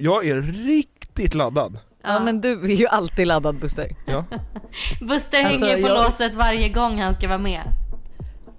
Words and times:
Jag 0.00 0.26
är 0.28 0.42
riktigt 0.42 1.34
laddad. 1.34 1.78
Ja. 2.02 2.20
men 2.20 2.40
du 2.40 2.52
är 2.62 2.76
ju 2.76 2.86
alltid 2.86 3.26
laddad 3.26 3.60
Buster. 3.60 3.88
Ja. 4.06 4.24
Buster 5.00 5.44
Alltså, 5.44 5.66
hänger 5.66 5.82
på 5.82 5.88
jag- 5.88 6.04
låset 6.04 6.34
varje 6.34 6.68
gång 6.68 7.00
han 7.00 7.14
ska 7.14 7.28
vara 7.28 7.38
med. 7.38 7.62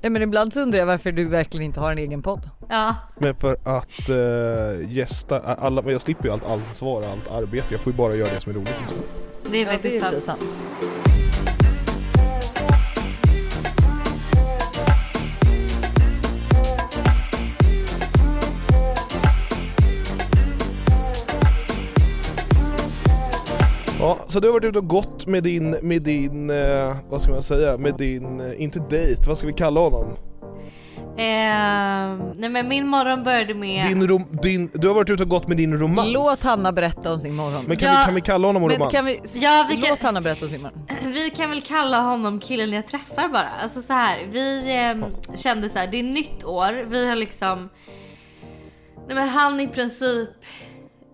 Ja 0.02 0.10
men 0.10 0.22
ibland 0.22 0.54
så 0.54 0.62
undrar 0.62 0.80
jag 0.80 0.86
varför 0.86 1.12
du 1.12 1.28
verkligen 1.30 1.64
inte 1.66 1.80
har 1.80 1.92
en 1.92 1.98
egen 1.98 2.22
podd. 2.22 2.50
Ja. 2.70 2.96
Men 3.20 3.36
för 3.36 3.58
att 3.64 4.10
uh, 4.10 4.92
gästa, 4.92 5.40
alla, 5.40 5.82
men 5.82 5.92
jag 5.92 6.02
slipper 6.02 6.26
ju 6.26 6.32
allt 6.32 6.46
ansvar 6.46 7.02
och 7.02 7.08
allt 7.08 7.32
arbete. 7.32 7.68
Jag 7.70 7.82
får 7.82 7.94
ju 7.94 7.98
bara 7.98 8.16
göra 8.16 8.34
det 8.34 8.40
som 8.40 8.50
är 8.52 8.56
roligt. 8.56 8.74
Det 9.52 9.58
är 9.58 9.66
Ja, 9.66 9.66
det 9.66 9.74
faktiskt 9.74 10.06
är 10.06 10.10
sant. 10.20 10.24
sant. 10.24 10.42
Ja, 24.02 24.18
så 24.28 24.40
du 24.40 24.48
har 24.48 24.54
varit 24.54 24.66
ute 24.66 24.80
och 24.80 24.88
gått 24.88 25.26
med 25.28 25.44
din, 25.44 25.72
med 25.82 26.02
din, 26.02 26.50
eh, 26.50 26.96
vad 27.10 27.22
ska 27.22 27.32
man 27.32 27.44
säga, 27.44 27.78
med 27.78 27.96
din, 27.98 28.40
eh, 28.40 28.62
inte 28.64 28.80
dejt, 28.90 29.22
vad 29.28 29.38
ska 29.38 29.48
vi 29.48 29.54
kalla 29.54 29.80
honom? 29.80 30.14
Eh, 31.18 31.26
nej 32.36 32.50
men 32.50 32.68
min 32.68 32.88
morgon 32.88 33.24
började 33.24 33.54
med... 33.54 33.86
Din 33.88 34.08
rom, 34.08 34.24
din, 34.44 34.72
du 34.74 34.88
har 34.88 34.96
varit 34.96 35.10
ute 35.10 35.24
och 35.24 35.30
gått 35.30 35.48
med 35.48 35.58
din 35.58 35.78
romans. 35.80 36.10
Låt 36.14 36.44
Hanna 36.44 36.72
berätta 36.72 37.14
om 37.14 37.22
sin 37.22 37.36
morgon. 37.36 37.64
Men 37.68 37.78
kan, 37.78 37.90
Ja, 37.90 37.96
vi, 38.00 38.06
kan 38.06 38.16
vi 38.16 38.22
kalla 38.22 38.48
honom 38.48 38.62
Men 38.62 38.72
romans? 38.72 38.92
kan 38.92 39.06
vi, 39.06 39.20
Ja, 39.34 39.66
vi 39.70 39.76
kan- 39.78 39.90
låt 39.90 40.02
Hanna 40.02 40.22
berätta 40.22 40.46
om 40.46 40.52
sin 40.52 40.62
morgon. 40.62 40.80
Vi 41.14 41.30
kan 41.30 41.50
väl 41.50 41.62
kalla 41.62 42.02
honom 42.02 42.40
killen 42.40 42.74
jag 42.74 42.88
träffar 42.88 43.28
bara. 43.28 43.50
Alltså 43.62 43.82
så 43.82 43.94
här, 43.94 44.28
vi 44.32 44.64
ehm, 44.76 45.06
kände 45.36 45.70
så 45.70 45.80
här, 45.80 45.88
det 45.88 46.00
är 46.00 46.04
nytt 46.04 46.44
år. 46.44 46.86
Vi 46.90 47.08
har 47.10 47.16
liksom... 47.16 47.70
Nej 49.08 49.16
men 49.16 49.30
han 49.30 49.60
i 49.60 49.68
princip, 49.68 50.30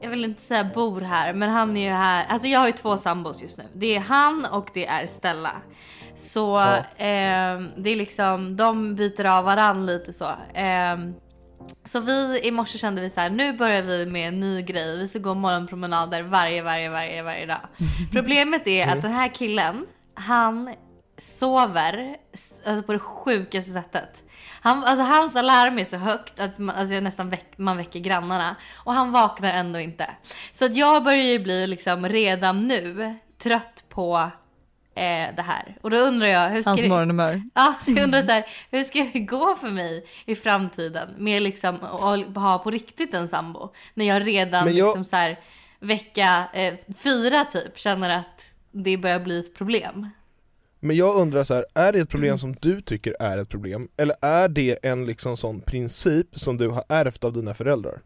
jag 0.02 0.10
vill 0.10 0.26
inte 0.26 0.42
säga 0.42 0.64
bor 0.64 1.02
här, 1.02 1.34
men 1.34 1.50
han 1.50 1.78
är 1.78 1.88
ju 1.90 1.94
här. 1.96 2.26
Alltså 2.30 2.48
jag 2.48 2.60
har 2.60 2.68
ju 2.68 2.74
två 2.74 2.98
sambos 2.98 3.42
just 3.42 3.58
nu. 3.58 3.64
Det 3.74 3.96
är 3.96 4.00
han 4.00 4.46
och 4.46 4.70
det 4.74 4.88
är 4.88 5.08
Stella. 5.08 5.52
Så 6.16 6.40
Ja. 6.40 6.84
ehm, 6.98 7.70
det 7.78 7.90
är 7.90 7.96
liksom, 7.96 8.56
de 8.56 8.96
byter 8.96 9.26
av 9.26 9.44
varann 9.44 9.86
lite 9.86 10.14
så. 10.14 10.32
Ehm, 10.54 11.14
så 11.84 12.00
vi 12.00 12.40
i 12.44 12.52
morse 12.52 12.78
kände 12.78 13.02
vi 13.02 13.10
så 13.10 13.20
här, 13.22 13.30
nu 13.30 13.54
börjar 13.54 13.82
vi 13.82 14.06
med 14.06 14.28
en 14.28 14.40
ny 14.40 14.62
grej. 14.62 14.98
Vi 14.98 15.08
ska 15.08 15.20
gå 15.20 15.34
morgonpromenader 15.34 16.22
varje, 16.24 16.62
varje, 16.64 16.90
varje, 16.90 17.24
varje 17.24 17.46
dag. 17.46 17.60
Problemet 18.12 18.68
är 18.68 18.88
att 18.88 19.02
den 19.02 19.12
här 19.12 19.28
killen, 19.36 19.86
han 20.14 20.74
sover 21.18 22.16
alltså 22.66 22.84
på 22.84 22.94
det 22.94 23.00
sjukaste 23.00 23.72
sättet. 23.72 24.24
Han, 24.68 24.84
alltså 24.84 25.04
hans 25.06 25.36
alarm 25.36 25.80
är 25.80 25.84
så 25.84 25.98
högt 25.98 26.40
att 26.40 26.58
man, 26.58 26.76
alltså 26.76 26.94
jag 26.96 27.04
nästan 27.04 27.30
väck, 27.30 27.52
man 27.58 27.78
väcker 27.78 28.00
grannarna. 28.00 28.56
Och 28.74 28.94
han 28.94 29.12
vaknar 29.12 29.54
ändå 29.54 29.80
inte. 29.80 30.10
Så 30.52 30.66
att 30.66 30.76
jag 30.76 31.04
börjar 31.04 31.24
ju 31.24 31.40
bli 31.40 31.68
liksom 31.68 32.10
redan 32.10 32.68
nu 32.68 33.16
trött 33.38 33.84
på 33.90 34.32
eh, 34.96 35.36
det 35.36 35.42
här. 35.42 35.78
Och 35.82 35.90
då 35.90 35.98
undrar 35.98 36.28
jag, 36.28 36.50
hur 36.50 36.62
ska 36.62 36.70
Hans 36.70 36.82
det... 36.82 36.90
morgonhumör. 36.90 37.42
Ja, 37.54 37.76
så 37.80 37.92
jag 37.92 38.04
undrar 38.04 38.22
så 38.22 38.32
här, 38.32 38.46
hur 38.72 38.84
ska 38.84 39.00
det 39.14 39.20
gå 39.20 39.56
för 39.56 39.70
mig 39.70 40.06
i 40.26 40.36
framtiden 40.36 41.10
med 41.18 41.42
liksom 41.42 41.76
att 41.84 42.36
ha 42.36 42.60
på 42.60 42.72
riktigt 42.72 43.14
en 43.14 43.28
sambo? 43.28 43.74
När 43.94 44.06
jag 44.06 44.28
redan 44.28 44.66
jag- 44.66 44.76
liksom 44.76 45.06
så 45.06 45.16
här 45.16 45.40
vecka 45.80 46.44
eh, 46.54 46.74
fyra 47.00 47.46
typ 47.46 47.80
känner 47.80 48.10
att 48.10 48.46
det 48.72 48.98
börjar 48.98 49.20
bli 49.20 49.40
ett 49.40 49.58
problem. 49.58 50.10
Men 50.80 50.96
jag 50.96 51.16
undrar 51.16 51.44
så 51.44 51.54
här, 51.54 51.66
är 51.74 51.94
det 51.94 52.00
ett 52.00 52.10
problem 52.10 52.28
Mm. 52.30 52.40
som 52.40 52.56
du 52.62 52.82
tycker 52.82 53.16
är 53.20 53.38
ett 53.38 53.50
problem? 53.50 53.88
Eller 53.98 54.16
är 54.22 54.48
det 54.48 54.78
en 54.84 55.06
liksom 55.06 55.38
sån 55.38 55.62
princip 55.62 56.40
som 56.40 56.58
du 56.58 56.68
har 56.70 56.84
ärvt 56.90 57.24
av 57.24 57.34
dina 57.34 57.54
föräldrar? 57.54 58.02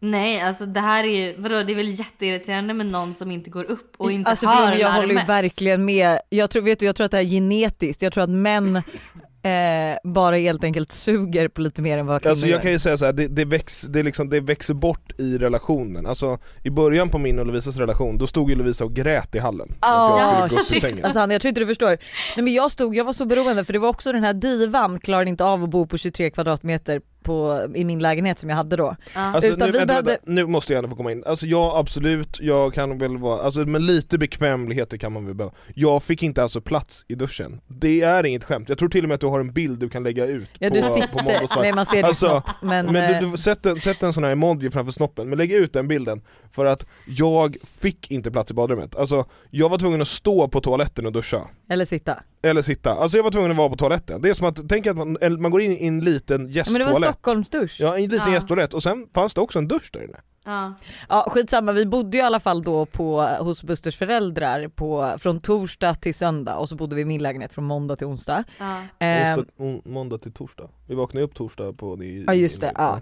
Nej, 0.00 0.40
alltså 0.40 0.66
det 0.66 0.80
här 0.80 1.04
är 1.04 1.08
ju, 1.26 1.34
vadå, 1.38 1.62
det 1.62 1.72
är 1.72 1.76
väl 1.76 1.88
jätteirriterande 1.88 2.74
med 2.74 2.86
någon 2.86 3.14
som 3.14 3.30
inte 3.30 3.50
går 3.50 3.64
upp 3.64 3.94
och 3.96 4.12
inte 4.12 4.30
alltså, 4.30 4.46
har 4.46 4.72
jag 4.72 4.92
håller 4.92 5.14
ju 5.14 5.26
verkligen 5.26 5.84
med. 5.84 6.20
Jag 6.28 6.50
tror, 6.50 6.62
vet 6.62 6.78
du, 6.78 6.86
jag 6.86 6.96
tror 6.96 7.04
att 7.04 7.10
det 7.10 7.18
är 7.18 7.24
genetiskt. 7.24 8.02
Jag 8.02 8.12
tror 8.12 8.24
att 8.24 8.30
män 8.30 8.82
eh, 9.42 10.10
bara 10.10 10.36
helt 10.36 10.64
enkelt 10.64 10.92
suger 10.92 11.48
på 11.48 11.60
lite 11.60 11.82
mer 11.82 11.98
än 11.98 12.06
vad 12.06 12.22
kvinnor 12.22 12.30
Alltså 12.30 12.46
jag 12.46 12.62
kan 12.62 12.70
ju 12.70 12.78
säga 12.78 12.96
så 12.96 13.04
här, 13.04 13.12
det, 13.12 13.26
det, 13.28 13.44
väx, 13.44 13.80
det, 13.80 14.02
liksom, 14.02 14.30
det 14.30 14.40
växer 14.40 14.74
bort 14.74 15.12
i 15.20 15.38
relationen. 15.38 16.06
Alltså 16.06 16.38
i 16.62 16.70
början 16.70 17.08
på 17.08 17.18
min 17.18 17.38
och 17.38 17.46
Lovisas 17.46 17.76
relation, 17.76 18.18
då 18.18 18.26
stod 18.26 18.50
ju 18.50 18.56
Lovisa 18.56 18.84
och 18.84 18.94
grät 18.94 19.34
i 19.34 19.38
hallen. 19.38 19.68
Upp 19.68 20.52
ur 20.52 20.80
shit. 20.80 21.04
Alltså 21.04 21.18
Hanna, 21.18 21.34
jag 21.34 21.42
tror 21.42 21.48
inte 21.48 21.60
du 21.60 21.66
förstår. 21.66 21.88
Nej 22.36 22.44
men 22.44 22.52
jag 22.52 22.70
stod, 22.70 22.94
jag 22.94 23.04
var 23.04 23.12
så 23.12 23.24
beroende 23.24 23.64
för 23.64 23.72
det 23.72 23.78
var 23.78 23.88
också 23.88 24.12
den 24.12 24.24
här 24.24 24.34
divan 24.34 25.00
klarade 25.00 25.30
inte 25.30 25.44
av 25.44 25.64
att 25.64 25.70
bo 25.70 25.86
på 25.86 25.98
23 25.98 26.30
kvadratmeter 26.30 27.00
på, 27.28 27.68
i 27.74 27.84
min 27.84 27.98
lägenhet 27.98 28.38
som 28.38 28.48
jag 28.50 28.56
hade 28.56 28.76
då. 28.76 28.96
Ja. 29.14 29.20
Alltså, 29.20 29.50
Utan 29.50 29.66
nu, 29.66 29.72
vi 29.72 29.78
vänta, 29.78 29.86
behövde- 29.92 30.10
vänta, 30.10 30.22
nu 30.32 30.46
måste 30.46 30.72
jag 30.72 30.78
ändå 30.78 30.90
få 30.90 30.96
komma 30.96 31.12
in, 31.12 31.24
alltså 31.26 31.46
ja 31.46 31.78
absolut, 31.78 32.40
jag 32.40 32.74
kan 32.74 32.98
väl 32.98 33.18
vara, 33.18 33.40
alltså 33.42 33.60
med 33.60 33.82
lite 33.82 34.18
bekvämligheter 34.18 34.96
kan 34.98 35.12
man 35.12 35.26
väl 35.26 35.34
behöva 35.34 35.54
Jag 35.74 36.02
fick 36.02 36.22
inte 36.22 36.42
alltså 36.42 36.60
plats 36.60 37.04
i 37.08 37.14
duschen, 37.14 37.60
det 37.66 38.00
är 38.02 38.26
inget 38.26 38.44
skämt, 38.44 38.68
jag 38.68 38.78
tror 38.78 38.88
till 38.88 39.04
och 39.04 39.08
med 39.08 39.14
att 39.14 39.20
du 39.20 39.26
har 39.26 39.40
en 39.40 39.52
bild 39.52 39.78
du 39.78 39.88
kan 39.88 40.02
lägga 40.02 40.24
ut 40.26 40.48
Ja 40.58 40.68
på, 40.68 40.74
du 40.74 40.82
på 40.82 40.88
sitter, 40.88 41.14
Måndagsvart. 41.24 41.62
nej 41.62 41.72
man 41.72 41.86
ser 41.86 41.96
din 41.96 42.04
Alltså, 42.04 42.26
snopp 42.26 42.50
men, 42.62 42.86
Men 42.86 43.14
eh, 43.14 43.20
du, 43.20 43.30
du 43.30 43.36
sätt, 43.36 43.66
en, 43.66 43.80
sätt 43.80 44.02
en 44.02 44.12
sån 44.12 44.24
här 44.24 44.30
emoji 44.30 44.70
framför 44.70 44.92
snoppen, 44.92 45.28
men 45.28 45.38
lägg 45.38 45.52
ut 45.52 45.72
den 45.72 45.88
bilden 45.88 46.20
För 46.52 46.66
att 46.66 46.86
jag 47.06 47.56
fick 47.80 48.10
inte 48.10 48.30
plats 48.30 48.50
i 48.50 48.54
badrummet, 48.54 48.96
alltså 48.96 49.24
jag 49.50 49.68
var 49.68 49.78
tvungen 49.78 50.02
att 50.02 50.08
stå 50.08 50.48
på 50.48 50.60
toaletten 50.60 51.06
och 51.06 51.12
duscha 51.12 51.40
eller 51.70 51.84
sitta. 51.84 52.22
Eller 52.42 52.62
sitta, 52.62 52.94
alltså 52.94 53.16
jag 53.16 53.24
var 53.24 53.30
tvungen 53.30 53.50
att 53.50 53.56
vara 53.56 53.68
på 53.68 53.76
toaletten 53.76 54.22
Det 54.22 54.30
är 54.30 54.34
som 54.34 54.46
att, 54.46 54.68
tänk 54.68 54.86
att 54.86 54.96
man, 54.96 55.16
man 55.38 55.50
går 55.50 55.60
in 55.60 55.72
i 55.72 55.86
en 55.86 56.00
liten 56.00 56.52
Ja, 56.52 56.64
men 56.66 56.74
det 56.74 56.78
var 56.78 56.84
en 56.84 56.88
gästtoalett 56.88 57.14
Stockholmsdusch. 57.14 57.76
Ja, 57.80 57.96
en 57.96 58.02
liten 58.02 58.18
Ja. 58.26 58.32
gästtoalett 58.32 58.74
och 58.74 58.82
sen 58.82 59.06
fanns 59.14 59.34
det 59.34 59.40
också 59.40 59.58
en 59.58 59.68
dusch 59.68 59.90
där 59.92 60.04
inne 60.04 60.18
Ja. 60.44 60.74
Ja 61.08 61.26
skitsamma, 61.30 61.72
vi 61.72 61.86
bodde 61.86 62.16
ju 62.16 62.22
i 62.22 62.26
alla 62.26 62.40
fall 62.40 62.62
då 62.62 62.86
på, 62.86 63.22
hos 63.22 63.62
Busters 63.62 63.96
föräldrar 63.96 64.68
på, 64.68 65.14
från 65.18 65.40
torsdag 65.40 65.94
till 65.94 66.14
söndag 66.14 66.56
och 66.56 66.68
så 66.68 66.76
bodde 66.76 66.96
vi 66.96 67.02
i 67.02 67.04
min 67.04 67.22
lägenhet 67.22 67.52
från 67.52 67.64
måndag 67.64 67.96
till 67.96 68.06
onsdag. 68.06 68.44
Ja. 68.58 69.06
Eh, 69.06 69.38
måndag 69.84 70.18
till 70.18 70.32
torsdag. 70.32 70.68
Vi 70.86 70.94
vaknade 70.94 71.24
upp 71.24 71.34
torsdag 71.34 71.72
på 71.72 72.02
i, 72.04 72.24
Ja 72.26 72.34
just 72.34 72.60
det, 72.60 72.72
ja. 72.74 73.00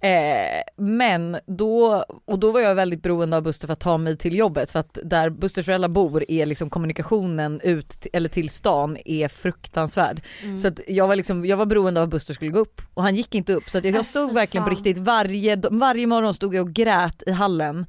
Eh, 0.00 0.62
men 0.76 1.38
då, 1.46 2.04
och 2.24 2.38
då 2.38 2.50
var 2.50 2.60
jag 2.60 2.74
väldigt 2.74 3.02
beroende 3.02 3.36
av 3.36 3.42
Buster 3.42 3.66
för 3.66 3.72
att 3.72 3.80
ta 3.80 3.98
mig 3.98 4.16
till 4.16 4.36
jobbet 4.38 4.70
för 4.70 4.78
att 4.80 4.98
där 5.04 5.30
Busters 5.30 5.64
föräldrar 5.66 5.88
bor 5.88 6.24
är 6.28 6.46
liksom 6.46 6.70
kommunikationen 6.70 7.60
ut 7.60 8.06
eller 8.12 8.28
till 8.28 8.50
stan 8.50 8.96
är 9.04 9.28
fruktansvärd. 9.28 10.20
Mm. 10.42 10.58
Så 10.58 10.68
att 10.68 10.80
jag 10.88 11.08
var 11.08 11.16
liksom, 11.16 11.44
jag 11.44 11.56
var 11.56 11.66
beroende 11.66 12.00
av 12.00 12.04
att 12.04 12.10
Buster 12.10 12.34
skulle 12.34 12.50
gå 12.50 12.58
upp 12.58 12.82
och 12.94 13.02
han 13.02 13.14
gick 13.14 13.34
inte 13.34 13.52
upp 13.52 13.70
så 13.70 13.78
att 13.78 13.84
jag, 13.84 13.90
Äh, 13.94 13.96
jag 13.96 14.06
stod 14.06 14.30
fy 14.30 14.34
verkligen 14.34 14.64
på 14.64 14.70
riktigt 14.70 14.98
varje, 14.98 15.56
varje 15.70 16.06
morgon 16.06 16.34
stod 16.34 16.54
jag 16.54 16.66
och 16.66 16.72
grät 16.72 17.22
i 17.26 17.30
hallen 17.32 17.86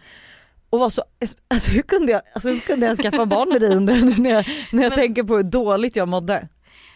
och 0.70 0.80
var 0.80 0.90
så, 0.90 1.04
alltså 1.48 1.72
hur 1.72 1.82
kunde 1.82 2.12
jag, 2.12 2.22
alltså 2.34 2.50
hur 2.50 2.60
kunde 2.60 2.86
jag 2.86 2.98
skaffa 2.98 3.26
barn 3.26 3.50
med 3.50 3.62
dig 3.62 3.76
undrar 3.76 3.96
när 4.22 4.30
jag, 4.30 4.46
när 4.72 4.84
jag 4.84 4.90
Men- 4.90 5.00
tänker 5.00 5.24
på 5.24 5.36
hur 5.36 5.44
dåligt 5.44 5.96
jag 5.96 6.08
mådde. 6.08 6.48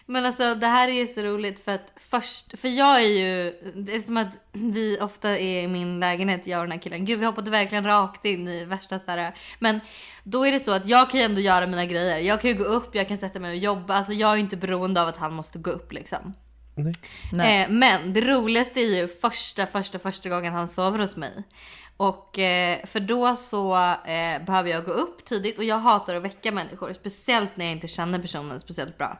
Men 0.06 0.26
alltså 0.26 0.54
det 0.54 0.66
här 0.66 0.88
är 0.88 1.06
så 1.06 1.22
roligt 1.22 1.64
för 1.64 1.72
att 1.72 1.92
först, 1.96 2.58
för 2.58 2.68
jag 2.68 3.02
är 3.02 3.08
ju, 3.08 3.54
det 3.74 3.94
är 3.94 4.00
som 4.00 4.16
att 4.16 4.38
vi 4.52 4.98
ofta 5.00 5.38
är 5.38 5.62
i 5.62 5.68
min 5.68 6.00
lägenhet, 6.00 6.46
jag 6.46 6.58
och 6.58 6.64
den 6.64 6.72
här 6.72 6.78
killen. 6.78 7.04
Gud 7.04 7.18
vi 7.18 7.26
hoppade 7.26 7.50
verkligen 7.50 7.84
rakt 7.84 8.24
in 8.24 8.48
i 8.48 8.64
värsta 8.64 8.98
så 8.98 9.10
här. 9.10 9.34
Men 9.58 9.80
då 10.24 10.46
är 10.46 10.52
det 10.52 10.60
så 10.60 10.72
att 10.72 10.86
jag 10.86 11.10
kan 11.10 11.20
ju 11.20 11.26
ändå 11.26 11.40
göra 11.40 11.66
mina 11.66 11.86
grejer. 11.86 12.18
Jag 12.18 12.40
kan 12.40 12.50
ju 12.50 12.56
gå 12.56 12.64
upp, 12.64 12.94
jag 12.94 13.08
kan 13.08 13.18
sätta 13.18 13.40
mig 13.40 13.50
och 13.50 13.56
jobba. 13.56 13.94
Alltså 13.94 14.12
jag 14.12 14.30
är 14.30 14.34
ju 14.34 14.40
inte 14.40 14.56
beroende 14.56 15.02
av 15.02 15.08
att 15.08 15.16
han 15.16 15.34
måste 15.34 15.58
gå 15.58 15.70
upp 15.70 15.92
liksom. 15.92 16.34
Nej. 16.74 16.94
Nej. 17.32 17.62
Eh, 17.62 17.70
men 17.70 18.12
det 18.12 18.20
roligaste 18.20 18.80
är 18.80 19.00
ju 19.00 19.08
första, 19.08 19.66
första, 19.66 19.98
första 19.98 20.28
gången 20.28 20.52
han 20.52 20.68
sover 20.68 20.98
hos 20.98 21.16
mig. 21.16 21.44
Och 21.96 22.38
eh, 22.38 22.86
för 22.86 23.00
då 23.00 23.36
så 23.36 23.76
eh, 24.06 24.44
behöver 24.44 24.70
jag 24.70 24.84
gå 24.84 24.92
upp 24.92 25.24
tidigt 25.24 25.58
och 25.58 25.64
jag 25.64 25.78
hatar 25.78 26.14
att 26.14 26.22
väcka 26.22 26.52
människor. 26.52 26.92
Speciellt 26.92 27.56
när 27.56 27.64
jag 27.64 27.72
inte 27.72 27.88
känner 27.88 28.18
personen 28.18 28.60
speciellt 28.60 28.98
bra. 28.98 29.18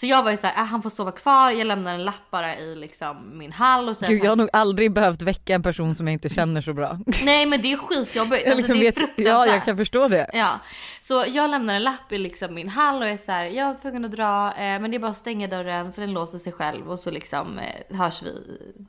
Så 0.00 0.06
jag 0.06 0.22
var 0.22 0.30
ju 0.30 0.36
såhär, 0.36 0.54
ah, 0.56 0.64
han 0.64 0.82
får 0.82 0.90
sova 0.90 1.12
kvar, 1.12 1.50
jag 1.50 1.66
lämnar 1.66 1.94
en 1.94 2.04
lapp 2.04 2.30
bara 2.30 2.58
i 2.58 2.74
liksom 2.74 3.38
min 3.38 3.52
hall 3.52 3.88
och 3.88 3.96
säger 3.96 4.12
Gud 4.12 4.24
jag 4.24 4.30
har 4.30 4.36
nog 4.36 4.48
aldrig 4.52 4.92
behövt 4.92 5.22
väcka 5.22 5.54
en 5.54 5.62
person 5.62 5.94
som 5.94 6.06
jag 6.06 6.12
inte 6.12 6.28
känner 6.28 6.60
så 6.60 6.72
bra. 6.72 6.98
Nej 7.24 7.46
men 7.46 7.62
det 7.62 7.72
är 7.72 7.76
skitjobbigt, 7.76 8.42
Jag 8.46 8.52
alltså, 8.52 8.56
liksom 8.56 8.78
det 8.78 8.86
är 8.86 8.92
fruktansvärt. 8.92 9.26
ja 9.26 9.46
jag 9.46 9.64
kan 9.64 9.76
förstå 9.76 10.08
det. 10.08 10.30
Ja, 10.32 10.60
så 11.00 11.24
jag 11.28 11.50
lämnar 11.50 11.74
en 11.74 11.82
lapp 11.84 12.12
i 12.12 12.18
liksom 12.18 12.54
min 12.54 12.68
hall 12.68 13.02
och 13.02 13.08
är 13.08 13.16
så 13.16 13.32
här, 13.32 13.44
jag 13.44 13.70
är 13.70 13.74
tvungen 13.74 14.04
att 14.04 14.10
dra 14.10 14.48
eh, 14.48 14.80
men 14.80 14.90
det 14.90 14.96
är 14.96 14.98
bara 14.98 15.10
att 15.10 15.16
stänga 15.16 15.46
dörren 15.46 15.92
för 15.92 16.00
den 16.00 16.12
låser 16.12 16.38
sig 16.38 16.52
själv 16.52 16.90
och 16.90 16.98
så 16.98 17.10
liksom 17.10 17.58
eh, 17.58 17.96
hörs 17.96 18.22
vi 18.22 18.34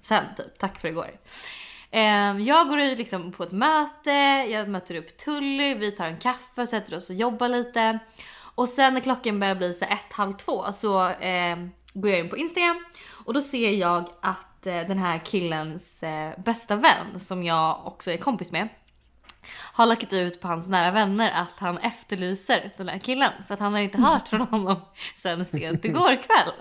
sen 0.01 0.23
typ. 0.37 0.57
Tack 0.57 0.79
för 0.79 0.87
igår. 0.87 1.11
Eh, 1.91 2.39
jag 2.39 2.69
går 2.69 2.79
ut 2.79 2.97
liksom 2.97 3.31
på 3.31 3.43
ett 3.43 3.51
möte, 3.51 4.11
jag 4.49 4.69
möter 4.69 4.95
upp 4.95 5.17
Tully, 5.17 5.75
vi 5.75 5.91
tar 5.91 6.07
en 6.07 6.17
kaffe, 6.17 6.67
sätter 6.67 6.97
oss 6.97 7.09
och 7.09 7.15
jobbar 7.15 7.49
lite. 7.49 7.99
Och 8.59 8.69
sen 8.69 8.93
när 8.93 9.01
klockan 9.01 9.39
börjar 9.39 9.55
bli 9.55 9.73
så 9.73 9.85
ett, 9.85 10.13
halv 10.13 10.33
två 10.33 10.71
så 10.71 11.09
eh, 11.09 11.57
går 11.93 12.11
jag 12.11 12.19
in 12.19 12.29
på 12.29 12.37
Instagram 12.37 12.85
och 13.25 13.33
då 13.33 13.41
ser 13.41 13.71
jag 13.71 14.09
att 14.21 14.67
eh, 14.67 14.81
den 14.81 14.97
här 14.97 15.17
killens 15.25 16.03
eh, 16.03 16.39
bästa 16.39 16.75
vän 16.75 17.19
som 17.19 17.43
jag 17.43 17.87
också 17.87 18.11
är 18.11 18.17
kompis 18.17 18.51
med 18.51 18.69
har 19.73 19.85
lagt 19.85 20.13
ut 20.13 20.41
på 20.41 20.47
hans 20.47 20.67
nära 20.67 20.91
vänner 20.91 21.31
att 21.31 21.59
han 21.59 21.77
efterlyser 21.77 22.73
den 22.77 22.89
här 22.89 22.99
killen 22.99 23.31
för 23.47 23.53
att 23.53 23.59
han 23.59 23.73
har 23.73 23.79
inte 23.79 23.97
hört 24.01 24.27
från 24.27 24.41
honom 24.41 24.81
sen 25.15 25.45
sent 25.45 25.85
igår 25.85 26.15
kväll. 26.15 26.53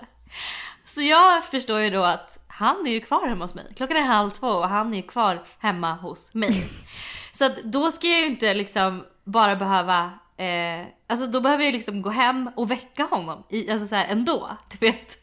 Så 0.85 1.01
jag 1.01 1.45
förstår 1.45 1.79
ju 1.79 1.89
då 1.89 2.03
att 2.03 2.45
han 2.47 2.87
är 2.87 2.91
ju 2.91 2.99
kvar 2.99 3.27
hemma 3.27 3.45
hos 3.45 3.55
mig. 3.55 3.65
Klockan 3.75 3.97
är 3.97 4.01
halv 4.01 4.29
två 4.29 4.47
och 4.47 4.69
han 4.69 4.93
är 4.93 4.97
ju 4.97 5.03
kvar 5.03 5.45
hemma 5.59 5.93
hos 5.93 6.33
mig. 6.33 6.65
Så 7.33 7.45
att 7.45 7.63
då 7.63 7.91
ska 7.91 8.07
jag 8.07 8.19
ju 8.19 8.25
inte 8.25 8.53
liksom 8.53 9.05
bara 9.23 9.55
behöva, 9.55 10.19
eh, 10.39 10.87
alltså 11.07 11.27
då 11.27 11.41
behöver 11.41 11.63
jag 11.63 11.73
liksom 11.73 12.01
gå 12.01 12.09
hem 12.09 12.49
och 12.55 12.71
väcka 12.71 13.03
honom 13.03 13.43
i, 13.49 13.71
alltså 13.71 13.87
så 13.87 13.95
här 13.95 14.07
ändå, 14.09 14.57
du 14.71 14.77
vet. 14.77 15.17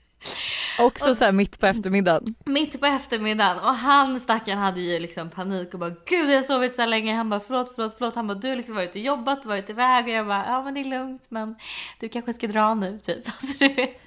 Också 0.79 1.15
så 1.15 1.25
här 1.25 1.33
mitt 1.33 1.61
på 1.61 1.67
eftermiddagen. 1.67 2.35
Mitt 2.45 2.81
på 2.81 2.87
eftermiddagen 2.87 3.59
och 3.59 3.75
han 3.75 4.21
stackaren 4.21 4.59
hade 4.59 4.81
ju 4.81 4.99
liksom 4.99 5.31
panik 5.31 5.75
och 5.75 5.81
bara 5.81 5.91
gud 6.07 6.31
jag 6.31 6.37
har 6.37 6.43
sovit 6.43 6.77
så 6.77 6.87
länge. 6.87 7.15
Han 7.15 7.31
bara 7.31 7.41
förlåt, 7.41 7.73
förlåt, 7.75 7.95
förlåt. 7.99 8.15
Han 8.15 8.27
bara 8.27 8.39
du 8.39 8.49
har 8.49 8.57
liksom 8.57 8.75
varit 8.75 8.91
och 8.91 8.97
jobbat, 8.97 9.47
varit 9.47 9.71
iväg 9.71 10.05
och 10.05 10.11
jag 10.11 10.27
bara 10.27 10.47
ja 10.47 10.63
men 10.63 10.75
det 10.75 10.81
är 10.81 10.85
lugnt 10.85 11.23
men 11.29 11.57
du 12.01 12.09
kanske 12.09 12.33
ska 12.33 12.47
dra 12.47 12.75
nu 12.75 12.99
typ. 12.99 13.27
Alltså 13.27 13.65
du 13.65 13.75
vet. 13.75 14.01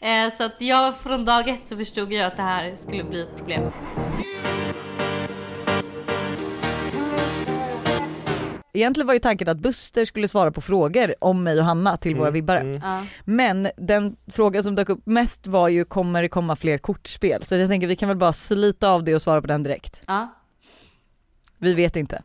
Eh, 0.00 0.36
så 0.36 0.44
att 0.44 0.56
jag 0.58 1.00
från 1.00 1.24
dag 1.24 1.48
ett 1.48 1.68
så 1.68 1.76
förstod 1.76 2.12
jag 2.12 2.26
att 2.26 2.36
det 2.36 2.42
här 2.42 2.76
skulle 2.76 3.04
bli 3.04 3.20
ett 3.20 3.36
problem. 3.36 3.62
Egentligen 8.76 9.06
var 9.06 9.14
ju 9.14 9.20
tanken 9.20 9.48
att 9.48 9.58
Buster 9.58 10.04
skulle 10.04 10.28
svara 10.28 10.52
på 10.52 10.60
frågor 10.60 11.14
om 11.20 11.42
mig 11.42 11.58
och 11.58 11.64
Hanna 11.64 11.96
till 11.96 12.16
våra 12.16 12.30
vibbare. 12.30 12.60
mm. 12.60 12.80
Ja. 12.82 13.02
Men 13.24 13.68
den 13.76 14.16
frågan 14.26 14.62
som 14.62 14.74
dök 14.74 14.88
upp 14.88 15.06
mest 15.06 15.46
var 15.46 15.68
ju 15.68 15.84
kommer 15.84 16.22
det 16.22 16.28
komma 16.28 16.56
fler 16.56 16.78
kortspel? 16.78 17.44
Så 17.44 17.54
jag 17.54 17.68
tänker 17.68 17.86
vi 17.86 17.96
kan 17.96 18.08
väl 18.08 18.18
bara 18.18 18.32
slita 18.32 18.88
av 18.88 19.04
det 19.04 19.14
och 19.14 19.22
svara 19.22 19.40
på 19.40 19.46
den 19.46 19.62
direkt. 19.62 20.02
ja. 20.06 20.34
Vi 21.58 21.74
vet 21.74 21.96
inte. 21.96 22.22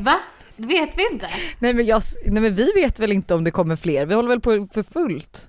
Va? 0.00 0.14
Vet 0.56 0.98
vi 0.98 1.12
inte? 1.12 1.28
nej, 1.58 1.74
men 1.74 1.86
jag, 1.86 2.02
nej 2.26 2.42
men 2.42 2.54
vi 2.54 2.72
vet 2.74 3.00
väl 3.00 3.12
inte 3.12 3.34
om 3.34 3.44
det 3.44 3.50
kommer 3.50 3.76
fler, 3.76 4.06
vi 4.06 4.14
håller 4.14 4.28
väl 4.28 4.40
på 4.40 4.68
för 4.72 4.82
fullt. 4.82 5.46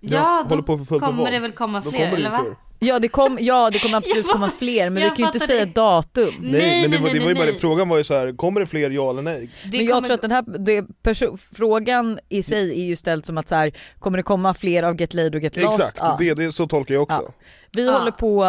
Ja, 0.00 0.44
håller 0.48 0.56
då 0.56 0.62
på 0.62 0.78
för 0.78 0.84
fullt 0.84 1.02
med 1.02 1.10
kommer 1.10 1.30
det 1.30 1.38
väl 1.38 1.52
komma 1.52 1.82
fler 1.82 1.90
kommer 1.92 2.10
det 2.10 2.16
eller 2.16 2.30
va? 2.30 2.40
fler. 2.44 2.56
Ja 2.84 2.98
det, 2.98 3.08
kom, 3.08 3.38
ja, 3.40 3.70
det 3.72 3.78
kommer 3.78 3.96
absolut 4.02 4.26
komma 4.26 4.50
fler 4.58 4.90
men 4.90 5.02
vi 5.02 5.08
kan 5.08 5.16
ju 5.16 5.24
inte 5.26 5.38
säga 5.38 5.64
det. 5.66 5.74
datum. 5.74 6.24
Nej, 6.40 6.52
Nej, 6.52 6.82
men 6.82 6.90
det 6.90 6.96
nej, 6.96 7.00
var, 7.00 7.08
det 7.08 7.14
nej, 7.14 7.34
var 7.34 7.44
ju 7.44 7.52
bara 7.52 7.60
frågan 7.60 7.88
var 7.88 7.98
ju 7.98 8.04
så 8.04 8.14
här, 8.14 8.36
kommer 8.36 8.60
det 8.60 8.66
fler 8.66 8.90
ja 8.90 9.10
eller 9.10 9.22
nej? 9.22 9.50
Det 9.64 9.76
men 9.78 9.86
jag 9.86 9.94
kommer 9.94 10.08
tror 10.08 10.14
att 10.14 10.22
den 10.22 10.30
här 10.30 10.44
det, 10.58 10.80
perso- 11.02 11.38
frågan 11.56 12.18
i 12.28 12.42
sig 12.42 12.70
är 12.82 12.84
ju 12.84 12.96
ställd 12.96 13.26
som 13.26 13.38
att 13.38 13.48
så 13.48 13.54
här, 13.54 13.72
kommer 13.98 14.16
det 14.18 14.22
komma 14.22 14.54
fler 14.54 14.82
av 14.82 15.00
Get 15.00 15.14
Laid 15.14 15.34
och 15.34 15.40
Get 15.40 15.56
Lost? 15.56 15.78
Exakt, 15.78 15.96
Ja. 16.00 16.16
det, 16.18 16.34
det, 16.34 16.52
så 16.52 16.66
tolkar 16.66 16.94
jag 16.94 17.02
också. 17.02 17.32
Vi 17.76 17.86
Ja. 17.86 17.98
håller 17.98 18.10
på 18.10 18.44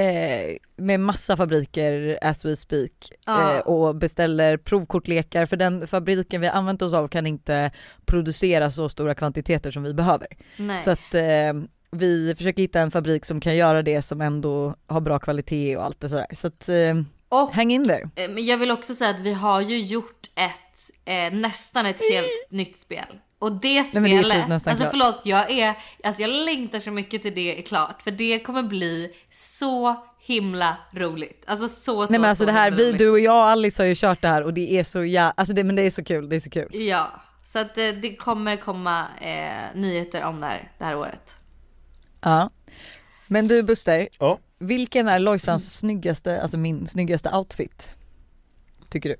eh, 0.00 0.56
med 0.76 1.00
massa 1.00 1.36
fabriker 1.36 2.18
as 2.22 2.44
we 2.44 2.56
speak 2.56 2.90
Ja. 3.26 3.54
eh, 3.54 3.60
och 3.60 3.94
beställer 3.96 4.56
provkortlekar 4.56 5.46
för 5.46 5.56
den 5.56 5.86
fabriken 5.86 6.40
vi 6.40 6.46
använt 6.48 6.82
oss 6.82 6.94
av 6.94 7.08
kan 7.08 7.26
inte 7.26 7.70
producera 8.06 8.70
så 8.70 8.88
stora 8.88 9.14
kvantiteter 9.14 9.70
som 9.70 9.82
vi 9.82 9.94
behöver. 9.94 10.26
Nej. 10.56 10.78
Så 10.78 10.90
att 10.90 11.14
eh, 11.14 11.22
vi 11.94 12.34
försöker 12.36 12.62
hitta 12.62 12.80
en 12.80 12.90
fabrik 12.90 13.24
som 13.24 13.40
kan 13.40 13.56
göra 13.56 13.82
det 13.82 14.02
som 14.02 14.20
ändå 14.20 14.74
har 14.86 15.00
bra 15.00 15.18
kvalitet 15.18 15.76
och 15.76 15.84
allt 15.84 16.00
det 16.00 16.08
sådär. 16.08 16.26
Så 16.34 16.46
att 16.46 16.68
eh, 16.68 16.94
Och 17.28 17.54
hang 17.54 17.72
in 17.72 17.84
there. 17.88 18.08
eh, 18.16 18.30
men 18.30 18.46
jag 18.46 18.58
vill 18.58 18.70
också 18.70 18.94
säga 18.94 19.10
att 19.10 19.20
vi 19.20 19.32
har 19.32 19.60
ju 19.60 19.78
gjort 19.78 20.26
ett, 20.36 20.90
eh, 21.04 21.38
nästan 21.38 21.86
ett 21.86 22.00
helt 22.12 22.26
nytt 22.50 22.76
spel. 22.76 23.04
Och 23.38 23.52
det 23.52 23.58
det 23.60 23.78
är 23.78 23.82
spelet, 23.84 24.32
typ 24.36 24.48
nästan 24.48 24.70
alltså 24.70 24.90
klart. 24.90 24.90
förlåt 24.90 25.20
jag 25.24 25.50
är, 25.50 25.74
alltså 26.04 26.22
jag 26.22 26.30
längtar 26.30 26.78
så 26.78 26.90
mycket 26.90 27.22
till 27.22 27.34
det 27.34 27.58
är 27.58 27.62
klart. 27.62 28.02
För 28.02 28.10
det 28.10 28.38
kommer 28.40 28.62
bli 28.62 29.10
så 29.30 29.96
himla 30.20 30.76
roligt. 30.92 31.44
Alltså 31.46 31.68
så 31.68 32.06
så 32.06 32.12
Nej 32.12 32.20
men 32.20 32.30
alltså 32.30 32.42
så 32.42 32.46
det 32.46 32.52
här, 32.52 32.70
vi, 32.70 32.86
roligt. 32.88 32.98
du 32.98 33.10
och 33.10 33.20
jag 33.20 33.36
och 33.36 33.50
Alice 33.50 33.82
har 33.82 33.86
ju 33.86 33.94
kört 33.96 34.22
det 34.22 34.28
här 34.28 34.42
och 34.42 34.54
det 34.54 34.78
är 34.78 34.82
så 34.84 35.04
ja, 35.04 35.32
alltså 35.36 35.54
det, 35.54 35.64
men 35.64 35.76
det 35.76 35.82
är 35.82 35.90
så 35.90 36.04
kul, 36.04 36.28
det 36.28 36.36
är 36.36 36.40
så 36.40 36.50
kul. 36.50 36.68
Ja, 36.72 37.22
så 37.44 37.58
att 37.58 37.78
eh, 37.78 37.88
det 37.88 38.16
kommer 38.16 38.56
komma 38.56 39.06
eh, 39.20 39.80
nyheter 39.80 40.24
om 40.24 40.40
det 40.40 40.46
här, 40.46 40.72
det 40.78 40.84
här 40.84 40.96
året. 40.96 41.36
Ja. 42.24 42.50
Men 43.26 43.48
du 43.48 43.62
Buster, 43.62 44.08
Ja. 44.18 44.38
vilken 44.58 45.08
är 45.08 45.18
Lojsans 45.18 45.78
snyggaste, 45.78 46.42
alltså 46.42 46.58
min 46.58 46.86
snyggaste 46.86 47.30
outfit? 47.36 47.88
Tycker 48.88 49.08
du? 49.08 49.16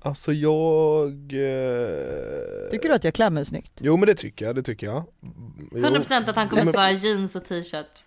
Alltså 0.00 0.32
jag... 0.32 1.08
Eh... 1.32 2.70
Tycker 2.70 2.88
du 2.88 2.94
att 2.94 3.04
jag 3.04 3.14
klär 3.14 3.30
mig 3.30 3.44
snyggt? 3.44 3.72
Jo 3.80 3.96
men 3.96 4.06
det 4.06 4.14
tycker 4.14 4.44
jag, 4.46 4.54
det 4.54 4.62
tycker 4.62 4.86
jag. 4.86 5.04
Jo. 5.72 5.78
100% 5.78 6.30
att 6.30 6.36
han 6.36 6.48
kommer 6.48 6.64
Men- 6.64 6.72
svara 6.72 6.92
jeans 6.92 7.36
och 7.36 7.44
t-shirt. 7.44 8.04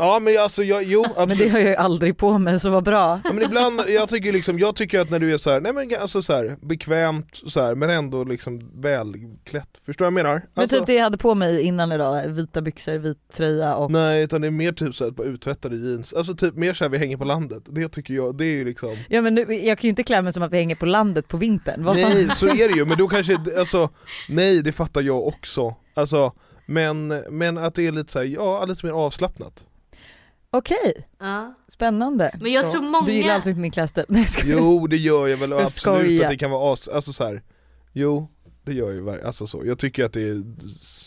Ja 0.00 0.18
men 0.20 0.38
alltså 0.38 0.62
jag, 0.64 0.82
jo 0.82 1.02
Men 1.02 1.14
det 1.14 1.22
absolut. 1.22 1.52
har 1.52 1.58
jag 1.58 1.68
ju 1.68 1.74
aldrig 1.74 2.16
på 2.16 2.38
mig 2.38 2.60
så 2.60 2.70
vad 2.70 2.84
bra. 2.84 3.20
Ja, 3.24 3.32
men 3.32 3.42
ibland, 3.42 3.80
jag 3.88 4.08
tycker 4.08 4.32
liksom, 4.32 4.58
jag 4.58 4.76
tycker 4.76 5.00
att 5.00 5.10
när 5.10 5.18
du 5.18 5.34
är 5.34 5.38
så 5.38 5.50
här, 5.50 5.60
nej 5.60 5.72
men 5.72 6.00
alltså 6.00 6.22
så 6.22 6.32
här, 6.32 6.56
bekvämt 6.60 7.40
så 7.46 7.60
här, 7.60 7.74
men 7.74 7.90
ändå 7.90 8.24
liksom 8.24 8.80
välklätt. 8.80 9.68
Förstår 9.86 10.04
du 10.04 10.10
vad 10.10 10.18
jag 10.20 10.26
menar? 10.26 10.42
Men 10.54 10.62
Alltså, 10.62 10.76
typ 10.76 10.86
det 10.86 10.94
jag 10.94 11.04
hade 11.04 11.18
på 11.18 11.34
mig 11.34 11.62
innan 11.62 11.92
idag, 11.92 12.28
vita 12.28 12.60
byxor, 12.60 12.98
vit 12.98 13.18
tröja 13.32 13.74
och 13.74 13.90
Nej 13.90 14.22
utan 14.22 14.40
det 14.40 14.46
är 14.46 14.50
mer 14.50 14.72
typ 14.72 14.94
såhär, 14.94 15.24
uttvättade 15.24 15.76
jeans, 15.76 16.12
alltså 16.12 16.34
typ 16.34 16.54
mer 16.54 16.74
såhär 16.74 16.88
vi 16.88 16.98
hänger 16.98 17.16
på 17.16 17.24
landet, 17.24 17.62
det 17.66 17.88
tycker 17.88 18.14
jag, 18.14 18.38
det 18.38 18.44
är 18.44 18.54
ju 18.56 18.64
liksom 18.64 18.96
Ja 19.08 19.22
men 19.22 19.34
nu, 19.34 19.40
jag 19.40 19.78
kan 19.78 19.88
ju 19.88 19.90
inte 19.90 20.02
klä 20.02 20.22
mig 20.22 20.32
som 20.32 20.42
att 20.42 20.52
vi 20.52 20.56
hänger 20.56 20.74
på 20.74 20.86
landet 20.86 21.28
på 21.28 21.36
vintern. 21.36 21.84
Vad 21.84 22.00
fan? 22.00 22.10
Nej 22.10 22.28
så 22.28 22.46
är 22.46 22.68
det 22.68 22.74
ju, 22.74 22.84
men 22.84 22.98
då 22.98 23.08
kanske, 23.08 23.38
alltså, 23.58 23.88
nej 24.28 24.62
det 24.62 24.72
fattar 24.72 25.02
jag 25.02 25.26
också, 25.26 25.74
alltså 25.94 26.32
men, 26.66 27.08
men 27.30 27.58
att 27.58 27.74
det 27.74 27.86
är 27.86 27.92
lite 27.92 28.12
såhär, 28.12 28.26
ja 28.26 28.64
lite 28.64 28.86
mer 28.86 28.92
avslappnat 28.92 29.64
Okej, 30.52 31.08
Ja. 31.18 31.54
spännande. 31.68 32.30
Men 32.40 32.52
jag 32.52 32.64
Ja. 32.64 32.70
tror 32.72 32.82
många... 32.82 33.06
Du 33.06 33.12
gillar 33.12 33.34
alltså 33.34 33.50
inte 33.50 33.60
min 33.60 33.70
klädstil? 33.70 34.04
Nej 34.08 34.20
jag 34.22 34.30
skojar. 34.30 34.58
Jo 34.58 34.86
det 34.86 34.96
gör 34.96 35.28
jag 35.28 35.36
väl 35.36 35.50
Jag 35.50 35.62
absolut 35.62 36.22
att 36.22 36.28
det 36.30 36.36
kan 36.36 36.50
vara 36.50 36.72
as, 36.72 36.88
alltså 36.88 37.12
så 37.12 37.24
här. 37.24 37.42
Jo 37.92 38.28
det 38.64 38.72
gör 38.72 38.90
ju 38.90 39.00
ver- 39.04 39.24
alltså 39.26 39.46
så, 39.46 39.62
jag 39.64 39.78
tycker 39.78 40.04
att 40.04 40.12
det 40.12 40.22
är, 40.28 40.42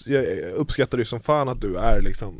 jag 0.05 0.25
uppskattar 0.53 0.97
det 0.97 1.05
som 1.05 1.19
fan 1.19 1.49
att 1.49 1.61
du 1.61 1.77
är 1.77 2.01
liksom 2.01 2.35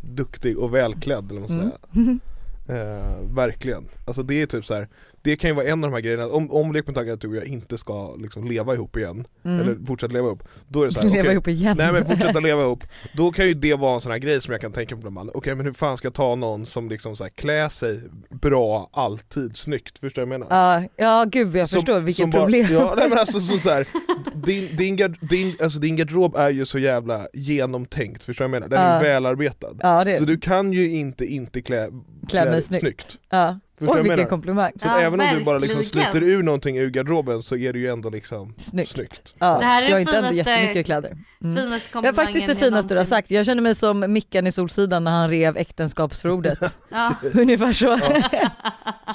duktig 0.00 0.58
och 0.58 0.74
välklädd 0.74 1.30
eller 1.30 1.40
vad 1.40 1.50
man 1.50 1.58
ska 1.58 1.98
Mm. 2.00 2.20
säga 2.66 2.78
eh, 3.18 3.34
Verkligen, 3.34 3.88
alltså 4.06 4.22
det 4.22 4.42
är 4.42 4.46
typ 4.46 4.64
så 4.64 4.74
här. 4.74 4.88
Det 5.24 5.36
kan 5.36 5.50
ju 5.50 5.54
vara 5.56 5.66
en 5.66 5.84
av 5.84 5.90
de 5.90 5.94
här 5.94 6.00
grejerna, 6.00 6.26
om, 6.28 6.50
om 6.50 6.72
lek 6.72 6.86
med 6.86 6.94
tanken 6.94 7.14
att 7.14 7.20
du 7.20 7.28
och 7.28 7.36
jag 7.36 7.44
inte 7.46 7.78
ska 7.78 8.14
liksom 8.16 8.44
leva 8.44 8.74
ihop 8.74 8.96
igen, 8.96 9.26
Mm. 9.44 9.60
eller 9.60 9.86
fortsätta 9.86 10.12
leva 10.12 10.26
ihop 10.26 10.42
Då 10.68 10.82
är 10.82 10.86
det 10.86 10.92
så 10.92 11.00
här, 11.00 11.08
Leva 11.10 11.20
okej, 11.22 11.32
ihop 11.32 11.48
igen. 11.48 11.74
Nej 11.78 11.92
men 11.92 12.04
fortsätta 12.06 12.40
leva 12.50 12.62
ihop, 12.62 12.84
då 13.16 13.32
kan 13.32 13.46
ju 13.46 13.54
det 13.54 13.74
vara 13.74 13.94
en 13.94 14.00
sån 14.00 14.12
här 14.12 14.18
grej 14.18 14.40
som 14.40 14.52
jag 14.52 14.60
kan 14.60 14.72
tänka 14.72 14.96
på 14.96 15.30
okej 15.34 15.54
men 15.54 15.66
hur 15.66 15.72
fan 15.72 15.96
ska 15.96 16.06
jag 16.06 16.14
ta 16.14 16.34
någon 16.34 16.66
som 16.66 16.88
liksom 16.88 17.16
så 17.16 17.24
här, 17.24 17.30
klär 17.30 17.68
sig 17.68 18.00
bra, 18.30 18.90
alltid, 18.92 19.56
snyggt, 19.56 19.98
förstår 19.98 20.22
du 20.22 20.26
vad 20.28 20.34
jag 20.34 20.40
menar? 20.40 20.56
Ja, 20.72 20.88
ja 20.96 21.24
gud 21.24 21.56
jag 21.56 21.68
Som- 21.68 21.80
förstår 21.80 22.00
vilket 22.00 22.30
bara- 22.30 22.42
problem. 22.42 22.66
Ja 22.70 22.94
nej 22.96 23.08
men 23.08 23.18
alltså 23.18 23.40
så, 23.40 23.58
så 23.58 23.70
här, 23.70 23.86
din, 24.46 24.76
din, 24.76 25.16
din, 25.20 25.54
alltså, 25.62 25.78
din 25.78 25.96
garderob 25.96 26.36
är 26.36 26.50
ju 26.50 26.66
så 26.66 26.78
jävla 26.78 27.26
genomtänkt, 27.32 28.24
förstår 28.24 28.44
du 28.44 28.50
vad 28.50 28.62
jag 28.62 28.68
menar? 28.70 28.76
Den 28.76 28.86
är 28.90 28.94
Ja. 28.94 29.00
välarbetad 29.12 29.74
Ja 29.80 30.04
det 30.04 30.18
Så 30.18 30.24
du 30.24 30.36
kan 30.38 30.72
ju 30.72 30.90
inte 30.90 31.24
inte 31.26 31.62
klä, 31.62 31.88
klär 32.28 32.44
mig 32.44 32.52
dig 32.52 32.62
snyggt. 32.62 33.18
Ja. 33.30 33.58
Förstår 33.78 33.94
Oj 33.94 33.98
jag 33.98 34.08
vilken 34.08 34.28
komplimang. 34.28 34.72
Så 34.80 34.88
Ja, 34.88 35.00
även 35.00 35.20
om 35.20 35.26
du 35.38 35.44
bara 35.44 35.58
liksom 35.58 35.80
verkligen. 35.80 36.12
sliter 36.12 36.26
ur 36.28 36.42
någonting 36.42 36.78
ur 36.78 36.90
garderoben 36.90 37.42
så 37.42 37.56
är 37.56 37.72
det 37.72 37.78
ju 37.78 37.88
ändå 37.90 38.10
liksom 38.10 38.54
Snyggt. 38.58 38.90
snyggt. 38.92 39.34
Ja, 39.38 39.58
Det 39.58 39.64
här 39.64 39.82
är 39.82 39.86
jag 39.86 39.94
har 39.94 40.00
inte 40.00 40.16
ändå 40.16 40.28
finaste- 40.30 40.50
jättemycket 40.50 40.86
kläder. 40.86 41.16
Mm. 41.44 41.56
Finaste 41.56 42.00
Det 42.00 42.08
är 42.08 42.12
faktiskt 42.12 42.46
det 42.46 42.52
jag 42.52 42.58
finaste 42.60 42.94
du 42.94 42.98
har 42.98 43.04
sagt. 43.04 43.30
Jag 43.30 43.46
känner 43.46 43.62
mig 43.62 43.74
som 43.74 44.12
Mickan 44.12 44.46
i 44.46 44.52
Solsidan 44.52 45.04
när 45.04 45.10
han 45.10 45.30
rev 45.30 45.56
äktenskapsförordet. 45.56 46.58
Ja. 46.90 47.14
Ungefär 47.34 47.72
så. 47.72 47.98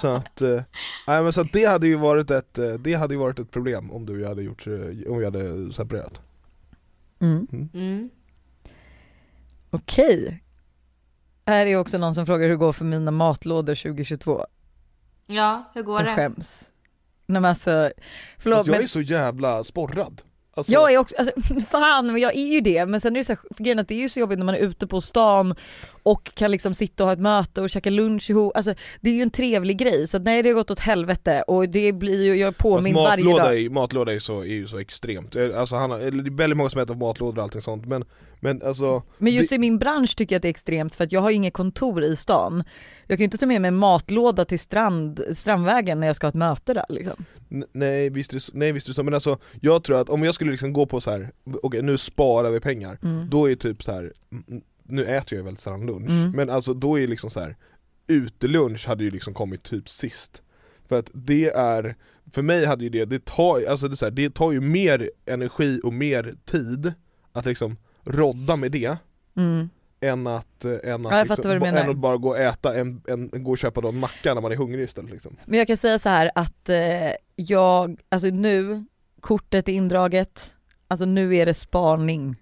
Så 0.01 0.07
att, 0.07 0.41
nej 1.07 1.23
men 1.23 1.33
så 1.33 1.41
att 1.41 1.53
det 1.53 1.65
hade 1.65 1.87
ju 1.87 1.95
varit 1.95 2.31
ett, 2.31 2.57
eh, 2.57 2.69
det 2.69 2.93
hade 2.93 3.13
ju 3.13 3.19
varit 3.19 3.39
ett 3.39 3.51
problem 3.51 3.91
om 3.91 4.05
du 4.05 4.25
hade 4.27 4.41
gjort, 4.41 4.67
eh, 4.67 5.11
om 5.11 5.17
vi 5.17 5.25
hade 5.25 5.73
separerat. 5.73 6.21
Mm. 7.21 7.47
Mm. 7.73 8.09
Okej. 9.69 10.43
Här 11.47 11.65
är 11.65 11.75
också 11.77 11.97
någon 11.97 12.15
som 12.15 12.25
frågar 12.25 12.43
hur 12.43 12.49
det 12.49 12.55
går 12.57 12.73
för 12.73 12.85
mina 12.85 13.11
matlådor 13.11 13.75
2022. 13.75 14.45
ja, 15.25 15.71
hur 15.73 15.83
går 15.83 15.99
Jag 16.01 16.07
det? 16.11 16.15
skäms. 16.15 16.71
Nej 17.25 17.41
men 17.41 17.49
alltså, 17.49 17.91
förlåt 18.37 18.57
Alltså, 18.57 18.71
jag 18.71 18.77
men 18.77 18.83
är 18.83 18.87
så 18.87 19.01
jävla 19.01 19.63
sporrad. 19.63 20.21
Alltså, 20.57 20.71
jag 20.71 20.93
är 20.93 20.97
också, 20.97 21.15
alltså, 21.15 21.33
fan 21.69 22.07
men 22.07 22.17
jag 22.17 22.35
är 22.35 22.53
ju 22.53 22.61
det 22.61 22.85
men 22.85 23.01
sen 23.01 23.15
är 23.15 23.19
det 23.19 23.23
så 23.23 23.33
här, 23.33 23.39
grejen 23.63 23.79
att 23.79 23.87
det 23.87 23.95
är 23.95 23.99
ju 23.99 24.09
så 24.09 24.19
jobbigt 24.19 24.39
när 24.39 24.45
man 24.45 24.55
är 24.55 24.59
ute 24.59 24.87
på 24.87 25.01
stan 25.01 25.55
och 26.03 26.31
kan 26.35 26.51
liksom 26.51 26.73
sitta 26.73 27.03
och 27.03 27.07
ha 27.07 27.13
ett 27.13 27.19
möte 27.19 27.61
och 27.61 27.69
käka 27.69 27.89
lunch 27.89 28.29
ihop, 28.29 28.57
alltså 28.57 28.73
det 29.01 29.09
är 29.09 29.13
ju 29.13 29.21
en 29.21 29.31
trevlig 29.31 29.77
grej 29.77 30.07
så 30.07 30.17
att 30.17 30.23
nej 30.23 30.43
det 30.43 30.49
har 30.49 30.53
gått 30.55 30.71
åt 30.71 30.79
helvete 30.79 31.43
och 31.47 31.69
det 31.69 31.91
blir 31.91 32.25
ju, 32.25 32.35
jag 32.35 32.47
är 32.47 32.51
Fast 32.51 32.57
påmind 32.61 32.97
varje 32.97 33.23
matlåda, 33.23 33.43
dag. 33.43 33.59
är, 33.59 33.69
matlåda 33.69 34.13
är, 34.13 34.19
så, 34.19 34.39
är 34.39 34.45
ju 34.45 34.67
så 34.67 34.79
extremt, 34.79 35.35
Eh, 35.35 35.59
alltså 35.59 35.75
han 35.75 35.91
har, 35.91 35.97
det 35.99 36.05
är 36.05 36.37
väldigt 36.37 36.57
många 36.57 36.69
som 36.69 36.81
äter 36.81 36.95
matlådor 36.95 37.37
och 37.37 37.43
allting 37.43 37.61
sånt 37.61 37.85
men, 37.85 38.05
men 38.39 38.61
alltså 38.63 39.03
Men 39.17 39.33
just 39.33 39.49
det, 39.49 39.55
i 39.55 39.59
min 39.59 39.77
bransch 39.79 40.15
tycker 40.17 40.35
jag 40.35 40.39
att 40.39 40.41
det 40.41 40.47
är 40.47 40.49
extremt 40.49 40.95
för 40.95 41.03
att 41.03 41.11
jag 41.11 41.21
har 41.21 41.31
inget 41.31 41.53
kontor 41.53 42.03
i 42.03 42.15
stan. 42.15 42.63
Jag 43.07 43.17
kan 43.17 43.21
ju 43.21 43.25
inte 43.25 43.37
ta 43.37 43.45
med 43.45 43.61
mig 43.61 43.67
en 43.67 43.75
matlåda 43.75 44.45
till 44.45 44.59
strand, 44.59 45.21
Strandvägen 45.33 45.99
när 45.99 46.07
jag 46.07 46.15
ska 46.15 46.27
ha 46.27 46.29
ett 46.29 46.35
möte 46.35 46.73
där 46.73 46.85
liksom. 46.89 47.25
Nej 47.71 48.09
visst 48.09 48.33
är 48.33 48.43
nej 48.53 48.71
visst 48.71 48.87
är 48.87 48.89
det 48.91 48.95
så, 48.95 49.03
men 49.03 49.13
alltså 49.13 49.37
jag 49.61 49.83
tror 49.83 50.01
att 50.01 50.09
om 50.09 50.23
jag 50.23 50.35
skulle 50.35 50.51
liksom 50.51 50.73
gå 50.73 50.85
på 50.85 51.01
så 51.01 51.11
här, 51.11 51.31
okej 51.63 51.81
nu 51.81 51.97
sparar 51.97 52.51
vi 52.51 52.59
pengar, 52.59 52.97
Mm. 53.03 53.29
då 53.29 53.49
är 53.51 53.55
typ 53.55 53.83
så 53.83 53.91
här. 53.91 54.13
nu 54.89 55.05
äter 55.05 55.37
jag 55.37 55.43
väldigt 55.45 55.61
sällan 55.61 55.85
lunch, 55.85 56.09
Mm. 56.09 56.31
men 56.31 56.49
alltså 56.49 56.73
då 56.73 56.99
är 56.99 57.07
liksom 57.07 57.29
så 57.29 57.39
här 57.39 57.55
utelunch 58.07 58.87
hade 58.87 59.03
ju 59.03 59.11
liksom 59.11 59.33
kommit 59.33 59.63
typ 59.63 59.89
sist. 59.89 60.41
För 60.87 60.99
att 60.99 61.09
det 61.13 61.45
är, 61.49 61.95
för 62.31 62.41
mig 62.41 62.65
hade 62.65 62.83
ju 62.83 62.89
det, 62.89 63.05
det 63.05 63.25
tar, 63.25 63.63
alltså 63.69 63.87
det, 63.87 63.95
så 63.97 64.05
här, 64.05 64.11
det 64.11 64.33
tar 64.33 64.51
ju 64.51 64.61
mer 64.61 65.09
energi 65.25 65.81
och 65.83 65.93
mer 65.93 66.35
tid 66.45 66.93
att 67.31 67.45
liksom 67.45 67.77
rodda 68.03 68.55
med 68.55 68.71
det 68.71 68.97
Mm. 69.35 69.69
än 69.99 70.27
att, 70.27 70.65
eh, 70.65 70.71
än 70.83 71.05
att, 71.05 71.11
Ja, 71.43 71.59
menar. 71.59 71.81
än 71.83 71.89
att 71.89 71.97
bara 71.97 72.17
gå 72.17 72.29
och 72.29 72.37
äta 72.39 72.75
en, 72.75 73.01
en, 73.07 73.29
gå 73.43 73.51
och 73.51 73.57
köpa 73.57 73.87
en 73.87 73.99
macka 73.99 74.33
när 74.33 74.41
man 74.41 74.51
är 74.51 74.55
hungrig 74.55 74.83
istället 74.83 75.11
liksom. 75.11 75.35
Men 75.45 75.57
jag 75.59 75.67
kan 75.67 75.77
säga 75.77 75.99
så 75.99 76.09
här 76.09 76.31
att 76.35 76.69
eh, 76.69 76.77
jag, 77.39 77.99
alltså 78.09 78.27
nu, 78.27 78.85
kortet 79.21 79.69
är 79.69 79.73
indraget, 79.73 80.53
alltså 80.87 81.05
nu 81.05 81.35
är 81.35 81.45
det 81.45 81.53
sparning. 81.53 82.35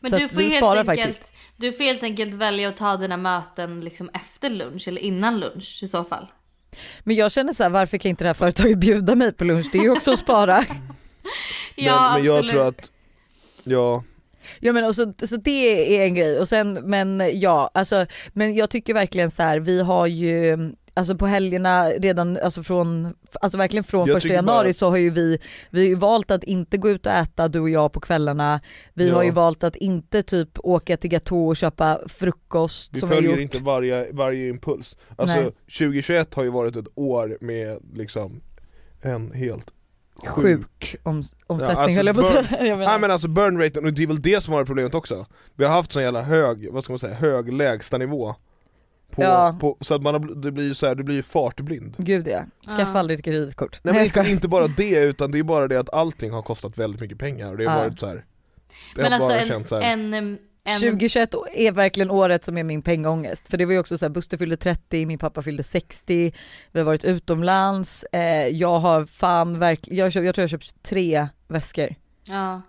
Men 0.00 0.10
Så 0.10 0.16
du 0.16 0.28
får, 0.28 0.40
helt 0.40 0.64
enkelt, 0.64 0.86
faktiskt. 0.86 1.32
du 1.56 1.72
får 1.72 1.84
helt 1.84 2.02
enkelt 2.02 2.34
välja 2.34 2.68
att 2.68 2.76
ta 2.76 2.96
dina 2.96 3.16
möten 3.16 3.80
liksom 3.80 4.10
efter 4.14 4.50
lunch 4.50 4.88
eller 4.88 5.00
innan 5.00 5.40
lunch 5.40 5.80
i 5.82 5.88
så 5.88 6.04
fall. 6.04 6.26
Men 7.00 7.16
jag 7.16 7.32
känner 7.32 7.52
så 7.52 7.62
här, 7.62 7.70
varför 7.70 7.98
kan 7.98 8.08
inte 8.08 8.24
det 8.24 8.28
här 8.28 8.34
företaget 8.34 8.78
bjuda 8.78 9.14
mig 9.14 9.32
på 9.32 9.44
lunch? 9.44 9.66
Det 9.72 9.78
är 9.78 9.82
ju 9.82 9.90
också 9.90 10.12
att 10.12 10.18
spara. 10.18 10.64
Ja, 11.76 12.02
men, 12.02 12.12
men 12.14 12.24
jag 12.24 12.34
absolut. 12.36 12.52
tror 12.52 12.68
att, 12.68 12.90
ja, 13.64 14.02
Ja 14.60 14.72
men 14.72 14.84
och 14.84 14.94
så, 14.94 15.12
så 15.18 15.36
det 15.36 15.96
är 16.00 16.04
en 16.04 16.14
grej 16.14 16.38
och 16.38 16.48
sen 16.48 16.72
men 16.72 17.40
ja 17.40 17.70
alltså 17.74 18.06
men 18.32 18.54
jag 18.54 18.70
tycker 18.70 18.94
verkligen 18.94 19.30
så 19.30 19.42
här 19.42 19.60
vi 19.60 19.82
har 19.82 20.06
ju 20.06 20.56
Alltså 20.96 21.16
på 21.16 21.26
helgerna 21.26 21.88
redan, 21.88 22.36
alltså 22.42 22.62
från, 22.62 23.14
alltså 23.40 23.58
verkligen 23.58 23.84
från 23.84 24.08
Jag 24.08 24.14
första 24.16 24.28
januari 24.34 24.66
bara- 24.68 24.74
så 24.74 24.90
har 24.90 24.96
ju 24.96 25.10
vi, 25.10 25.38
vi 25.70 25.80
har 25.80 25.86
ju 25.88 25.94
valt 25.94 26.30
att 26.30 26.44
inte 26.44 26.76
gå 26.76 26.90
ut 26.90 27.06
och 27.06 27.12
äta 27.12 27.48
du 27.48 27.60
och 27.60 27.70
jag 27.70 27.92
på 27.92 28.00
kvällarna. 28.00 28.60
Vi 28.94 29.08
Ja. 29.08 29.14
har 29.14 29.22
ju 29.22 29.30
valt 29.30 29.64
att 29.64 29.76
inte 29.76 30.22
typ 30.22 30.48
åka 30.58 30.96
till 30.96 31.10
Gatå 31.10 31.46
och 31.46 31.56
köpa 31.56 32.00
frukost 32.08 32.90
vi 32.94 33.00
följer 33.00 33.40
inte 33.40 33.58
varje, 33.58 34.12
varje 34.12 34.48
impuls. 34.48 34.96
Alltså 35.16 35.36
Nej. 35.40 35.50
2021 35.78 36.34
har 36.34 36.44
ju 36.44 36.50
varit 36.50 36.76
ett 36.76 36.88
år 36.94 37.38
med 37.40 37.78
liksom 37.94 38.40
en 39.02 39.32
helt 39.32 39.70
Sjuk 40.26 40.96
om, 41.02 41.22
omsättning 41.46 41.78
alltså 41.78 41.96
höll 41.96 42.06
jag 42.06 42.16
på 42.16 42.22
att 42.26 42.46
säga. 42.46 42.76
Nej 42.76 43.00
men 43.00 43.10
alltså 43.10 43.28
burn 43.28 43.58
raten, 43.60 43.84
och 43.84 43.92
det 43.92 44.02
är 44.02 44.06
väl 44.06 44.22
det 44.22 44.40
som 44.42 44.52
har 44.52 44.58
varit 44.60 44.66
problemet 44.66 44.94
också. 44.94 45.26
Vi 45.54 45.64
har 45.64 45.72
haft 45.72 45.92
sån 45.92 46.02
jävla 46.02 46.22
hög, 46.22 46.68
vad 46.72 46.84
ska 46.84 46.92
man 46.92 46.98
säga, 47.00 47.14
hög 47.14 47.52
lägsta 47.52 47.98
nivå 47.98 48.34
på, 49.16 49.22
Ja. 49.22 49.56
på, 49.60 49.76
Så 49.80 49.94
att 49.94 50.02
man 50.02 50.14
har, 50.14 50.34
det 50.42 50.50
blir 50.50 50.64
ju 50.64 50.74
så 50.74 50.86
här, 50.86 50.94
det 50.94 51.02
blir 51.02 51.16
ju 51.16 51.22
fartblind 51.22 51.94
Gud 51.98 52.28
ja, 52.28 52.40
skaffa 52.66 52.92
Ja. 52.92 52.98
aldrig 52.98 53.18
ett 53.18 53.24
kreditkort. 53.24 53.80
Nej 53.82 53.94
men 53.94 54.04
inte, 54.04 54.20
inte 54.30 54.48
bara 54.48 54.66
det, 54.66 54.98
utan 54.98 55.30
det 55.30 55.38
är 55.38 55.42
bara 55.42 55.68
det 55.68 55.80
att 55.80 55.94
allting 55.94 56.30
har 56.30 56.42
kostat 56.42 56.78
väldigt 56.78 57.00
mycket 57.00 57.18
pengar 57.18 57.50
och 57.52 57.56
det 57.58 57.64
har 57.70 57.76
Ja. 57.78 57.82
varit 57.84 58.00
så 58.00 58.06
här. 58.06 58.24
Det 58.94 59.02
Men 59.02 59.04
har 59.04 59.10
alltså 59.12 59.28
bara 59.28 59.40
en, 59.40 59.48
känts 59.48 59.68
så 59.68 59.76
här. 59.80 59.92
en, 59.92 60.14
en, 60.14 60.38
2021 60.80 61.34
är 61.54 61.72
verkligen 61.72 62.10
året 62.10 62.44
som 62.44 62.58
är 62.58 62.64
min 62.64 62.82
pengaångest. 62.82 63.48
För 63.48 63.56
det 63.58 63.64
var 63.64 63.72
ju 63.72 63.78
också 63.78 63.98
så 63.98 64.04
här, 64.04 64.10
Buster 64.10 64.36
fyllde 64.36 64.56
30, 64.56 65.06
min 65.06 65.18
pappa 65.18 65.42
fyllde 65.42 65.62
60, 65.62 66.32
vi 66.72 66.80
har 66.80 66.84
varit 66.86 67.04
utomlands, 67.04 68.04
eh, 68.12 68.46
jag 68.48 68.78
har 68.78 69.04
fan 69.06 69.58
verkligen, 69.58 69.98
jag, 69.98 70.06
jag 70.06 70.12
tror 70.12 70.24
jag 70.26 70.42
har 70.42 70.48
köpt 70.48 70.82
tre 70.82 71.28
väskor. 71.48 71.94
Ja. 72.24 72.62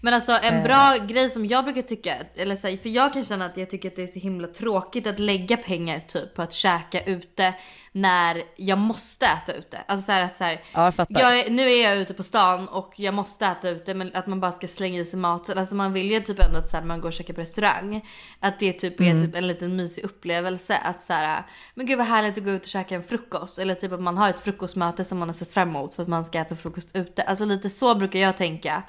Men 0.00 0.14
alltså 0.14 0.32
en 0.42 0.54
Eh. 0.54 0.62
bra 0.62 0.96
grej 1.06 1.30
som 1.30 1.46
jag 1.46 1.64
brukar 1.64 1.82
tycka, 1.82 2.16
eller 2.36 2.54
så 2.54 2.68
här, 2.68 2.76
för 2.76 2.88
jag 2.88 3.12
kan 3.12 3.24
känna 3.24 3.44
att 3.46 3.56
jag 3.56 3.70
tycker 3.70 3.88
att 3.88 3.96
det 3.96 4.02
är 4.02 4.06
så 4.06 4.18
himla 4.18 4.48
tråkigt 4.48 5.06
att 5.06 5.18
lägga 5.18 5.56
pengar 5.56 6.00
typ 6.00 6.34
på 6.34 6.42
att 6.42 6.52
käka 6.52 7.04
ute 7.04 7.54
när 7.92 8.42
jag 8.56 8.78
måste 8.78 9.26
äta 9.26 9.52
ute. 9.52 9.78
Alltså 9.86 10.06
så 10.06 10.12
här 10.12 10.22
att 10.22 10.36
så 10.36 10.44
här, 10.44 10.62
Ja 10.72 10.92
jag 11.08 11.38
jag 11.38 11.52
nu 11.52 11.70
är 11.72 11.82
jag 11.84 11.96
ute 11.96 12.14
på 12.14 12.22
stan 12.22 12.68
och 12.68 12.92
jag 12.96 13.14
måste 13.14 13.46
äta 13.46 13.68
ute 13.68 13.94
men 13.94 14.10
att 14.14 14.26
man 14.26 14.40
bara 14.40 14.52
ska 14.52 14.66
slänga 14.66 15.00
i 15.00 15.04
sig 15.04 15.18
mat. 15.18 15.50
Alltså 15.56 15.74
man 15.74 15.92
vill 15.92 16.10
ju 16.10 16.20
typ 16.20 16.38
ändå 16.38 16.58
att 16.58 16.68
så 16.68 16.76
här, 16.76 16.84
man 16.84 17.00
går 17.00 17.08
och 17.08 17.12
käkar 17.12 17.34
på 17.34 17.40
restaurang. 17.40 18.08
Att 18.40 18.58
det 18.58 18.72
typ 18.72 19.00
är 19.00 19.24
typ 19.24 19.34
en 19.34 19.46
liten 19.46 19.76
mysig 19.76 20.04
upplevelse. 20.04 20.76
Att 20.76 21.02
så 21.02 21.12
här, 21.12 21.46
men 21.74 21.86
gud 21.86 21.98
vad 21.98 22.06
härligt 22.06 22.38
att 22.38 22.44
gå 22.44 22.50
ut 22.50 22.62
och 22.62 22.68
käka 22.68 22.94
en 22.94 23.02
frukost. 23.02 23.58
Eller 23.58 23.74
typ 23.74 23.92
att 23.92 24.00
man 24.02 24.16
har 24.18 24.30
ett 24.30 24.40
frukostmöte 24.40 25.04
som 25.04 25.18
man 25.18 25.28
har 25.28 25.34
sett 25.34 25.50
fram 25.50 25.68
emot 25.68 25.94
för 25.94 26.02
att 26.02 26.08
man 26.08 26.24
ska 26.24 26.38
äta 26.38 26.56
frukost 26.56 26.96
ute. 26.96 27.22
Alltså 27.22 27.44
lite 27.44 27.70
så 27.70 27.94
brukar 27.94 28.18
jag 28.18 28.36
tänka. 28.36 28.82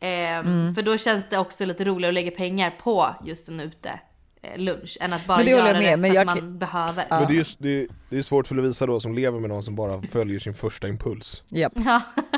Ehm, 0.00 0.74
För 0.74 0.82
då 0.82 0.96
känns 0.96 1.28
det 1.30 1.38
också 1.38 1.64
lite 1.64 1.84
roligare 1.84 2.10
att 2.10 2.14
lägga 2.14 2.30
pengar 2.30 2.70
på 2.82 3.14
just 3.24 3.48
en 3.48 3.60
ute 3.60 4.00
eh, 4.42 4.58
lunch 4.58 4.98
än 5.00 5.12
att 5.12 5.26
bara 5.26 5.36
Men 5.36 5.46
det 5.46 5.50
göra 5.52 5.66
jag 5.68 5.76
med, 5.76 5.92
det 5.92 5.96
men 5.96 6.10
för 6.10 6.14
jag 6.14 6.28
att 6.28 6.36
man 6.42 6.58
behöver. 6.58 7.06
Men 7.10 7.26
det 7.26 7.34
är, 7.34 7.36
just, 7.36 7.58
det, 7.58 7.68
är, 7.68 7.88
det 8.10 8.18
är 8.18 8.22
svårt 8.22 8.46
för 8.46 8.54
Lovisa 8.54 8.86
då 8.86 9.00
som 9.00 9.14
lever 9.14 9.40
med 9.40 9.48
någon 9.50 9.62
som 9.62 9.74
bara 9.76 10.02
följer 10.02 10.38
sin 10.38 10.54
första 10.54 10.88
impuls. 10.88 11.42
Ja. 11.48 11.70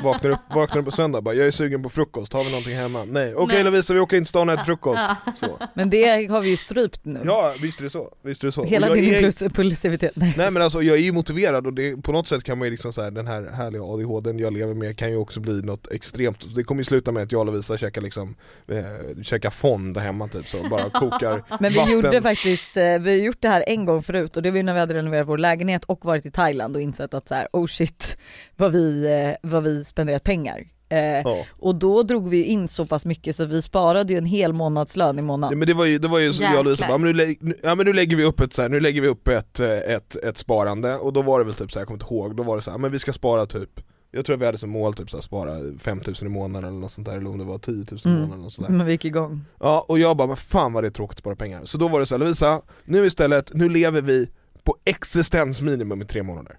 Vaknar 0.03 0.29
upp, 0.31 0.39
vaknar 0.55 0.79
upp 0.79 0.85
på 0.85 0.91
söndag 0.91 1.21
bara, 1.21 1.35
jag 1.35 1.47
är 1.47 1.51
sugen 1.51 1.83
på 1.83 1.89
frukost, 1.89 2.33
har 2.33 2.43
vi 2.43 2.49
någonting 2.49 2.75
hemma? 2.75 3.05
Nej, 3.05 3.35
okej 3.35 3.55
Nej. 3.55 3.63
Lovisa 3.63 3.93
vi 3.93 3.99
åker 3.99 4.17
in 4.17 4.23
till 4.23 4.29
stan 4.29 4.49
och 4.49 4.53
äter 4.53 4.65
frukost 4.65 5.01
så. 5.39 5.59
Men 5.73 5.89
det 5.89 6.27
har 6.29 6.41
vi 6.41 6.49
ju 6.49 6.57
strypt 6.57 7.05
nu. 7.05 7.19
Ja 7.25 7.53
visst 7.61 7.79
är 7.79 7.83
det 7.83 7.89
så, 7.89 8.09
visst 8.21 8.43
är 8.43 8.47
det 8.47 8.51
så 8.51 8.63
Hela 8.63 8.93
din 8.93 9.13
är, 9.13 9.21
impuls- 9.21 9.43
impulsivitet. 9.45 10.11
Nej, 10.15 10.33
Nej 10.37 10.51
men 10.51 10.61
alltså 10.61 10.81
jag 10.83 10.97
är 10.97 11.01
ju 11.01 11.11
motiverad 11.11 11.67
och 11.67 11.73
det, 11.73 11.97
på 12.03 12.11
något 12.11 12.27
sätt 12.27 12.43
kan 12.43 12.57
man 12.57 12.65
ju 12.67 12.71
liksom 12.71 12.93
så 12.93 13.01
här, 13.01 13.11
den 13.11 13.27
här 13.27 13.49
härliga 13.53 13.83
ADHDn 13.83 14.39
jag 14.39 14.53
lever 14.53 14.73
med 14.73 14.97
kan 14.97 15.09
ju 15.11 15.17
också 15.17 15.39
bli 15.39 15.61
något 15.61 15.91
extremt 15.91 16.55
Det 16.55 16.63
kommer 16.63 16.81
ju 16.81 16.85
sluta 16.85 17.11
med 17.11 17.23
att 17.23 17.31
jag 17.31 17.39
och 17.39 17.45
Lovisa 17.45 17.77
käkar 17.77 18.01
liksom, 18.01 18.35
eh, 18.67 19.21
käkar 19.23 19.49
fond 19.49 19.97
hemma 19.97 20.27
typ 20.27 20.47
så, 20.49 20.57
bara 20.69 20.89
kokar 20.89 21.43
Men 21.59 21.71
vi 21.71 21.77
vatten. 21.77 21.93
gjorde 21.93 22.21
faktiskt, 22.21 22.77
eh, 22.77 22.83
vi 22.83 23.09
har 23.19 23.25
gjort 23.25 23.37
det 23.41 23.49
här 23.49 23.63
en 23.67 23.85
gång 23.85 24.03
förut 24.03 24.37
och 24.37 24.43
det 24.43 24.51
var 24.51 24.57
ju 24.57 24.63
när 24.63 24.73
vi 24.73 24.79
hade 24.79 24.93
renoverat 24.93 25.27
vår 25.27 25.37
lägenhet 25.37 25.62
och 25.85 26.05
varit 26.05 26.25
i 26.25 26.31
Thailand 26.31 26.75
och 26.75 26.81
insett 26.81 27.13
att 27.13 27.27
så 27.27 27.35
här, 27.35 27.47
oh 27.53 27.65
shit 27.67 28.17
vad 28.57 28.71
vi, 28.71 29.05
eh, 29.41 29.49
vad 29.49 29.63
vi 29.63 29.83
spenderat 29.83 30.23
pengar. 30.23 30.63
Eh, 30.89 30.99
Ja. 30.99 31.45
Och 31.51 31.75
då 31.75 32.03
drog 32.03 32.29
vi 32.29 32.43
in 32.43 32.67
så 32.67 32.85
pass 32.85 33.05
mycket 33.05 33.35
så 33.35 33.45
vi 33.45 33.61
sparade 33.61 34.13
ju 34.13 34.17
en 34.17 34.25
hel 34.25 34.53
månadslön 34.53 35.15
i 35.15 35.21
Ja, 35.21 35.23
månaden. 35.23 35.59
men 35.59 35.67
det 35.67 35.73
var 35.73 35.85
ju, 35.85 35.97
det 35.99 36.07
var 36.07 36.19
ju 36.19 36.33
så 36.33 36.43
jag 36.43 36.65
och 36.65 36.71
Jäklar. 36.71 36.87
bara, 36.87 36.97
men 36.97 37.17
nu, 37.17 37.35
nu, 37.39 37.59
ja 37.63 37.75
men 37.75 37.85
nu 37.85 37.93
lägger 37.93 38.15
vi 38.17 38.23
upp 38.23 38.39
ett 38.41 38.53
så 38.53 38.61
här, 38.61 38.69
nu 38.69 38.79
lägger 38.79 39.01
vi 39.01 39.07
upp 39.07 39.27
ett, 39.27 39.59
eh, 39.59 39.69
ett, 39.71 40.15
ett 40.15 40.37
sparande 40.37 40.95
och 40.97 41.13
då 41.13 41.21
var 41.21 41.39
det 41.39 41.45
väl 41.45 41.53
typ 41.53 41.71
så 41.71 41.79
här, 41.79 41.81
jag 41.81 41.87
kommer 41.87 41.95
inte 42.03 42.13
ihåg, 42.13 42.35
då 42.35 42.43
var 42.43 42.55
det 42.55 42.61
så 42.61 42.71
här, 42.71 42.77
men 42.77 42.91
vi 42.91 42.99
ska 42.99 43.13
spara 43.13 43.45
typ 43.45 43.69
jag 44.15 44.25
tror 44.25 44.35
att 44.35 44.41
vi 44.41 44.45
hade 44.45 44.57
som 44.57 44.69
mål 44.69 44.93
typ 44.93 45.09
så 45.09 45.17
här, 45.17 45.21
spara 45.21 45.57
5000 45.79 46.27
i 46.27 46.31
månaden 46.31 46.69
eller 46.69 46.79
något 46.79 46.91
sånt 46.91 47.07
där, 47.07 47.17
eller 47.17 47.29
om 47.29 47.37
det 47.37 47.43
var 47.45 47.57
10 47.57 47.73
000 47.73 47.85
i 47.85 47.99
Mm. 48.05 48.15
månaden 48.21 48.39
eller 48.39 48.49
sånt 48.49 48.67
där. 48.67 48.75
Men 48.75 48.85
vi 48.85 48.91
gick 48.91 49.05
igång. 49.05 49.41
Ja, 49.59 49.85
och 49.87 49.99
jag 49.99 50.17
bara, 50.17 50.27
men 50.27 50.37
fan 50.37 50.73
vad 50.73 50.83
det 50.83 50.87
är 50.87 50.91
tråkigt 50.91 51.15
att 51.15 51.19
spara 51.19 51.35
pengar. 51.35 51.65
Så 51.65 51.77
då 51.77 51.87
var 51.87 51.99
det 51.99 52.05
så 52.05 52.13
här, 52.15 52.19
Lovisa, 52.19 52.61
nu 52.85 53.05
istället, 53.05 53.51
nu 53.53 53.69
lever 53.69 54.01
vi 54.01 54.29
på 54.63 54.77
existensminimum 54.85 56.01
i 56.01 56.05
tre 56.05 56.23
månader. 56.23 56.57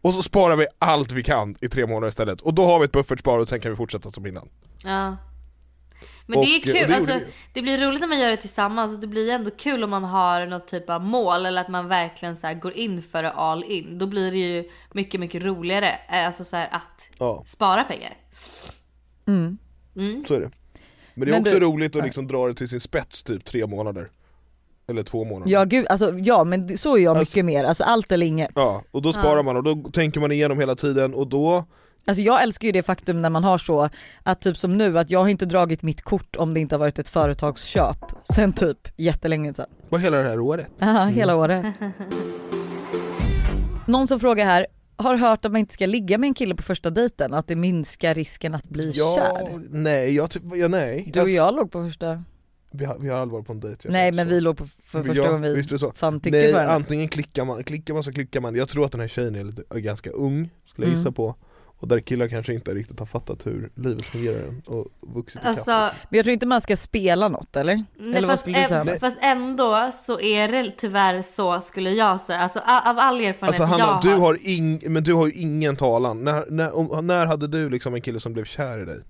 Och 0.00 0.14
så 0.14 0.22
sparar 0.22 0.56
vi 0.56 0.66
allt 0.78 1.12
vi 1.12 1.22
kan 1.22 1.56
i 1.60 1.68
tre 1.68 1.86
månader 1.86 2.08
istället. 2.08 2.40
Och 2.40 2.54
då 2.54 2.64
har 2.64 2.78
vi 2.78 2.84
ett 2.84 2.92
buffertspar 2.92 3.38
och 3.38 3.48
sen 3.48 3.60
kan 3.60 3.70
vi 3.70 3.76
fortsätta 3.76 4.10
som 4.10 4.26
innan. 4.26 4.48
Ja. 4.84 5.16
Men 6.26 6.38
Och, 6.38 6.44
det 6.44 6.50
är 6.50 6.58
eh, 6.58 6.62
kul, 6.80 6.88
det 6.90 6.96
alltså, 6.96 7.20
det 7.52 7.62
blir 7.62 7.78
roligt 7.78 8.00
när 8.00 8.08
man 8.08 8.18
gör 8.20 8.30
det 8.30 8.36
tillsammans 8.36 8.94
och 8.94 9.00
det 9.00 9.06
blir 9.06 9.30
ändå 9.30 9.50
kul 9.50 9.84
om 9.84 9.90
man 9.90 10.04
har 10.04 10.46
något 10.46 10.68
typ 10.68 10.90
av 10.90 11.00
mål 11.04 11.46
eller 11.46 11.60
att 11.60 11.68
man 11.68 11.88
verkligen 11.88 12.36
så 12.36 12.46
här 12.46 12.54
går 12.54 12.72
in 12.72 13.02
för 13.02 13.22
det 13.22 13.30
all 13.30 13.64
in. 13.64 13.98
Då 13.98 14.06
blir 14.06 14.30
det 14.30 14.38
ju 14.38 14.70
mycket, 14.92 15.20
mycket 15.20 15.42
roligare 15.42 15.88
eh, 16.08 16.26
alltså 16.26 16.44
så 16.44 16.56
här 16.56 16.68
att 16.72 17.10
Ja, 17.18 17.44
spara 17.46 17.84
pengar. 17.84 18.16
Mm. 19.26 19.58
Mm. 19.96 20.24
så 20.28 20.34
är 20.34 20.40
det. 20.40 20.50
Men 21.14 21.26
det 21.28 21.30
är 21.30 21.32
Men 21.32 21.40
också 21.42 21.58
du- 21.58 21.66
roligt 21.66 21.96
att 21.96 22.04
liksom 22.04 22.26
dra 22.28 22.46
det 22.48 22.54
till 22.54 22.68
sin 22.68 22.80
spets 22.80 23.22
typ 23.22 23.44
tre 23.44 23.66
månader. 23.66 24.10
Eller 24.88 25.02
två 25.02 25.24
månader. 25.24 25.52
Ja 25.52 25.64
gud, 25.64 25.86
alltså 25.90 26.18
ja 26.18 26.44
men 26.44 26.78
så 26.78 26.96
är 26.96 27.00
jag 27.00 27.16
Alltså- 27.16 27.30
mycket 27.32 27.44
mer, 27.44 27.64
alltså 27.64 27.84
allt 27.84 28.12
eller 28.12 28.26
inget. 28.26 28.50
Ja, 28.54 28.82
och 28.90 29.02
då 29.02 29.12
sparar 29.12 29.42
man 29.42 29.56
och 29.56 29.62
då 29.62 29.74
tänker 29.90 30.20
man 30.20 30.32
igenom 30.32 30.60
hela 30.60 30.74
tiden 30.74 31.14
och 31.14 31.26
då, 31.26 31.64
Alltså 32.06 32.22
jag 32.22 32.42
älskar 32.42 32.66
ju 32.68 32.72
det 32.72 32.82
faktum 32.82 33.22
när 33.22 33.30
man 33.30 33.44
har 33.44 33.58
så, 33.58 33.88
att 34.22 34.40
typ 34.40 34.56
som 34.56 34.78
nu, 34.78 34.98
att 34.98 35.10
jag 35.10 35.20
har 35.20 35.28
inte 35.28 35.46
dragit 35.46 35.82
mitt 35.82 36.02
kort 36.02 36.36
om 36.36 36.54
det 36.54 36.60
inte 36.60 36.74
har 36.74 36.78
varit 36.80 36.98
ett 36.98 37.08
företagsköp 37.08 37.96
sen 38.34 38.52
typ 38.52 38.78
jättelänge 38.96 39.54
sedan. 39.54 39.66
var 39.88 39.98
hela 39.98 40.16
det 40.16 40.28
här 40.28 40.40
året. 40.40 40.66
Aha, 40.82 41.04
hela 41.06 41.36
året. 41.36 41.64
Någon 43.86 44.08
som 44.08 44.20
frågar 44.20 44.44
här, 44.46 44.66
har 44.96 45.16
hört 45.16 45.44
att 45.44 45.52
man 45.52 45.58
inte 45.58 45.74
ska 45.74 45.86
ligga 45.86 46.18
med 46.18 46.28
en 46.28 46.34
kille 46.34 46.54
på 46.54 46.62
första 46.62 46.90
dejten 46.90 47.34
att 47.34 47.48
det 47.48 47.56
minskar 47.56 48.14
risken 48.14 48.54
att 48.54 48.64
bli 48.68 48.90
Ja, 48.94 49.14
kär. 49.16 49.60
nej, 49.70 50.14
jag 50.14 50.30
typ, 50.30 50.42
ja, 50.54 50.68
nej. 50.68 51.04
Du 51.12 51.20
och 51.20 51.22
Alltså, 51.24 51.34
jag 51.36 51.54
låg 51.56 51.70
på 51.70 51.84
första, 51.84 52.22
vi, 52.74 52.84
har, 52.84 52.98
vi 52.98 53.08
har 53.08 53.16
aldrig 53.18 53.32
varit 53.32 53.46
på 53.46 53.52
en 53.52 53.60
dejt. 53.60 53.88
nej 53.90 54.12
men 54.12 54.28
så. 54.28 54.34
vi 54.34 54.40
låg 54.40 54.56
på 54.56 54.66
för 54.82 55.02
första 55.02 55.22
ja, 55.22 55.28
gången 55.30 55.42
vi 55.42 55.54
visst 55.54 55.70
är 55.70 55.74
det 55.74 55.78
så. 55.80 55.92
fan 55.92 56.20
tyckte 56.20 56.38
Nej, 56.38 56.52
för 56.52 56.64
antingen 56.66 57.08
klickar 57.08 57.44
man, 57.44 57.64
klickar 57.64 57.94
man 57.94 58.02
så 58.02 58.12
klickar 58.12 58.40
man. 58.40 58.54
Jag 58.54 58.68
tror 58.68 58.84
att 58.84 58.92
den 58.92 59.00
här 59.00 59.08
tjejen 59.08 59.34
är, 59.34 59.44
lite, 59.44 59.62
är 59.70 59.78
ganska 59.78 60.10
ung, 60.10 60.50
skulle 60.66 60.86
jag 60.86 60.92
Mm. 60.92 60.98
gissa 61.00 61.12
på. 61.12 61.34
Och 61.76 61.88
där 61.88 61.98
killar 62.00 62.28
kanske 62.28 62.54
inte 62.54 62.74
riktigt 62.74 62.98
har 62.98 63.06
fattat 63.06 63.46
hur 63.46 63.70
livet 63.74 64.04
fungerar 64.04 64.48
än 64.48 64.62
och 64.66 64.86
vuxit. 65.00 65.40
Alltså, 65.44 65.70
Men 65.70 65.90
jag 66.18 66.24
tror 66.24 66.32
inte 66.32 66.46
man 66.46 66.60
ska 66.60 66.76
spela 66.76 67.28
något 67.28 67.56
eller? 67.56 67.74
nej, 67.74 67.84
eller 67.98 68.20
vad 68.20 68.30
fast, 68.30 68.40
skulle 68.42 68.62
du 68.62 68.68
säga? 68.68 68.84
ä- 68.84 68.98
fast 69.00 69.18
ändå 69.22 69.90
så 70.04 70.20
är 70.20 70.48
det 70.48 70.70
tyvärr 70.76 71.22
så 71.22 71.60
skulle 71.60 71.90
jag 71.90 72.20
säga. 72.20 72.38
Alltså 72.38 72.58
av 72.58 72.98
all 72.98 73.20
erfarenhet 73.20 73.42
Alltså 73.42 73.64
Hanna, 73.64 73.84
jag 73.84 74.02
du 74.02 74.08
har. 74.10 74.18
har 74.18 74.38
ing, 74.48 74.82
men 74.92 75.04
du 75.04 75.14
har 75.14 75.26
ju 75.26 75.32
ingen 75.32 75.76
talan. 75.76 76.24
När, 76.24 76.46
när, 76.50 76.76
om, 76.76 77.06
när 77.06 77.26
hade 77.26 77.48
du 77.48 77.70
liksom 77.70 77.94
en 77.94 78.02
kille 78.02 78.20
som 78.20 78.32
blev 78.32 78.44
kär 78.44 78.82
i 78.82 78.84
dig? 78.84 79.00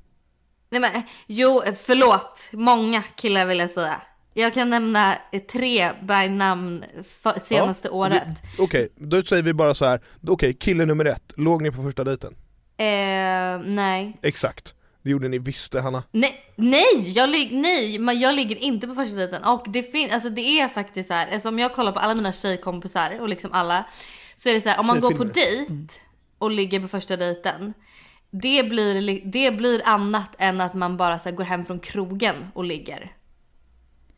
Nej 0.75 0.81
men 0.93 1.03
jo, 1.27 1.63
förlåt. 1.85 2.49
Många 2.53 3.03
killar 3.03 3.47
vill 3.47 3.59
jag 3.59 3.71
säga. 3.71 4.03
Jag 4.35 4.55
kan 4.55 4.71
nämna 4.71 5.17
eh, 5.33 5.41
tre 5.41 5.91
by 6.03 6.29
namn 6.29 6.85
för, 7.23 7.41
senaste 7.41 7.89
Ja, 7.89 7.95
året. 7.95 8.29
Okej, 8.59 8.89
då 8.97 9.23
säger 9.23 9.43
vi 9.43 9.53
bara 9.53 9.75
så 9.75 9.85
här. 9.85 10.01
okej 10.29 10.55
kille 10.55 10.85
nummer 10.87 11.05
ett, 11.05 11.33
låg 11.37 11.63
ni 11.63 11.71
på 11.71 11.83
första 11.83 12.05
dejten? 12.05 12.35
Eh, 12.77 13.59
nej. 13.75 14.19
Exakt, 14.23 14.75
det 15.03 15.11
gjorde 15.11 15.29
ni 15.29 15.39
visste 15.39 15.81
Hanna. 15.81 16.03
Nej, 16.13 16.35
nej, 16.57 17.13
jag, 17.15 17.29
lig- 17.31 17.53
nej, 17.53 17.99
men 17.99 18.21
jag 18.21 18.35
ligger 18.35 18.57
inte 18.57 18.87
på 18.89 18.95
första 18.95 19.17
dejten. 19.17 19.45
Och 19.45 19.65
det 19.69 19.83
finns, 19.83 20.13
alltså 20.13 20.31
det 20.31 20.61
är 20.61 20.69
faktiskt 20.69 21.09
så 21.09 21.15
här, 21.15 21.33
alltså 21.33 21.49
om 21.49 21.59
jag 21.59 21.75
kollar 21.75 21.93
på 21.93 21.99
alla 21.99 22.15
mina 22.15 22.33
tjejkompisar 22.33 23.21
och 23.21 23.29
liksom 23.29 23.53
alla. 23.53 23.85
Så 24.37 24.49
är 24.49 24.55
det 24.55 24.61
så 24.61 24.69
här, 24.69 24.81
om 24.81 24.87
man 24.87 25.01
går 25.01 25.11
på 25.11 25.25
dejt 25.25 25.75
och 26.39 26.51
ligger 26.51 26.81
på 26.81 26.89
första 26.89 27.17
dejten. 27.17 27.75
Det 28.43 28.69
blir, 28.69 29.01
li- 29.01 29.23
det 29.25 29.51
blir 29.51 29.83
annat 29.85 30.31
än 30.39 30.61
att 30.61 30.75
man 30.75 30.97
bara 30.97 31.19
så 31.19 31.29
här 31.29 31.37
går 31.37 31.45
hem 31.45 31.65
från 31.65 31.79
krogen 31.79 32.35
och 32.55 32.65
ligger. 32.65 33.13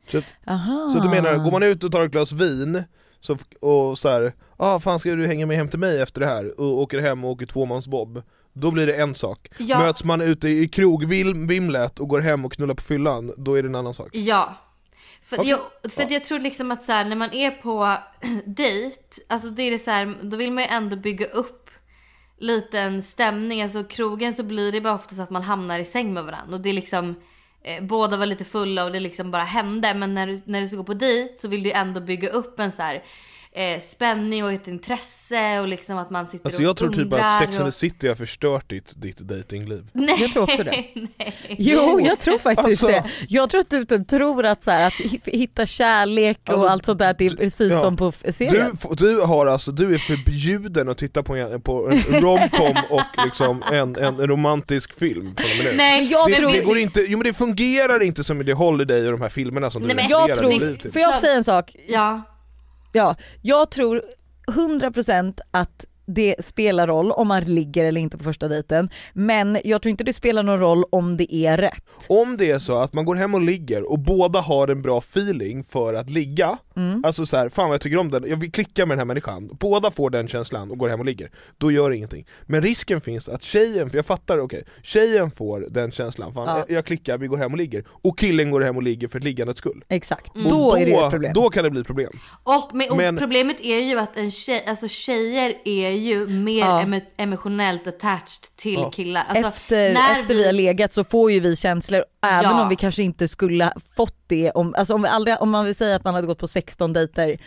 Så, 0.09 0.23
Aha. 0.47 0.91
så 0.95 1.01
du 1.01 1.09
menar, 1.09 1.37
går 1.37 1.51
man 1.51 1.63
ut 1.63 1.85
och 1.85 1.93
tar 1.93 2.05
ett 2.07 2.13
glas 2.13 2.33
vin 2.33 2.85
så, 3.21 3.39
och 3.61 3.99
så 3.99 4.09
här, 4.09 4.33
ah 4.57 4.81
fan 4.81 4.99
ska 4.99 5.11
du 5.15 5.27
hänga 5.27 5.47
med 5.47 5.57
hem 5.57 5.69
till 5.69 5.79
mig 5.79 6.01
efter 6.03 6.21
det 6.21 6.27
här? 6.27 6.61
Och 6.61 6.81
åker 6.81 6.99
hem 6.99 7.25
och 7.25 7.31
åker 7.31 7.47
tvåmansbob 7.47 8.23
Då 8.53 8.71
blir 8.71 8.87
det 8.87 8.95
en 8.95 9.15
sak. 9.15 9.49
Ja. 9.59 9.79
Möts 9.79 10.05
man 10.05 10.21
ute 10.21 10.49
i 10.49 10.69
krogvimlet 10.69 12.01
och 12.01 12.09
går 12.09 12.21
hem 12.21 12.45
och 12.45 12.53
knullar 12.53 12.75
på 12.75 12.83
fyllan, 12.83 13.33
då 13.37 13.55
är 13.55 13.63
det 13.63 13.69
en 13.69 13.75
annan 13.75 13.95
sak. 13.95 14.09
Ja. 14.13 14.55
För, 15.23 15.39
Okej. 15.41 15.51
jag, 15.51 15.93
för 15.93 16.03
att 16.03 16.11
jag 16.11 16.25
tror 16.25 16.39
liksom 16.39 16.71
att 16.71 16.85
så 16.85 16.93
här, 16.93 17.05
när 17.05 17.17
man 17.17 17.33
är 17.33 17.51
på 17.51 17.97
dejt, 18.47 18.99
alltså 19.29 19.51
det 19.51 19.63
är 19.63 19.71
det 19.71 19.79
så 19.79 19.91
här, 19.91 20.15
då 20.23 20.37
vill 20.37 20.53
man 20.53 20.65
ju 20.65 20.69
ändå 20.71 20.97
bygga 20.97 21.27
upp 21.27 21.66
liten 22.39 23.03
stämning. 23.03 23.63
Alltså 23.63 23.85
krogen 23.85 24.35
så 24.35 24.43
blir 24.43 24.73
det 24.73 24.81
bara 24.81 24.95
ofta 24.95 25.15
så 25.15 25.23
att 25.23 25.31
man 25.31 25.43
hamnar 25.43 25.79
i 25.79 25.85
säng 25.85 26.15
med 26.15 26.25
varandra. 26.25 26.57
Och 26.57 26.63
det 26.63 26.69
är 26.69 26.75
liksom, 26.75 27.15
eh, 27.63 27.85
båda 27.85 28.17
var 28.17 28.27
lite 28.27 28.45
fulla 28.45 28.85
och 28.85 28.93
det 28.93 29.01
liksom 29.01 29.31
bara 29.31 29.45
hände. 29.45 29.95
Men 29.95 30.15
när 30.15 30.27
du, 30.27 30.43
när 30.45 30.61
du 30.61 30.69
ska 30.69 30.77
gå 30.77 30.85
på 30.85 30.95
dejt 30.95 31.39
så 31.39 31.49
vill 31.49 31.63
du 31.63 31.73
ändå 31.73 32.01
bygga 32.01 32.29
upp 32.29 32.61
en 32.61 32.73
så 32.73 32.83
här 32.83 33.03
eh, 33.57 33.81
spänning 33.81 34.45
och 34.45 34.53
ett 34.53 34.69
intresse 34.69 35.61
och 35.61 35.69
liksom 35.69 35.99
att 35.99 36.11
man 36.11 36.27
sitter 36.27 36.47
Alltså 36.47 36.61
och 36.61 36.65
jag 36.69 36.77
tror 36.77 36.93
typ 36.93 37.13
att 37.13 37.41
Sex 37.43 37.61
and 37.61 37.69
the 37.73 37.79
City 37.79 38.09
har 38.09 38.15
förstört 38.15 38.71
ditt, 38.71 38.93
ditt 39.03 39.19
datingliv. 39.19 39.89
Nej, 39.93 40.17
Jag 40.21 40.33
tror 40.33 40.43
också 40.43 40.63
det. 40.65 40.71
nej. 41.19 41.35
Jo, 41.59 42.01
jag 42.01 42.19
tror 42.19 42.39
faktiskt 42.39 42.69
Alltså- 42.69 42.87
det. 42.87 43.05
Jag 43.29 43.51
tror 43.51 43.61
att 43.61 43.71
du 43.71 43.85
typ 43.85 44.09
tror 44.09 44.45
att, 44.47 44.63
så 44.63 44.71
här, 44.71 44.87
att 44.87 44.93
hi- 44.95 45.21
hitta 45.37 45.67
kärlek 45.67 46.39
och 46.43 46.51
Alltså, 46.53 46.67
allt 46.67 46.85
sånt 46.85 46.99
där, 46.99 47.15
det 47.19 47.27
är 47.27 47.31
precis 47.37 47.73
ja. 47.73 47.81
som 47.81 47.97
på 47.97 48.13
serien. 48.13 48.77
Du, 48.91 48.95
du 49.07 49.21
har 49.21 49.47
alltså, 49.47 49.73
du 49.73 49.95
är 49.95 49.99
förbjuden 49.99 50.89
att 50.89 50.99
titta 50.99 51.23
på 51.23 51.37
en, 51.37 51.61
på 51.61 51.91
en 51.91 52.21
romcom 52.21 52.77
och 52.91 53.25
liksom 53.25 53.63
en, 53.73 53.97
en 53.97 54.27
romantisk 54.27 54.99
film. 54.99 55.35
Nej, 55.77 56.09
jag 56.11 56.29
det, 56.31 56.37
tror- 56.37 56.53
det 56.53 56.61
går 56.61 56.79
inte, 56.79 57.01
jo 57.01 57.19
men 57.19 57.25
det 57.27 57.33
fungerar 57.33 58.03
inte 58.03 58.25
som 58.25 58.41
i 58.41 58.45
The 58.45 58.53
Holiday 58.53 59.07
och 59.07 59.13
de 59.13 59.21
här 59.21 59.29
filmerna 59.29 59.71
som 59.71 59.83
du 59.83 59.87
Nej, 59.89 59.97
men 59.97 60.09
jag 60.09 60.31
refererar 60.31 60.51
tror, 60.59 60.77
till. 60.77 60.93
får 60.93 61.01
jag 61.03 61.19
säga 61.19 61.33
en 61.35 61.45
sak? 61.45 61.77
Ja. 61.89 62.23
Ja, 62.97 63.17
jag 63.43 63.71
tror 63.71 64.03
100% 64.47 65.41
att 65.51 65.85
det 66.07 66.45
spelar 66.45 66.87
roll 66.87 67.11
om 67.11 67.29
man 67.29 67.45
ligger 67.45 67.85
eller 67.85 68.01
inte 68.01 68.19
på 68.19 68.25
första 68.25 68.49
dejten. 68.49 68.91
Men 69.13 69.59
jag 69.65 69.83
tror 69.83 69.91
inte 69.91 70.05
det 70.05 70.13
spelar 70.13 70.43
någon 70.43 70.59
roll 70.61 70.85
om 70.91 71.17
det 71.17 71.35
är 71.35 71.57
rätt. 71.57 71.85
Om 72.09 72.37
det 72.37 72.51
är 72.51 72.59
så 72.59 72.79
att 72.79 72.93
man 72.93 73.05
går 73.05 73.15
hem 73.15 73.35
och 73.35 73.41
ligger 73.43 73.91
och 73.93 73.99
båda 73.99 74.41
har 74.41 74.69
en 74.69 74.83
bra 74.83 74.99
feeling 74.99 75.65
för 75.65 75.95
att 75.95 76.11
ligga, 76.11 76.59
Mm. 76.77 77.03
alltså 77.07 77.27
så 77.27 77.37
här, 77.37 77.49
fan 77.49 77.69
vad 77.69 77.75
jag 77.75 77.81
tycker 77.81 77.97
om 77.99 78.11
den, 78.11 78.25
jag 78.29 78.37
vill 78.37 78.53
klicka 78.53 78.87
med 78.87 78.93
den 78.95 78.99
här 78.99 79.05
människan, 79.07 79.51
båda 79.61 79.91
får 79.91 80.11
den 80.11 80.29
känslan 80.29 80.71
och 80.71 80.79
går 80.79 80.89
hem 80.89 81.01
och 81.01 81.07
ligger, 81.07 81.31
då 81.59 81.73
gör 81.73 81.91
det 81.91 81.97
ingenting. 81.97 82.27
Men 82.43 82.63
risken 82.63 83.01
finns 83.01 83.29
att 83.29 83.43
tjejen, 83.43 83.91
för 83.91 83.99
jag 83.99 84.07
fattar, 84.07 84.39
okej, 84.39 84.65
tjejen 84.83 85.31
får 85.31 85.67
den 85.71 85.91
känslan, 85.93 86.33
fan 86.33 86.47
Ja. 86.69 86.75
jag, 86.75 86.85
klickar, 86.85 87.19
vi 87.19 87.27
går 87.27 87.37
hem 87.37 87.53
och 87.53 87.59
ligger, 87.59 87.85
och 87.89 88.19
killen 88.19 88.51
går 88.51 88.61
hem 88.61 88.77
och 88.77 88.83
ligger 88.83 89.09
för 89.09 89.21
liggandets 89.21 89.59
skull. 89.59 89.85
Exakt, 89.89 90.35
Mm. 90.37 90.47
Och 90.47 90.53
då, 90.53 90.77
är 90.77 90.87
det 90.87 90.93
ett 90.93 91.11
problem. 91.11 91.33
Då 91.35 91.51
kan 91.51 91.65
det 91.65 91.71
bli 91.71 91.85
problem. 91.85 92.11
Och, 92.43 92.71
men, 92.75 92.91
och 92.91 92.97
Men- 92.97 93.17
problemet 93.17 93.61
är 93.61 93.79
ju 93.81 93.99
att 93.99 94.17
en 94.17 94.31
tjej, 94.31 94.65
alltså 94.67 94.89
tjejer 94.89 95.55
är 95.65 95.91
ju 95.97 96.27
mer 96.27 96.59
Ja. 96.61 96.83
emo- 96.83 97.01
emotionellt 97.17 97.87
attached 97.87 98.57
till 98.57 98.75
Ja. 98.75 98.91
killar. 98.91 99.25
Alltså, 99.29 99.49
efter, 99.49 99.95
när 99.95 100.21
efter 100.21 100.35
vi 100.35 100.47
har 100.47 100.53
legat 100.53 100.93
så 100.95 101.05
får 101.05 101.33
ju 101.33 101.41
vi 101.41 101.57
känslor, 101.57 102.05
även 102.27 102.45
Ja. 102.51 102.63
om 102.63 102.69
vi 102.69 102.77
kanske 102.77 103.03
inte 103.03 103.29
skulle 103.29 103.73
fått 103.97 104.19
det 104.27 104.51
om, 104.51 104.75
alltså 104.79 104.95
om, 104.95 105.03
vi 105.03 105.09
aldrig, 105.09 105.37
om 105.41 105.51
man 105.51 105.65
vill 105.65 105.75
säga 105.75 105.97
att 105.97 106.05
man 106.05 106.15
hade 106.15 106.27
gått 106.27 106.39
på 106.39 106.49
16 106.49 106.93
dejter 106.93 107.39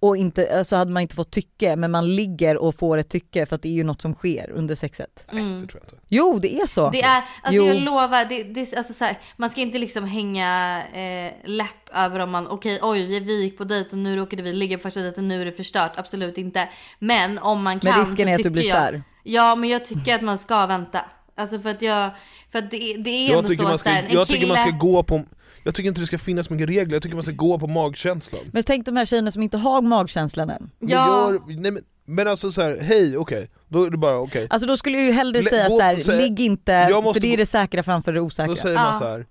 och 0.00 0.16
inte, 0.16 0.64
så 0.64 0.76
hade 0.76 0.90
man 0.92 1.02
inte 1.02 1.14
fått 1.14 1.30
tycke 1.30 1.76
men 1.76 1.90
man 1.90 2.14
ligger 2.16 2.56
och 2.56 2.74
får 2.74 2.98
ett 2.98 3.08
tycke 3.08 3.46
för 3.46 3.56
att 3.56 3.62
det 3.62 3.68
är 3.68 3.72
ju 3.72 3.84
något 3.84 4.02
som 4.02 4.14
sker 4.14 4.50
under 4.50 4.74
sexet. 4.74 5.24
Mm. 5.32 5.60
Det 5.60 5.66
tror 5.66 5.82
jag 5.84 5.92
inte. 5.94 6.04
Jo 6.08 6.38
det 6.38 6.54
är 6.60 6.66
så. 6.66 6.90
Det 6.90 7.02
är, 7.02 7.16
alltså 7.16 7.52
Jo. 7.62 7.66
jag 7.66 7.76
lovar, 7.82 8.24
det, 8.24 8.42
det, 8.42 8.76
alltså 8.76 8.92
så 8.92 9.04
här, 9.04 9.18
man 9.36 9.50
ska 9.50 9.60
inte 9.60 9.78
liksom 9.78 10.04
hänga 10.04 10.82
eh, 10.92 11.32
läpp 11.44 11.88
över 11.94 12.20
om 12.20 12.30
man, 12.30 12.46
okej 12.48 12.78
oj 12.82 13.06
vi, 13.06 13.20
vi 13.20 13.42
gick 13.42 13.58
på 13.58 13.64
dejt 13.64 13.90
och 13.90 13.98
nu 13.98 14.16
råkade 14.16 14.42
vi 14.42 14.52
ligga 14.52 14.76
på 14.78 14.82
första 14.82 15.00
dejten, 15.00 15.28
nu 15.28 15.40
är 15.40 15.44
det 15.44 15.52
förstört, 15.52 15.92
absolut 15.96 16.38
inte. 16.38 16.68
Men 16.98 17.38
om 17.38 17.62
man 17.62 17.80
kan 17.80 17.90
men 17.90 18.00
risken 18.00 18.26
så 18.26 18.30
är 18.30 18.34
att 18.34 18.42
du 18.42 18.50
blir 18.50 18.62
jag, 18.64 18.72
kär. 18.76 19.02
Ja 19.22 19.54
men 19.54 19.68
jag 19.70 19.84
tycker 19.84 20.14
att 20.14 20.22
man 20.22 20.38
ska 20.38 20.66
vänta. 20.66 21.00
Alltså 21.38 21.58
för 21.60 21.70
att 21.70 21.82
jag, 21.82 22.10
för 22.52 22.58
att 22.58 22.70
det, 22.70 22.76
är- 22.92 22.98
det 22.98 23.10
är 23.10 23.28
Jag 23.28 23.38
ändå 23.38 23.48
tycker, 23.48 23.56
så 23.56 23.62
man 23.62 23.74
att 23.74 23.80
ska, 23.80 23.90
så 23.90 23.94
här, 23.96 24.02
en 24.02 24.12
jag 24.12 24.28
tycker 24.28 24.46
man 24.46 24.56
ska 24.56 24.66
kille- 24.66 24.78
gå 24.78 25.02
på, 25.02 25.22
jag 25.66 25.74
tycker 25.74 25.88
inte 25.88 26.00
det 26.00 26.06
ska 26.06 26.18
finnas 26.18 26.50
mycket 26.50 26.68
regler, 26.68 26.94
jag 26.94 27.02
tycker 27.02 27.16
man 27.16 27.22
ska 27.24 27.32
gå 27.32 27.58
på 27.58 27.66
magkänslan. 27.66 28.40
Men 28.52 28.62
tänk 28.62 28.86
de 28.86 28.96
här 28.96 29.04
tjejerna 29.04 29.30
som 29.30 29.42
inte 29.42 29.56
har 29.56 29.82
magkänslan 29.82 30.50
än. 30.50 30.70
Men, 30.78 30.88
Ja. 30.90 31.30
gör, 31.32 31.40
nej, 31.60 31.70
men, 31.70 31.82
men 32.04 32.28
alltså 32.28 32.52
så 32.52 32.62
här, 32.62 32.78
hej 32.80 33.16
okej, 33.16 33.48
då 33.68 33.84
är 33.84 33.90
det 33.90 33.96
bara 33.96 34.18
okej. 34.18 34.46
Alltså 34.50 34.68
då 34.68 34.76
skulle 34.76 34.96
jag 34.96 35.06
ju 35.06 35.12
hellre 35.12 35.42
Lä- 35.42 35.50
säga 35.50 35.68
gå- 35.68 35.76
så 35.76 35.82
här: 35.82 35.96
säga- 36.00 36.20
ligg 36.20 36.40
inte, 36.40 36.72
Jag 36.72 37.04
måste 37.04 37.20
för 37.20 37.26
det 37.26 37.32
är 37.32 37.36
gå- 37.36 37.36
det 37.36 37.46
säkra 37.46 37.82
framför 37.82 38.12
det 38.12 38.20
osäkra. 38.20 38.54
Då 38.54 38.56
säger 38.60 38.76
man 38.76 38.94
Ja. 38.94 39.00
så 39.00 39.06
här. 39.06 39.26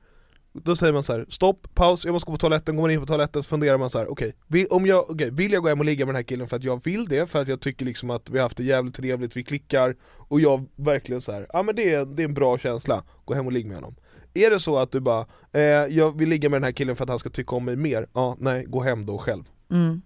Då 0.63 0.75
säger 0.75 0.93
man 0.93 1.03
så 1.03 1.13
här: 1.13 1.25
stopp, 1.29 1.67
paus, 1.75 2.05
jag 2.05 2.13
måste 2.13 2.25
gå 2.25 2.31
på 2.31 2.37
toaletten, 2.37 2.75
går 2.75 2.81
man 2.83 2.91
in 2.91 2.99
på 2.99 3.05
toaletten 3.05 3.43
så 3.43 3.49
funderar 3.49 3.77
man 3.77 3.89
så 3.89 3.97
här: 3.97 4.11
okej, 4.11 4.35
vill, 4.47 4.67
om 4.69 4.85
jag, 4.85 5.09
okej, 5.11 5.31
vill 5.31 5.51
jag 5.51 5.63
gå 5.63 5.69
hem 5.69 5.79
och 5.79 5.85
ligga 5.85 6.05
med 6.05 6.13
den 6.15 6.19
här 6.19 6.23
killen 6.23 6.47
för 6.47 6.55
att 6.57 6.63
jag 6.63 6.83
vill 6.83 7.05
det, 7.07 7.27
för 7.29 7.41
att 7.41 7.47
jag 7.47 7.59
tycker 7.61 7.85
liksom 7.85 8.09
att 8.09 8.29
vi 8.29 8.37
har 8.37 8.43
haft 8.43 8.57
det 8.57 8.63
jävligt 8.63 8.95
trevligt, 8.95 9.37
vi 9.37 9.43
klickar, 9.43 9.95
och 10.17 10.41
jag 10.41 10.65
verkligen 10.75 11.21
så 11.21 11.31
här, 11.31 11.47
ja 11.53 11.63
men 11.63 11.75
det 11.75 11.93
är, 11.93 12.05
det 12.05 12.23
är 12.23 12.25
en 12.27 12.33
bra 12.33 12.57
känsla, 12.57 13.03
gå 13.25 13.33
hem 13.33 13.45
och 13.45 13.51
ligga 13.51 13.67
med 13.67 13.77
honom. 13.77 13.95
Är 14.35 14.49
det 14.49 14.59
så 14.59 14.77
att 14.77 14.91
du 14.91 14.99
bara, 14.99 15.25
eh, 15.51 15.61
jag 15.61 16.17
vill 16.17 16.29
ligga 16.29 16.49
med 16.49 16.57
den 16.57 16.63
här 16.63 16.71
killen 16.71 16.95
för 16.95 17.03
att 17.03 17.09
han 17.09 17.19
ska 17.19 17.29
tycka 17.29 17.55
om 17.55 17.65
mig 17.65 17.75
mer, 17.75 18.07
ja 18.13 18.35
nej, 18.39 18.65
gå 18.65 18.81
hem 18.81 19.05
då 19.05 19.17
själv. 19.17 19.43
Mm. 19.71 20.01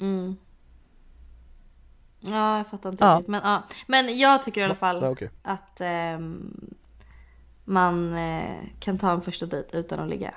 Mm. 0.00 0.36
Ja, 2.20 2.56
jag 2.56 2.66
fattar 2.66 2.90
inte 2.90 3.04
Ja. 3.04 3.14
riktigt. 3.14 3.28
Men, 3.28 3.40
ja. 3.44 3.62
men 3.86 4.18
jag 4.18 4.42
tycker 4.42 4.60
i 4.60 4.64
alla 4.64 4.74
fall 4.74 5.02
Ja, 5.02 5.08
okej. 5.10 5.30
att 5.42 5.80
ehm, 5.80 6.74
man 7.64 8.14
eh, 8.16 8.56
kan 8.80 8.98
ta 8.98 9.12
en 9.12 9.22
första 9.22 9.46
dejt 9.46 9.78
utan 9.78 10.00
att 10.00 10.08
ligga. 10.08 10.34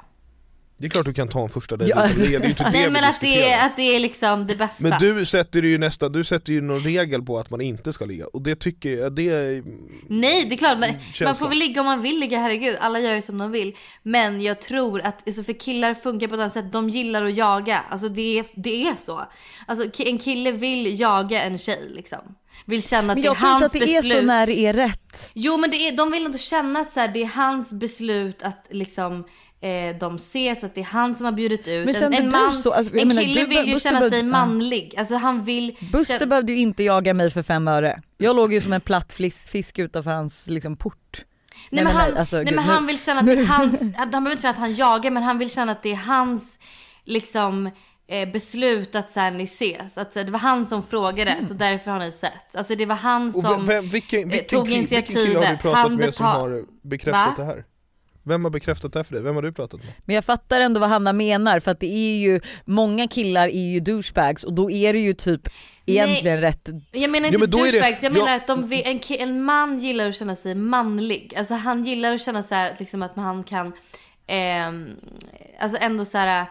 Det 0.80 0.86
är 0.86 0.90
klart 0.90 1.06
du 1.06 1.14
kan 1.14 1.28
ta 1.28 1.42
en 1.44 1.50
första 1.50 1.78
dejt 1.78 1.94
Ja, 1.96 2.02
alltså- 2.04 2.22
det, 2.24 2.28
det 2.30 2.36
är 2.36 2.42
ju 2.44 2.50
inte 2.50 2.64
det 2.64 2.70
Nej 2.70 2.90
men 2.92 3.04
att 3.04 3.22
det, 3.22 3.50
är, 3.52 3.66
att 3.66 3.76
det 3.76 3.96
är 3.96 4.00
liksom 4.00 4.48
det 4.48 4.56
bästa. 4.56 4.84
Men 4.84 5.00
du 5.00 5.26
sätter 5.26 5.62
ju 5.62 5.78
nästa, 5.78 6.10
du 6.10 6.24
sätter 6.24 6.54
ju 6.54 6.62
någon 6.62 6.84
regel 6.84 7.22
på 7.22 7.40
att 7.40 7.50
man 7.50 7.62
inte 7.62 7.94
ska 7.94 8.06
ligga, 8.06 8.28
och 8.28 8.42
det 8.42 8.56
tycker 8.56 8.90
jag, 8.98 9.14
det 9.16 9.30
är 9.30 9.64
Nej 10.08 10.46
det 10.46 10.56
är 10.56 10.58
klart, 10.58 10.78
men 10.80 10.90
man 10.92 11.00
Känsla. 11.14 11.36
får 11.36 11.50
väl 11.50 11.58
ligga 11.58 11.82
om 11.82 11.86
man 11.88 12.02
vill 12.02 12.20
ligga, 12.20 12.40
herregud. 12.40 12.78
Alla 12.80 13.00
gör 13.00 13.16
ju 13.16 13.22
som 13.22 13.38
de 13.38 13.52
vill. 13.52 13.76
Men 14.04 14.42
jag 14.42 14.62
tror 14.62 15.02
att, 15.02 15.28
alltså 15.28 15.44
för 15.44 15.54
killar 15.54 15.94
funkar 15.94 16.28
på 16.28 16.34
ett 16.36 16.42
annat 16.42 16.54
sätt, 16.54 16.72
de 16.72 16.90
gillar 16.90 17.24
att 17.26 17.36
jaga. 17.36 17.84
Alltså 17.90 18.10
det 18.10 18.40
är, 18.40 18.46
det 18.56 18.84
är 18.88 18.96
så. 19.06 19.26
Alltså 19.68 20.02
en 20.02 20.18
kille 20.18 20.52
vill 20.52 21.00
jaga 21.00 21.42
en 21.44 21.58
tjej 21.58 21.88
liksom. 21.90 22.20
Vill 22.66 22.84
känna 22.84 23.00
att 23.14 23.18
Men 23.18 23.22
det 23.22 23.22
är 23.22 23.30
jag 23.30 23.38
tror 23.38 23.48
hans 23.50 23.64
inte 23.64 23.78
att 23.78 23.86
det 23.86 23.96
är 23.96 24.02
beslut. 24.02 24.20
så 24.20 24.26
när 24.26 24.48
det 24.48 24.60
är 24.60 24.74
rätt. 24.74 25.30
Jo 25.34 25.58
men 25.58 25.72
det 25.72 25.78
är, 25.78 25.92
de 25.98 26.12
vill 26.12 26.26
inte 26.26 26.38
känna 26.38 26.80
att 26.80 26.94
så 26.94 27.00
här, 27.00 27.08
det 27.08 27.22
är 27.22 27.26
hans 27.26 27.70
beslut 27.70 28.44
att 28.44 28.68
liksom 28.70 29.24
eh, 29.62 29.96
de 30.00 30.16
ses, 30.16 30.64
att 30.64 30.76
det 30.76 30.82
är 30.82 30.86
han 30.86 31.16
som 31.16 31.26
har 31.26 31.32
bjudit 31.32 31.68
ut. 31.68 31.86
Men 31.86 31.96
en, 31.96 32.14
en, 32.14 32.30
man, 32.32 32.54
så? 32.54 32.72
Alltså, 32.74 32.98
en 32.98 33.08
menar, 33.08 33.22
kille 33.22 33.40
du- 33.42 33.46
vill 33.48 33.68
ju 33.68 33.74
Buster 33.74 33.90
känna 33.90 34.00
bör- 34.00 34.10
sig 34.10 34.24
manlig. 34.24 34.94
Alltså 34.98 35.16
han 35.16 35.44
vill... 35.44 35.78
Buster 35.92 36.14
känna- 36.14 36.26
behövde 36.30 36.52
ju 36.52 36.60
inte 36.60 36.84
jaga 36.84 37.14
mig 37.14 37.32
för 37.32 37.44
fem 37.44 37.68
öre. 37.68 38.02
Jag 38.18 38.36
låg 38.36 38.54
ju 38.54 38.62
som 38.62 38.74
en 38.74 38.82
platt 38.82 39.14
fisk 39.52 39.80
utanför 39.80 40.12
hans 40.12 40.48
liksom, 40.48 40.78
port. 40.78 41.26
Nej, 41.70 41.84
men, 41.84 41.96
han, 41.96 42.18
alltså, 42.18 42.36
nej, 42.36 42.46
gud, 42.46 42.56
men 42.56 42.66
nu- 42.66 42.72
han 42.72 42.86
vill 42.88 43.00
känna 43.00 43.20
att 43.20 43.26
det 43.26 43.32
är 43.32 43.46
hans, 43.46 43.80
han 43.98 44.10
behöver 44.10 44.32
inte 44.32 44.42
känna 44.42 44.52
att 44.54 44.60
han 44.60 44.74
jagar 44.74 45.12
men 45.12 45.24
han 45.24 45.38
vill 45.38 45.50
känna 45.50 45.72
att 45.72 45.84
det 45.84 45.92
är 45.92 45.96
hans 45.96 46.60
liksom 47.06 47.70
eh, 48.08 48.32
beslut 48.32 48.96
att 48.96 49.12
så 49.12 49.20
här, 49.20 49.32
ni 49.32 49.44
ses. 49.44 49.98
Att 49.98 50.14
så 50.14 50.24
det 50.24 50.32
var 50.32 50.40
han 50.40 50.66
som 50.66 50.84
frågade 50.84 51.38
så 51.48 51.54
därför 51.54 51.92
har 51.92 52.00
ni 52.00 52.12
sett. 52.12 52.56
Alltså 52.56 52.76
det 52.76 52.86
var 52.86 52.96
han 52.96 53.28
Och 53.28 53.34
som... 53.44 53.66
vem, 53.66 53.90
vilken, 53.90 54.20
eh, 54.24 54.28
vilken, 54.30 54.48
tog 54.60 54.68
kill- 54.70 54.80
vilken 54.80 55.02
kille 55.04 55.20
har 55.20 55.26
du 55.26 55.32
initiativet. 55.32 55.62
pratat 55.62 55.80
Han 55.82 55.96
med 55.96 56.16
som 56.16 56.26
har 56.26 56.64
bekräftat 56.88 57.28
Va? 57.28 57.34
det 57.38 57.46
här? 57.46 57.64
Vem 58.30 58.44
har 58.44 58.52
bekräftat 58.52 58.94
det 58.94 59.00
här 59.00 59.04
för 59.04 59.14
dig? 59.14 59.24
Vem 59.24 59.36
har 59.36 59.42
du 59.42 59.52
pratat 59.52 59.80
med? 59.84 59.94
Men 60.06 60.16
jag 60.16 60.26
fattar 60.26 60.62
ändå 60.62 60.80
vad 60.80 60.90
Hanna 60.90 61.14
menar 61.14 61.60
för 61.60 61.72
att 61.72 61.80
det 61.80 61.94
är 61.94 62.18
ju, 62.20 62.42
många 62.66 63.08
killar 63.08 63.48
är 63.48 63.72
ju 63.72 63.80
douchebags 63.80 64.44
och 64.44 64.54
då 64.54 64.72
är 64.72 64.94
det 64.94 65.00
ju 65.00 65.14
typ 65.14 65.42
egentligen 65.86 66.42
rätt 66.42 66.70
Jag 66.92 67.10
menar 67.12 67.28
Ja, 67.28 67.34
inte 67.34 67.40
men 67.40 67.50
då 67.50 67.58
är 67.58 67.64
det- 67.66 67.72
douchebags, 67.72 68.04
jag 68.04 68.16
ja. 68.16 68.20
menar 68.26 68.36
att 68.36 68.48
de, 68.48 68.72
en, 68.86 69.00
en 69.20 69.44
man 69.44 69.80
gillar 69.80 70.10
att 70.10 70.16
känna 70.16 70.36
sig 70.36 70.56
manlig. 70.56 71.34
Alltså 71.38 71.54
han 71.54 71.84
gillar 71.84 72.14
att 72.14 72.22
känna 72.22 72.44
så 72.44 72.56
här, 72.56 72.76
liksom 72.80 73.02
att 73.04 73.16
han 73.16 73.44
kan, 73.44 73.74
ehm, 74.28 74.90
alltså 75.60 75.78
ändå 75.82 76.06
så 76.06 76.18
här 76.18 76.46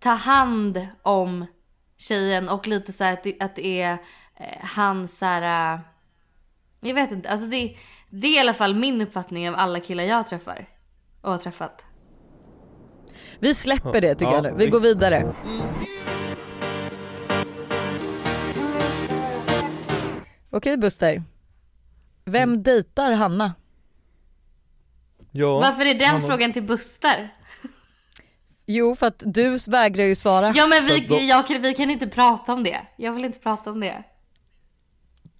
ta 0.00 0.10
hand 0.10 0.86
om 1.02 1.46
tjejen 1.98 2.48
och 2.48 2.66
lite 2.66 2.92
så 2.92 3.04
här 3.04 3.12
att 3.12 3.22
det, 3.24 3.36
att 3.40 3.56
det 3.56 3.82
är 3.82 3.92
eh, 4.36 4.64
hans 4.76 5.18
så 5.18 5.24
här, 5.24 5.80
jag 6.80 6.94
vet 6.94 7.12
inte, 7.12 7.28
alltså 7.30 7.46
det, 7.46 7.76
det 8.10 8.26
är 8.26 8.36
i 8.36 8.38
alla 8.38 8.54
fall 8.54 8.74
min 8.74 9.00
uppfattning 9.00 9.48
av 9.48 9.54
alla 9.54 9.80
killar 9.80 10.04
jag 10.04 10.26
träffar 10.26 10.66
och 11.26 11.32
har 11.32 11.38
träffat. 11.38 11.84
Vi 13.38 13.54
släpper 13.54 14.00
det 14.00 14.14
tycker 14.14 14.24
Ja, 14.32 14.34
jag 14.34 14.42
nu, 14.42 14.52
vi 14.58 14.64
vi- 14.64 14.70
går 14.70 14.80
vidare. 14.80 15.32
Okej 20.50 20.76
Buster. 20.76 21.22
Vem 22.24 22.50
Mm. 22.50 22.62
dejtar 22.62 23.12
Hanna? 23.12 23.54
Ja, 25.30 25.58
Varför 25.60 25.86
är 25.86 25.94
den 25.94 26.08
han 26.08 26.20
var- 26.20 26.28
frågan 26.28 26.52
till 26.52 26.62
Buster? 26.62 27.34
Jo 28.66 28.94
för 28.96 29.06
att 29.06 29.22
du 29.24 29.58
vägrar 29.68 30.04
ju 30.04 30.14
svara. 30.14 30.52
Ja 30.56 30.66
men 30.66 30.84
vi, 30.86 31.28
jag, 31.28 31.58
vi 31.60 31.74
kan 31.74 31.90
inte 31.90 32.06
prata 32.06 32.52
om 32.52 32.62
det. 32.62 32.80
Jag 32.96 33.12
vill 33.12 33.24
inte 33.24 33.38
prata 33.38 33.70
om 33.70 33.80
det. 33.80 34.02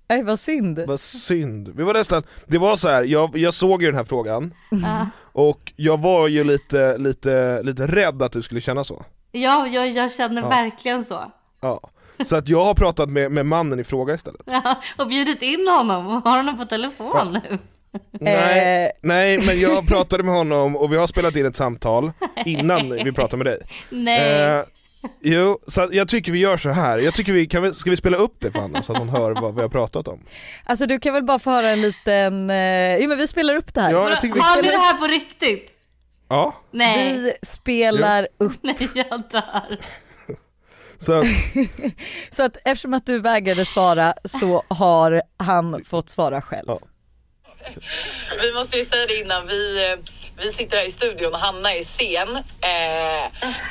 Nej 0.08 0.22
vad 0.22 0.38
synd. 0.40 0.78
Vad 0.86 1.00
synd. 1.00 1.68
Vi 1.76 1.82
var 1.82 1.94
nästan, 1.94 2.22
det 2.46 2.58
var 2.58 2.76
så 2.76 2.88
här, 2.88 3.02
jag, 3.02 3.36
jag 3.36 3.54
såg 3.54 3.82
ju 3.82 3.86
den 3.88 3.96
här 3.96 4.04
frågan 4.04 4.54
Ja. 4.70 5.06
och 5.32 5.72
jag 5.76 6.00
var 6.00 6.28
ju 6.28 6.44
lite, 6.44 6.98
lite, 6.98 7.62
lite 7.62 7.86
rädd 7.86 8.22
att 8.22 8.32
du 8.32 8.42
skulle 8.42 8.60
känna 8.60 8.84
så. 8.84 9.04
Ja, 9.32 9.66
jag, 9.66 9.88
jag 9.90 10.12
känner 10.12 10.42
Ja. 10.42 10.48
verkligen 10.48 11.04
så. 11.04 11.32
Ja. 11.60 11.80
Så 12.26 12.36
att 12.36 12.48
jag 12.48 12.64
har 12.64 12.74
pratat 12.74 13.08
med, 13.10 13.32
med 13.32 13.46
mannen 13.46 13.80
i 13.80 13.84
fråga 13.84 14.14
istället. 14.14 14.40
Ja, 14.46 14.74
och 14.98 15.06
bjudit 15.08 15.42
in 15.42 15.66
honom 15.78 16.06
och 16.06 16.22
har 16.30 16.36
honom 16.36 16.56
på 16.56 16.64
telefon 16.64 17.32
nu. 17.50 17.58
Nej, 18.10 18.84
Eh, 18.86 18.90
nej 19.02 19.38
men 19.46 19.60
jag 19.60 19.86
pratade 19.86 20.22
med 20.22 20.34
honom 20.34 20.76
och 20.76 20.92
vi 20.92 20.96
har 20.96 21.06
spelat 21.06 21.36
in 21.36 21.46
ett 21.46 21.56
samtal 21.56 22.12
innan 22.44 22.90
vi 22.90 23.12
pratade 23.12 23.36
med 23.44 23.46
dig. 23.46 23.60
Nej. 23.90 24.42
Eh, 24.58 24.62
jo, 25.20 25.58
så 25.66 25.88
jag 25.92 26.08
tycker 26.08 26.32
vi 26.32 26.38
gör 26.38 26.56
så 26.56 26.70
här. 26.70 26.98
jag 26.98 27.14
tycker 27.14 27.32
vi, 27.32 27.46
kan 27.46 27.62
vi, 27.62 27.74
ska 27.74 27.90
vi 27.90 27.96
spela 27.96 28.16
upp 28.16 28.34
det 28.38 28.50
för 28.50 28.58
Anna 28.58 28.82
så 28.82 28.92
att 28.92 28.98
hon 28.98 29.08
hör 29.08 29.34
vad 29.34 29.54
vi 29.54 29.62
har 29.62 29.68
pratat 29.68 30.08
om? 30.08 30.20
Alltså 30.64 30.86
du 30.86 30.98
kan 31.00 31.14
väl 31.14 31.24
bara 31.24 31.38
få 31.38 31.50
höra 31.50 31.70
en 31.70 31.80
liten, 31.82 32.50
eh, 32.50 32.96
jo 32.96 33.08
men 33.08 33.18
vi 33.18 33.26
spelar 33.26 33.56
upp 33.56 33.74
det 33.74 33.80
här. 33.80 33.90
Ja, 33.90 34.10
jag 34.10 34.20
tycker 34.20 34.34
vi, 34.34 34.40
har 34.40 34.62
ni 34.62 34.68
det 34.68 34.76
här 34.76 34.94
på 34.98 35.06
riktigt? 35.06 35.72
ja, 36.28 36.54
Nej. 36.70 37.18
Vi 37.18 37.32
spelar 37.42 38.28
upp, 38.38 38.58
Nej, 38.62 38.88
jag 38.94 39.22
dör. 39.30 39.78
så 40.98 41.12
att, 41.12 41.26
så 42.30 42.42
att 42.42 42.56
eftersom 42.64 42.94
att 42.94 43.06
du 43.06 43.18
vägrade 43.18 43.64
svara 43.64 44.14
så 44.24 44.62
har 44.68 45.22
han 45.36 45.84
fått 45.84 46.08
svara 46.10 46.42
själv. 46.42 46.64
Ja. 46.68 46.78
Vi 48.42 48.52
måste 48.54 48.76
ju 48.78 48.84
säga 48.84 49.06
det 49.06 49.20
innan. 49.20 49.46
Vi, 49.46 49.92
eh, 49.92 49.98
vi 50.42 50.52
sitter 50.52 50.76
här 50.76 50.84
i 50.84 50.90
studion 50.90 51.34
och 51.34 51.40
Hanna 51.40 51.74
är 51.74 51.82
sen. 51.82 52.36
Eh, 52.36 53.24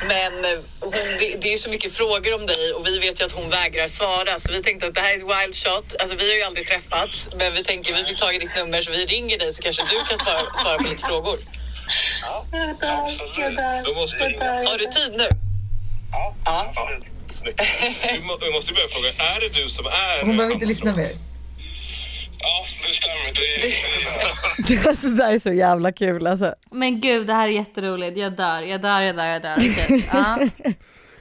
men 0.08 0.32
hon, 0.80 0.92
det, 1.20 1.36
det 1.40 1.52
är 1.52 1.56
så 1.56 1.70
mycket 1.70 1.92
frågor 1.94 2.34
om 2.34 2.46
dig 2.46 2.72
och 2.72 2.86
vi 2.86 2.98
vet 2.98 3.20
ju 3.20 3.24
att 3.24 3.32
hon 3.32 3.50
vägrar 3.50 3.88
svara. 3.88 4.40
Så 4.40 4.52
vi 4.52 4.62
tänkte 4.62 4.86
att 4.86 4.94
det 4.94 5.00
här 5.00 5.10
är 5.12 5.16
ett 5.16 5.22
wild 5.22 5.54
shot. 5.56 5.94
Alltså 6.00 6.16
vi 6.16 6.28
har 6.30 6.36
ju 6.36 6.42
aldrig 6.42 6.66
träffats. 6.66 7.28
Men 7.36 7.52
vi 7.54 7.64
tänker 7.64 7.94
vi 7.94 8.04
fick 8.04 8.18
tag 8.18 8.34
i 8.34 8.38
ditt 8.38 8.56
nummer 8.56 8.82
så 8.82 8.90
vi 8.90 9.06
ringer 9.06 9.38
dig 9.38 9.52
så 9.52 9.62
kanske 9.62 9.82
du 9.82 10.04
kan 10.08 10.18
svara, 10.18 10.40
svara 10.62 10.76
på 10.78 10.82
lite 10.84 11.02
frågor. 11.06 11.38
Då 13.84 13.94
måste 13.94 14.28
du... 14.28 14.38
Har 14.40 14.78
du 14.78 14.84
tid 14.84 15.12
nu? 15.18 15.28
Ja. 16.44 16.72
Snyggt. 17.30 17.60
Vi 18.12 18.20
må- 18.22 18.38
Vi 18.40 18.50
måste 18.52 18.72
börja 18.72 18.88
fråga, 18.88 19.08
är 19.08 19.40
det 19.40 19.48
du 19.62 19.68
som 19.68 19.86
är... 19.86 20.20
Hon 20.26 20.36
behöver 20.36 20.54
inte 20.54 20.66
lyssna 20.66 20.94
mer. 20.96 21.04
Ja, 22.46 22.64
det 22.86 22.94
stämmer. 22.94 23.32
Det 23.34 23.66
är... 24.84 24.88
Alltså 24.88 25.06
det 25.08 25.24
här 25.24 25.34
är 25.34 25.38
så 25.38 25.52
jävla 25.52 25.92
kul 25.92 26.26
alltså. 26.26 26.54
Men 26.70 27.00
gud, 27.00 27.26
det 27.26 27.32
här 27.32 27.48
är 27.48 27.52
jätteroligt. 27.52 28.18
Jag 28.18 28.36
dör, 28.36 28.62
jag 28.62 28.82
dör, 28.82 29.00
jag 29.00 29.16
dör, 29.16 29.26
jag 29.26 29.42
dör. 29.42 29.54
Okej. 29.56 30.08
Ja. 30.12 30.38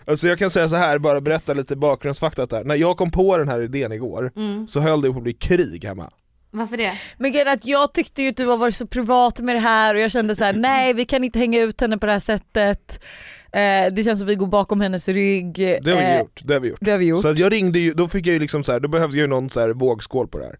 alltså 0.11 0.27
jag 0.27 0.39
kan 0.39 0.49
säga 0.49 0.69
så 0.69 0.75
här, 0.75 0.97
bara 0.97 1.21
berätta 1.21 1.53
lite 1.53 1.75
bakgrundsfakta 1.75 2.45
där. 2.45 2.63
När 2.63 2.75
jag 2.75 2.97
kom 2.97 3.11
på 3.11 3.37
den 3.37 3.47
här 3.47 3.61
idén 3.61 3.91
igår 3.91 4.31
så 4.67 4.79
höll 4.79 5.01
det 5.01 5.11
på 5.11 5.17
att 5.17 5.23
bli 5.23 5.33
krig 5.33 5.85
hemma. 5.85 6.11
Varför 6.51 6.77
det? 6.77 6.93
Men 7.17 7.31
grejen 7.31 7.47
att 7.47 7.65
jag 7.65 7.93
tyckte 7.93 8.21
ju 8.21 8.29
att 8.29 8.37
du 8.37 8.45
har 8.45 8.57
varit 8.57 8.75
så 8.75 8.87
privat 8.87 9.39
med 9.39 9.55
det 9.55 9.59
här 9.59 9.95
och 9.95 10.01
jag 10.01 10.11
kände 10.11 10.35
så 10.35 10.43
här: 10.43 10.53
nej 10.57 10.93
vi 10.93 11.05
kan 11.05 11.23
inte 11.23 11.39
hänga 11.39 11.61
ut 11.61 11.81
henne 11.81 11.97
på 11.97 12.05
det 12.05 12.11
här 12.11 12.19
sättet. 12.19 13.03
Eh, 13.51 13.93
det 13.93 14.03
känns 14.03 14.19
som 14.19 14.27
vi 14.27 14.35
går 14.35 14.47
bakom 14.47 14.81
hennes 14.81 15.07
rygg. 15.07 15.53
Det 15.57 15.91
har 15.91 15.97
vi 15.97 16.03
Eh, 16.05 16.19
gjort, 16.19 16.41
det 16.43 16.53
har 16.53 16.59
vi 16.59 16.67
gjort. 16.69 16.77
Det 16.81 16.91
har 16.91 16.97
vi 16.97 17.05
gjort. 17.05 17.21
Så 17.21 17.27
att 17.27 17.39
jag 17.39 17.51
ringde 17.51 17.79
ju, 17.79 17.93
då 17.93 18.07
fick 18.07 18.27
jag 18.27 18.33
ju 18.33 18.39
liksom 18.39 18.63
så 18.63 18.71
här, 18.71 18.79
då 18.79 18.87
behövde 18.87 19.17
jag 19.17 19.21
ju 19.21 19.27
någon 19.27 19.49
så 19.49 19.59
här 19.59 19.69
vågskål 19.69 20.27
på 20.27 20.37
det 20.37 20.45
här. 20.45 20.55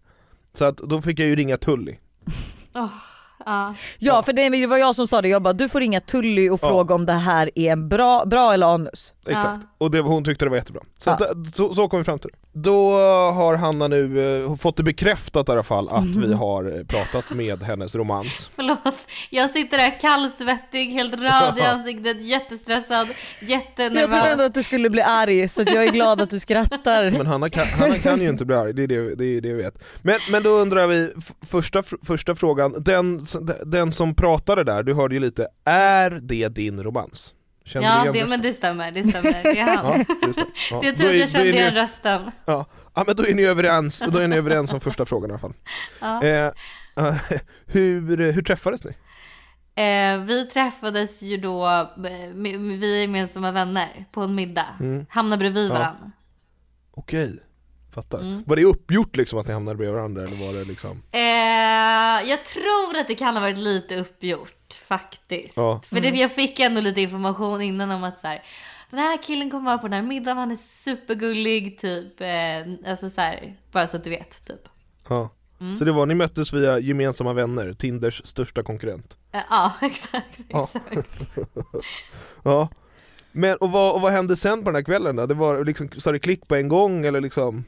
Så 0.56 0.64
att 0.64 0.76
då 0.76 1.02
fick 1.02 1.18
jag 1.18 1.28
ju 1.28 1.36
ringa 1.36 1.56
Tully. 1.56 1.96
Oh. 2.74 2.90
ja. 3.46 3.74
Ja 3.98 4.22
för 4.22 4.32
det, 4.32 4.66
var 4.66 4.76
jag 4.76 4.94
som 4.94 5.08
sa 5.08 5.22
det, 5.22 5.28
jag 5.28 5.42
bara 5.42 5.52
du 5.52 5.68
får 5.68 5.80
ringa 5.80 6.00
Tully 6.00 6.50
och 6.50 6.58
Ja. 6.62 6.68
fråga 6.68 6.94
om 6.94 7.06
det 7.06 7.12
här 7.12 7.50
är 7.54 7.72
en 7.72 7.88
bra, 7.88 8.24
bra 8.24 8.52
eller 8.52 8.66
anus. 8.74 9.12
Exakt, 9.28 9.60
och 9.78 9.90
det, 9.90 10.00
hon 10.00 10.24
tyckte 10.24 10.44
det 10.44 10.48
var 10.48 10.56
jättebra. 10.56 10.82
Så, 10.98 11.10
Ja. 11.10 11.14
att, 11.30 11.56
så, 11.56 11.74
så 11.74 11.88
kom 11.88 11.98
vi 12.00 12.04
fram 12.04 12.18
till 12.18 12.30
det. 12.32 12.36
Då 12.60 12.90
har 13.32 13.56
Hanna 13.56 13.88
nu 13.88 14.42
eh, 14.44 14.56
fått 14.56 14.76
det 14.76 14.82
bekräftat 14.82 15.48
i 15.48 15.52
alla 15.52 15.62
fall 15.62 15.88
att 15.88 16.04
vi 16.06 16.34
har 16.34 16.64
eh, 16.78 16.84
pratat 16.84 17.30
med 17.36 17.62
hennes 17.62 17.94
romans. 17.94 18.50
Förlåt, 18.56 18.78
jag 19.30 19.50
sitter 19.50 19.76
där 19.78 20.00
kallsvettig, 20.00 20.86
helt 20.86 21.14
röd 21.14 21.58
i 21.58 21.60
ansiktet, 21.60 22.22
jättestressad, 22.22 23.08
Jag 23.08 23.16
trodde 23.38 23.52
jättenervös. 23.52 24.32
ändå 24.32 24.44
att 24.44 24.54
du 24.54 24.62
skulle 24.62 24.90
bli 24.90 25.02
arg 25.02 25.48
så 25.48 25.62
att 25.62 25.72
jag 25.74 25.84
är 25.84 25.92
glad 25.92 26.20
att 26.20 26.30
du 26.30 26.40
skrattar. 26.40 27.10
Men 27.18 27.26
Hanna 27.26 27.50
kan, 27.50 27.66
Hanna 27.66 27.98
kan 27.98 28.20
ju 28.20 28.28
inte 28.28 28.44
bli 28.44 28.56
arg, 28.56 28.72
det 28.72 28.82
är 28.82 28.86
det, 28.86 29.14
det, 29.14 29.24
är 29.24 29.40
det 29.40 29.48
jag 29.48 29.56
vet. 29.56 29.78
Men, 30.02 30.16
men 30.30 30.42
då 30.42 30.50
undrar 30.50 30.86
vi, 30.86 31.12
första, 31.50 31.82
första 32.02 32.34
frågan, 32.34 32.74
den, 32.78 33.26
den 33.66 33.92
som 33.92 34.14
pratade 34.14 34.64
där, 34.64 34.82
du 34.82 34.94
hörde 34.94 35.14
ju 35.14 35.20
lite, 35.20 35.48
är 35.64 36.10
det 36.10 36.48
din 36.48 36.82
romans? 36.82 37.34
Kände 37.64 37.88
Ja, 37.88 38.12
det, 38.12 38.26
men 38.26 38.42
det 38.42 38.52
stämmer, 38.52 38.90
det 38.90 39.02
stämmer. 39.02 39.42
Det 39.42 39.58
är 39.58 39.76
han. 39.76 40.04
Ja, 40.08 40.26
det. 40.34 40.44
Ja. 40.70 40.80
Det 40.82 40.88
är 40.88 40.92
tur 40.92 41.10
att 41.10 41.16
jag 41.16 41.28
kände 41.28 41.48
igen 41.48 41.74
rösten. 41.74 42.30
ja. 42.44 42.66
ja 42.94 43.04
men 43.06 43.16
då 43.16 43.26
är 43.26 43.34
ni 43.34 43.42
överens, 43.42 44.02
då 44.12 44.18
är 44.18 44.28
ni 44.28 44.36
överens 44.36 44.72
om 44.72 44.80
första 44.80 45.06
frågan 45.06 45.30
i 45.30 45.32
alla 45.32 45.38
fall. 45.40 45.54
Ja. 46.00 46.22
Eh, 46.22 46.52
eh, 46.96 47.14
hur, 47.66 48.32
hur 48.32 48.42
träffades 48.42 48.84
ni? 48.84 48.90
Eh, 49.82 50.18
vi 50.18 50.46
träffades 50.46 51.22
ju 51.22 51.36
då, 51.36 51.66
eh, 51.68 52.30
vi 52.34 52.96
är 52.96 53.00
gemensamma 53.00 53.52
vänner, 53.52 54.06
på 54.12 54.20
en 54.20 54.34
middag. 54.34 54.66
Mm. 54.80 55.06
Hamnade 55.10 55.38
bredvid 55.38 55.70
Ja. 55.70 55.74
varandra. 55.74 56.10
Okej, 56.90 57.36
fattar. 57.96 58.18
Mm. 58.18 58.42
Var 58.46 58.56
det 58.56 58.64
uppgjort 58.64 59.16
liksom 59.16 59.38
att 59.38 59.46
ni 59.46 59.52
hamnade 59.52 59.76
bredvid 59.76 59.94
varandra 59.94 60.22
eller 60.22 60.46
var 60.46 60.52
det 60.52 60.64
liksom? 60.64 61.02
Eh, 61.12 62.30
jag 62.30 62.44
tror 62.44 62.96
att 63.00 63.08
det 63.08 63.14
kan 63.14 63.34
ha 63.34 63.40
varit 63.40 63.58
lite 63.58 63.96
uppgjort 63.96 64.74
faktiskt. 64.88 65.56
Ja. 65.56 65.80
För 65.84 66.00
det, 66.00 66.08
jag 66.08 66.32
fick 66.32 66.60
ändå 66.60 66.80
lite 66.80 67.00
information 67.00 67.62
innan 67.62 67.90
om 67.90 68.04
att 68.04 68.20
så 68.20 68.26
här, 68.26 68.42
den 68.90 69.00
här 69.00 69.22
killen 69.22 69.50
kommer 69.50 69.64
vara 69.64 69.78
på 69.78 69.88
den 69.88 69.92
här 69.92 70.08
middagen, 70.08 70.38
han 70.38 70.50
är 70.50 70.56
supergullig 70.56 71.78
typ. 71.78 72.20
Eh, 72.20 72.90
alltså 72.90 73.10
så 73.10 73.20
här, 73.20 73.56
bara 73.72 73.86
så 73.86 73.96
att 73.96 74.04
du 74.04 74.10
vet 74.10 74.46
typ. 74.46 74.68
Ja. 75.08 75.30
Mm. 75.60 75.76
Så 75.76 75.84
det 75.84 75.92
var, 75.92 76.06
ni 76.06 76.14
möttes 76.14 76.52
via 76.52 76.78
gemensamma 76.78 77.32
vänner, 77.32 77.72
Tinders 77.72 78.22
största 78.24 78.62
konkurrent? 78.62 79.16
Eh, 79.32 79.40
ja 79.50 79.72
exakt. 79.82 80.40
Ja. 80.48 80.68
exakt. 80.90 81.20
Ja. 82.42 82.68
Men 83.36 83.56
och 83.56 83.70
vad, 83.72 83.94
och 83.94 84.00
vad 84.00 84.12
hände 84.12 84.36
sen 84.36 84.58
på 84.64 84.70
den 84.70 84.74
här 84.74 84.82
kvällen 84.82 85.16
då? 85.16 85.26
Det 85.26 85.34
var 85.34 85.64
liksom, 85.64 85.88
sa 85.98 86.12
det 86.12 86.18
klick 86.18 86.48
på 86.48 86.54
en 86.54 86.68
gång 86.68 87.06
eller 87.06 87.20
liksom? 87.20 87.64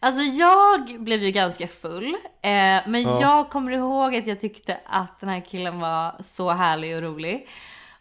Alltså 0.00 0.20
jag 0.22 1.00
blev 1.04 1.22
ju 1.22 1.30
ganska 1.30 1.68
full. 1.68 2.06
Eh, 2.42 2.50
men 2.86 3.02
Ja. 3.02 3.18
jag 3.20 3.50
kommer 3.50 3.72
ihåg 3.72 4.16
att 4.16 4.26
jag 4.26 4.40
tyckte 4.40 4.78
att 4.86 5.20
den 5.20 5.28
här 5.28 5.40
killen 5.40 5.80
var 5.80 6.16
så 6.22 6.50
härlig 6.50 6.96
och 6.96 7.02
rolig. 7.02 7.48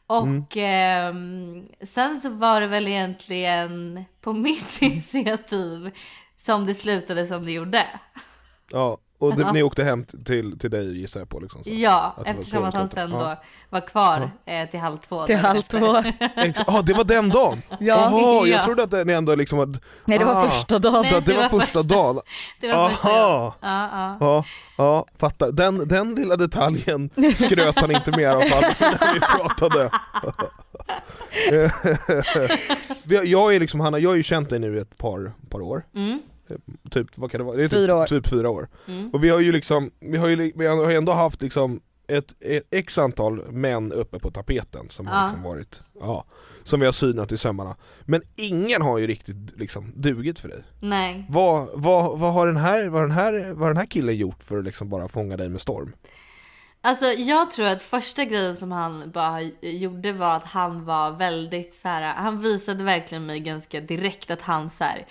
Och 0.08 0.28
Mm. 0.28 0.46
ehm, 0.56 1.66
sen 1.84 2.22
så 2.22 2.30
var 2.30 2.62
det 2.62 2.68
väl 2.68 2.88
egentligen 2.88 4.04
på 4.22 4.34
mitt 4.34 4.82
initiativ 4.82 5.92
som 6.36 6.66
det 6.66 6.74
slutade 6.74 7.26
som 7.28 7.46
det 7.46 7.52
gjorde. 7.52 7.86
Ja, 8.72 8.98
och 9.26 9.36
det, 9.36 9.42
Ja. 9.42 9.52
ni 9.52 9.64
åkte 9.64 9.84
hem 9.84 10.06
till, 10.26 10.60
till 10.60 10.72
dig 10.72 11.00
gissar 11.02 11.20
jag 11.20 11.30
på 11.30 11.40
liksom 11.40 11.64
så. 11.64 11.70
Ja, 11.74 12.14
Att 12.18 12.26
var 12.26 12.32
eftersom 12.34 12.64
att 12.64 12.74
han 12.76 12.88
sen 12.90 13.12
Ja. 13.12 13.18
då 13.20 13.36
var 13.70 13.82
kvar 13.88 14.32
eh, 14.46 14.70
till 14.70 14.80
halv 14.80 14.98
två. 14.98 15.26
Till 15.26 15.36
dagen 15.36 15.38
halv 15.38 15.62
två. 15.62 15.98
Ex- 16.36 16.60
ah, 16.68 16.82
det 16.82 16.94
var 16.94 17.04
den 17.04 17.30
dagen? 17.30 17.62
Ja. 17.70 17.78
Jaha, 17.80 18.48
jag 18.48 18.60
Ja. 18.60 18.64
trodde 18.66 18.84
att 18.84 19.08
ni 19.08 19.14
ändå 19.14 19.36
liksom 19.36 19.60
att, 19.60 19.82
Nej 20.06 20.20
det 20.20 20.26
var 20.26 20.46
Ah. 20.46 20.50
första 20.50 20.80
dagen. 20.80 21.04
så 21.04 21.18
att 21.18 21.26
det, 21.26 21.32
det 21.32 21.38
var 21.38 21.50
var 21.50 21.60
första 21.60 21.84
dagen? 21.84 22.22
Det 22.62 22.74
var 22.74 22.90
första 22.90 23.10
Aha. 23.10 23.40
gången. 23.40 23.52
Ja, 23.62 23.90
ja. 23.94 24.18
Ja, 24.20 24.44
ja, 24.78 25.06
fattar. 25.18 25.52
Den, 25.52 25.88
den 25.88 26.16
lilla 26.16 26.36
detaljen 26.36 27.10
skröt 27.36 27.80
han 27.80 27.92
inte 27.92 28.12
alla 28.26 28.46
fall 28.46 28.64
när 28.80 29.14
vi 29.14 29.20
pratade. 29.20 29.90
Jag 33.26 33.56
är 33.56 33.60
liksom, 33.60 33.80
Hanna, 33.80 34.00
jag 34.00 34.10
har 34.10 34.16
ju 34.16 34.24
känt 34.24 34.50
dig 34.50 34.60
nu 34.60 34.78
i 34.78 34.80
ett 34.80 34.98
par, 34.98 35.32
par 35.50 35.62
år. 35.62 35.84
Mm. 35.96 36.20
Typ, 36.92 37.08
vad 37.18 37.32
kan 37.32 37.38
det 37.40 37.44
vara? 37.46 37.58
Det 37.58 37.64
är 37.64 37.68
Fyra 37.68 37.88
typ, 37.88 37.94
år. 37.94 38.06
typ 38.22 38.28
fyra 38.30 38.50
år. 38.50 38.68
Mm. 38.88 39.10
Och 39.10 39.24
vi 39.24 39.30
har 39.30 39.40
ju 39.40 39.52
liksom, 39.52 39.92
vi 40.00 40.18
har 40.18 40.28
ju, 40.30 40.52
vi 40.56 40.66
har 40.68 40.92
ändå 40.92 41.12
haft 41.12 41.42
liksom 41.42 41.82
ett, 42.08 42.36
ett 42.40 42.64
x 42.72 42.98
antal 42.98 43.52
män 43.52 43.92
uppe 43.92 44.20
på 44.20 44.32
tapeten 44.32 44.90
som 44.90 45.08
har 45.08 45.16
Ja. 45.16 45.24
liksom 45.26 45.44
varit, 45.44 45.82
ja, 46.00 46.26
som 46.64 46.80
vi 46.80 46.86
har 46.86 46.94
synat 46.94 47.32
i 47.32 47.38
sömmarna. 47.38 47.76
Men 48.02 48.22
ingen 48.36 48.82
har 48.82 48.98
ju 48.98 49.08
riktigt 49.08 49.36
liksom 49.60 49.92
dugit 49.96 50.40
för 50.40 50.50
dig. 50.50 50.64
Nej. 50.80 51.26
Vad, 51.30 51.70
vad, 51.74 52.20
vad, 52.20 52.34
har 52.34 52.48
den 52.48 52.58
här, 52.58 52.88
vad, 52.88 53.02
har 53.02 53.08
den 53.08 53.18
här, 53.18 53.34
vad 53.54 53.60
har 53.62 53.68
den 53.68 53.78
här 53.78 53.86
killen 53.86 54.16
gjort 54.18 54.44
för 54.44 54.58
att 54.58 54.66
liksom 54.66 54.90
bara 54.90 55.08
fånga 55.08 55.38
dig 55.38 55.50
med 55.50 55.62
storm? 55.62 55.96
Alltså 56.82 57.06
jag 57.06 57.52
tror 57.52 57.66
att 57.66 57.84
första 57.84 58.26
grejen 58.26 58.56
som 58.56 58.72
han 58.72 59.12
bara 59.12 59.42
gjorde 59.62 60.14
var 60.14 60.36
att 60.36 60.44
han 60.46 60.86
var 60.86 61.12
väldigt 61.12 61.76
så 61.76 61.88
här. 61.88 62.14
han 62.14 62.40
visade 62.40 62.84
verkligen 62.84 63.26
mig 63.26 63.40
ganska 63.40 63.82
direkt 63.82 64.32
att 64.32 64.42
han 64.42 64.70
så 64.70 64.84
här, 64.84 65.06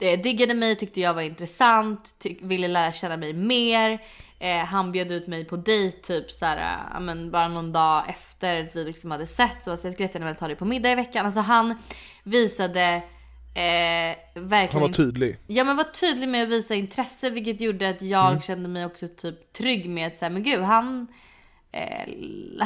eh, 0.00 0.20
diggade 0.20 0.54
mig, 0.54 0.76
tyckte 0.76 1.00
jag 1.00 1.14
var 1.14 1.22
intressant, 1.22 2.26
ville 2.40 2.68
lära 2.68 2.92
känna 2.92 3.16
mig 3.16 3.32
mer. 3.32 3.98
Eh, 4.40 4.58
han 4.58 4.92
bjöd 4.92 5.12
ut 5.12 5.26
mig 5.26 5.44
på 5.44 5.56
dejt 5.56 5.98
typ 5.98 6.30
så 6.30 6.44
här, 6.46 6.78
ja, 6.92 7.00
men 7.00 7.30
bara 7.30 7.48
någon 7.48 7.72
dag 7.72 8.04
efter 8.08 8.64
att 8.64 8.76
vi 8.76 8.84
liksom 8.84 9.10
hade 9.10 9.26
sett 9.26 9.64
så 9.64 9.70
jag 9.70 9.78
skulle 9.78 9.92
jättegärna 9.98 10.26
vilja 10.26 10.38
ta 10.40 10.46
dig 10.46 10.56
på 10.56 10.64
middag 10.64 10.92
i 10.92 10.94
veckan. 10.94 11.26
Alltså 11.26 11.40
han 11.40 11.74
visade 12.22 12.82
eh, 13.54 14.16
verkligen 14.34 14.72
Han 14.72 14.82
var 14.82 14.88
tydlig. 14.96 15.36
Ja 15.46 15.64
men 15.64 15.76
var 15.76 15.84
tydlig 15.84 16.28
med 16.28 16.42
att 16.42 16.48
visa 16.48 16.74
intresse 16.74 17.30
vilket 17.30 17.60
gjorde 17.60 17.88
att 17.88 18.02
jag 18.02 18.28
Mm. 18.28 18.40
kände 18.40 18.68
mig 18.68 18.86
också 18.86 19.08
typ 19.08 19.52
trygg 19.52 19.88
med 19.90 20.06
att 20.06 20.18
säga 20.18 20.30
men 20.30 20.42
gud 20.42 20.60
han 20.62 21.06
eh, 21.72 22.08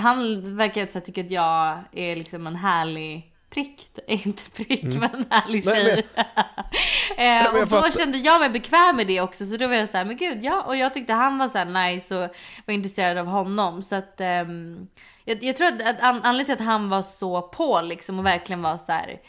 han 0.01 0.57
verkar 0.57 0.87
så 0.87 0.93
här, 0.93 1.01
tycka 1.01 1.21
att 1.21 1.31
jag 1.31 1.79
är 1.93 2.17
liksom 2.17 2.47
en 2.47 2.57
härlig 2.57 3.32
prick, 3.55 3.89
inte 4.07 4.51
prick 4.51 4.83
men 4.83 5.11
en 5.15 5.27
härlig 5.31 5.63
Nej, 5.67 5.85
tjej. 5.85 6.07
eh, 6.17 7.53
men 7.53 7.57
jag 7.57 7.63
och 7.63 7.69
då 7.69 7.91
kände 7.91 8.19
jag 8.19 8.41
mig 8.41 8.51
bekväm 8.51 8.97
med 8.97 9.07
det 9.07 9.21
också 9.21 9.47
så 9.47 9.57
då 9.57 9.67
var 9.69 9.75
jag 9.75 9.89
så 9.89 9.97
här, 9.97 10.05
men 10.05 10.17
gud 10.17 10.45
ja 10.45 10.63
och 10.63 10.77
jag 10.77 10.95
tyckte 10.95 11.13
han 11.13 11.39
var 11.39 11.49
så 11.49 11.59
här 11.59 11.65
nice 11.65 12.17
och 12.17 12.31
var 12.67 12.75
intresserad 12.75 13.19
av 13.19 13.27
honom 13.27 13.83
så 13.83 13.95
att 13.95 14.21
ehm, 14.21 14.89
jag, 15.25 15.43
jag 15.45 15.57
tror 15.57 15.69
att, 15.69 15.83
att 15.83 16.01
an, 16.01 16.21
anledningen 16.23 16.45
till 16.45 16.53
att 16.53 16.73
han 16.73 16.89
var 16.89 17.03
så 17.03 17.43
på 17.43 17.81
liksom 17.81 18.19
och 18.19 18.27
verkligen 18.27 18.63
var 18.63 18.77
så 18.77 18.93
här 18.93 19.21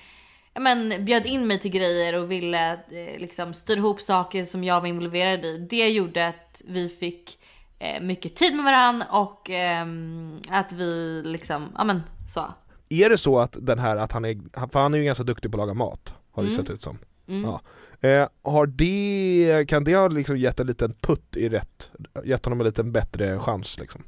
ja, 0.53 0.61
men 0.61 1.05
bjöd 1.05 1.25
in 1.25 1.47
mig 1.47 1.59
till 1.59 1.71
grejer 1.71 2.15
och 2.15 2.31
ville 2.31 2.73
eh, 2.73 3.19
liksom 3.19 3.53
styra 3.53 3.77
ihop 3.77 4.01
saker 4.01 4.45
som 4.45 4.63
jag 4.63 4.81
var 4.81 4.87
involverad 4.87 5.45
i. 5.45 5.57
Det 5.57 5.89
gjorde 5.89 6.27
att 6.27 6.61
vi 6.65 6.89
fick 6.89 7.39
eh, 7.79 8.01
mycket 8.01 8.35
tid 8.35 8.55
med 8.55 8.65
varandra 8.65 9.05
och 9.09 9.49
ehm, 9.49 10.41
att 10.49 10.71
vi 10.71 11.21
liksom, 11.25 11.71
ja 11.77 11.83
men 11.83 12.03
så. 12.33 12.53
Är 13.01 13.09
det 13.09 13.17
så 13.17 13.39
att 13.39 13.57
den 13.61 13.79
här, 13.79 13.97
att 13.97 14.11
han 14.11 14.25
är, 14.25 14.67
för 14.71 14.79
han 14.79 14.93
är 14.93 14.97
ju 14.97 15.03
ganska 15.03 15.23
duktig 15.23 15.51
på 15.51 15.57
att 15.57 15.59
laga 15.67 15.73
mat, 15.73 16.13
har 16.31 16.43
det 16.43 16.49
Mm. 16.49 16.61
sett 16.65 16.73
ut 16.75 16.81
som. 16.81 16.97
Mm. 17.27 17.43
Ja. 17.43 17.61
Eh, 18.09 18.27
har 18.43 18.65
det, 18.67 19.65
kan 19.67 19.83
det 19.83 19.95
ha 19.95 20.07
liksom 20.07 20.37
gett 20.37 20.59
en 20.59 20.67
liten 20.67 20.93
putt 21.01 21.35
i 21.35 21.49
rätt, 21.49 21.91
gett 22.25 22.45
honom 22.45 22.59
en 22.61 22.65
liten 22.65 22.91
bättre 22.91 23.39
chans 23.39 23.79
liksom? 23.79 24.03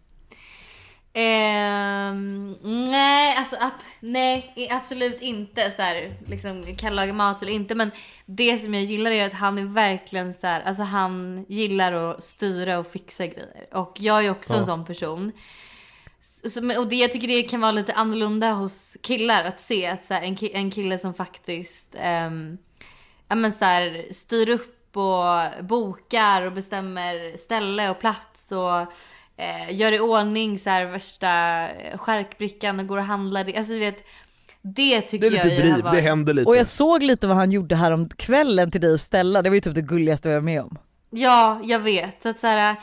Ehm, 1.36 2.56
nej, 2.92 3.38
alltså 3.38 3.56
ab- 3.56 3.72
nej, 4.00 4.68
absolut 4.72 5.22
inte 5.22 5.72
så 5.72 5.82
här, 5.82 6.18
liksom 6.26 6.64
kan 6.78 6.96
laga 6.96 7.14
mat 7.14 7.42
eller 7.42 7.52
inte. 7.54 7.76
Men 7.76 7.92
det 8.26 8.58
som 8.58 8.74
jag 8.74 8.84
gillar 8.84 9.12
är 9.12 9.26
att 9.28 9.34
han 9.34 9.58
är 9.58 9.66
verkligen 9.66 10.34
så 10.34 10.48
här, 10.48 10.62
alltså 10.62 10.84
han 10.84 11.46
gillar 11.50 11.92
att 11.94 12.24
styra 12.24 12.80
och 12.80 12.88
fixa 12.88 13.26
grejer. 13.28 13.68
Och 13.74 13.96
jag 14.00 14.26
är 14.26 14.32
också 14.32 14.54
Ja. 14.54 14.60
en 14.60 14.66
sån 14.66 14.86
person. 14.86 15.32
Och 16.78 16.88
det 16.88 16.96
jag 16.96 17.12
tycker 17.12 17.28
det 17.28 17.44
kan 17.44 17.62
vara 17.62 17.72
lite 17.72 17.94
annorlunda 17.94 18.52
hos 18.52 18.98
killar 19.02 19.44
att 19.44 19.60
se 19.60 19.88
att 19.88 20.04
så 20.04 20.14
här, 20.14 20.22
en, 20.22 20.36
ki- 20.36 20.52
en 20.54 20.72
kille 20.72 20.98
som 20.98 21.14
faktiskt 21.14 21.96
ehm, 22.00 22.58
ja, 23.30 23.36
men 23.36 23.52
så 23.52 23.66
här, 23.66 24.06
styr 24.12 24.50
upp 24.50 24.98
och 24.98 25.66
bokar 25.66 26.42
och 26.42 26.52
bestämmer 26.52 27.38
ställe 27.38 27.90
och 27.90 28.00
plats 28.00 28.52
och 28.52 28.80
eh, 29.44 29.72
gör 29.76 29.92
i 29.92 30.00
ordning 30.00 30.60
så 30.60 30.70
här 30.70 30.86
värsta 30.86 31.30
eh, 31.70 31.98
skärkbrickan 31.98 32.80
och 32.80 32.88
går 32.88 32.98
och 32.98 33.04
handlar. 33.04 33.44
Det- 33.44 33.58
Alltså 33.58 33.74
du 33.74 33.80
vet, 33.80 34.04
det 34.62 35.02
tycker 35.02 35.30
Det 35.32 35.38
är 35.38 35.44
lite 35.44 35.56
jag 35.66 35.76
driv, 35.76 35.86
det 35.92 36.02
händer 36.02 36.34
lite. 36.34 36.48
Och 36.50 36.56
jag 36.58 36.68
såg 36.68 37.04
lite 37.04 37.28
vad 37.28 37.38
han 37.38 37.52
gjorde 37.52 37.76
här 37.76 37.92
om 37.92 38.10
kvällen 38.10 38.72
till 38.72 38.82
dig 38.82 38.94
och 38.94 39.02
Stella, 39.02 39.42
det 39.42 39.50
var 39.50 39.56
ju 39.56 39.62
typ 39.62 39.76
det 39.76 39.82
gulligaste 39.82 40.30
jag 40.30 40.36
var 40.36 40.42
med 40.42 40.62
om. 40.62 40.78
Ja, 41.10 41.62
jag 41.64 41.80
vet. 41.80 42.24
Så 42.24 42.30
att 42.30 42.40
så 42.40 42.48
här, 42.48 42.76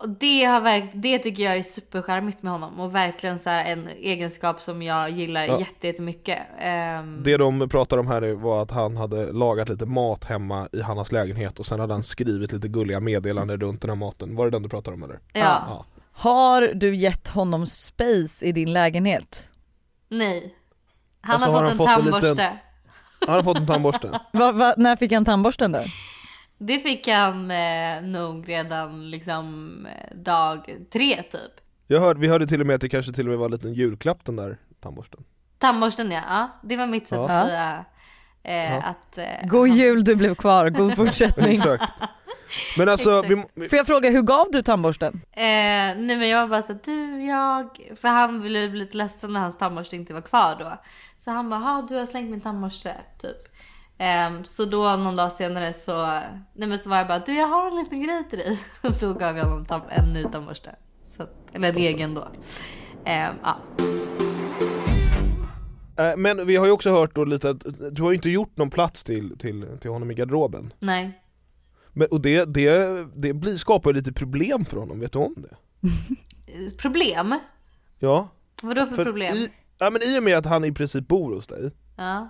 och 0.00 0.08
det, 0.08 0.44
har 0.44 0.60
verk, 0.60 0.84
det 0.94 1.18
tycker 1.18 1.42
jag 1.42 1.56
är 1.56 1.62
supercharmigt 1.62 2.42
med 2.42 2.52
honom 2.52 2.80
och 2.80 2.94
verkligen 2.94 3.38
så 3.38 3.50
här 3.50 3.64
en 3.72 3.88
egenskap 3.88 4.60
som 4.60 4.82
jag 4.82 5.10
gillar 5.10 5.44
Ja. 5.44 5.58
jätte, 5.58 5.86
jättemycket. 5.86 6.38
Ehm, 6.58 7.22
Det 7.22 7.36
de 7.36 7.68
pratar 7.68 7.98
om 7.98 8.06
här 8.06 8.32
var 8.32 8.62
att 8.62 8.70
han 8.70 8.96
hade 8.96 9.32
lagat 9.32 9.68
lite 9.68 9.86
mat 9.86 10.24
hemma 10.24 10.68
i 10.72 10.80
Hannas 10.82 11.12
lägenhet 11.12 11.58
och 11.58 11.66
sen 11.66 11.80
hade 11.80 11.92
han 11.94 12.02
skrivit 12.02 12.52
lite 12.52 12.68
gulliga 12.68 13.00
meddelanden 13.00 13.60
runt 13.60 13.80
den 13.80 13.90
här 13.90 13.96
maten. 13.96 14.36
Var 14.36 14.44
det 14.44 14.50
den 14.50 14.62
du 14.62 14.68
pratade 14.68 14.94
om 14.94 15.02
eller? 15.02 15.18
ja. 15.32 15.40
Ja. 15.68 15.84
Har 16.12 16.62
du 16.74 16.94
gett 16.96 17.28
honom 17.28 17.66
space 17.66 18.46
i 18.46 18.52
din 18.52 18.72
lägenhet? 18.72 19.48
Nej. 20.08 20.54
Han 21.20 21.34
Alltså, 21.34 21.50
har 21.50 21.62
har 21.62 21.70
fått 21.74 21.86
han 21.88 22.00
en 22.00 22.04
fått 22.12 22.14
en 22.14 22.20
tandborste. 22.20 22.28
liten- 22.44 22.56
Han 23.26 23.34
har 23.34 23.42
fått 23.42 23.56
en 23.56 23.66
tandborste. 23.66 24.20
Va, 24.32 24.52
va, 24.52 24.74
när 24.76 24.96
fick 24.96 25.12
han 25.12 25.24
tandborsten 25.24 25.72
då? 25.72 25.82
Det 26.62 26.78
fick 26.78 27.08
han 27.08 27.50
eh, 27.50 28.02
nog 28.02 28.48
redan 28.48 29.10
liksom 29.10 29.86
eh, 29.86 30.16
dag 30.16 30.76
tre 30.92 31.22
typ. 31.22 31.50
Jag 31.86 32.00
hörde, 32.00 32.20
vi 32.20 32.28
hörde 32.28 32.46
till 32.46 32.60
och 32.60 32.66
med 32.66 32.74
att 32.74 32.80
det 32.80 32.88
kanske 32.88 33.12
till 33.12 33.24
och 33.26 33.30
med 33.30 33.38
var 33.38 33.46
en 33.46 33.52
liten 33.52 33.74
julklapp 33.74 34.24
den 34.24 34.36
där 34.36 34.58
tandborsten. 34.80 35.24
Tandborsten 35.58 36.10
ja, 36.10 36.20
ja 36.28 36.48
det 36.62 36.76
var 36.76 36.86
mitt 36.86 37.08
sätt 37.08 37.16
Ja. 37.18 37.24
att 37.40 37.46
säga 37.48 37.84
eh, 38.42 38.54
Ja. 38.74 38.82
att... 38.82 39.18
Eh, 39.18 39.48
God 39.48 39.68
jul 39.68 40.04
du 40.04 40.14
blev 40.16 40.34
kvar, 40.34 40.68
god 40.70 40.96
fortsättning. 40.96 41.54
Exakt. 41.54 41.92
Men 42.78 42.88
alltså, 42.88 43.22
vi, 43.22 43.44
vi, 43.54 43.68
Får 43.68 43.76
jag 43.76 43.86
fråga, 43.86 44.10
hur 44.10 44.22
gav 44.22 44.46
du 44.52 44.62
tandborsten? 44.62 45.20
Eh, 45.32 45.40
nej 45.42 45.96
men 46.16 46.28
jag 46.28 46.40
var 46.40 46.48
bara 46.48 46.62
så 46.62 46.72
här, 46.72 46.80
du 46.84 47.24
jag, 47.24 47.96
för 48.00 48.08
han 48.08 48.42
ville 48.42 48.68
bli 48.68 48.78
lite 48.78 48.96
ledsen 48.96 49.32
när 49.32 49.40
hans 49.40 49.58
tandborste 49.58 49.96
inte 49.96 50.14
var 50.14 50.20
kvar 50.20 50.56
då. 50.58 50.72
Så 51.18 51.30
han 51.30 51.50
bara, 51.50 51.60
"Ha, 51.60 51.86
du 51.88 51.94
har 51.96 52.06
slängt 52.06 52.30
min 52.30 52.40
tandborste 52.40 52.94
typ. 53.22 53.49
Ehm, 54.02 54.44
så 54.44 54.64
då 54.64 54.96
någon 54.96 55.16
dag 55.16 55.32
senare 55.32 55.72
så, 55.72 56.06
nej 56.52 56.68
men 56.68 56.78
så 56.78 56.90
var 56.90 56.96
jag 56.96 57.08
bara, 57.08 57.18
du 57.18 57.34
jag 57.34 57.46
har 57.46 57.66
en 57.66 57.76
liten 57.76 58.02
grej 58.02 58.24
till 58.30 58.38
dig. 58.38 58.58
Och 58.82 58.94
så 59.00 59.14
gav 59.14 59.36
jag 59.36 59.44
honom 59.44 59.64
tam- 59.66 59.88
en 59.90 60.12
ny 60.12 60.24
tandborste. 60.24 60.74
Så, 61.06 61.26
eller 61.52 61.68
en 61.68 61.76
egen 61.76 62.14
då. 62.14 62.28
Ehm, 63.04 63.34
ja. 63.42 63.56
eh, 66.04 66.16
men 66.16 66.46
vi 66.46 66.56
har 66.56 66.66
ju 66.66 66.72
också 66.72 66.90
hört 66.90 67.14
då 67.14 67.24
lite 67.24 67.50
att 67.50 67.64
du 67.90 68.02
har 68.02 68.10
ju 68.10 68.16
inte 68.16 68.30
gjort 68.30 68.56
någon 68.56 68.70
plats 68.70 69.04
till, 69.04 69.38
till, 69.38 69.66
till 69.80 69.90
honom 69.90 70.10
i 70.10 70.14
garderoben. 70.14 70.72
Nej. 70.78 71.20
Men, 71.92 72.08
och 72.10 72.20
det, 72.20 72.44
det, 72.44 73.04
det 73.14 73.32
blir, 73.32 73.56
skapar 73.56 73.90
ju 73.90 73.96
lite 73.96 74.12
problem 74.12 74.64
för 74.64 74.76
honom, 74.76 75.00
vet 75.00 75.12
du 75.12 75.18
om 75.18 75.34
det? 75.36 75.56
Problem? 76.78 77.38
Ja. 77.98 78.28
Vadå 78.62 78.86
för, 78.86 79.04
problem? 79.04 79.36
I, 79.36 79.50
ja 79.78 79.90
men 79.90 80.02
i 80.02 80.18
och 80.18 80.22
med 80.22 80.38
att 80.38 80.46
han 80.46 80.64
i 80.64 80.72
princip 80.72 81.08
bor 81.08 81.34
hos 81.34 81.46
dig 81.46 81.70
Ja. 81.96 82.28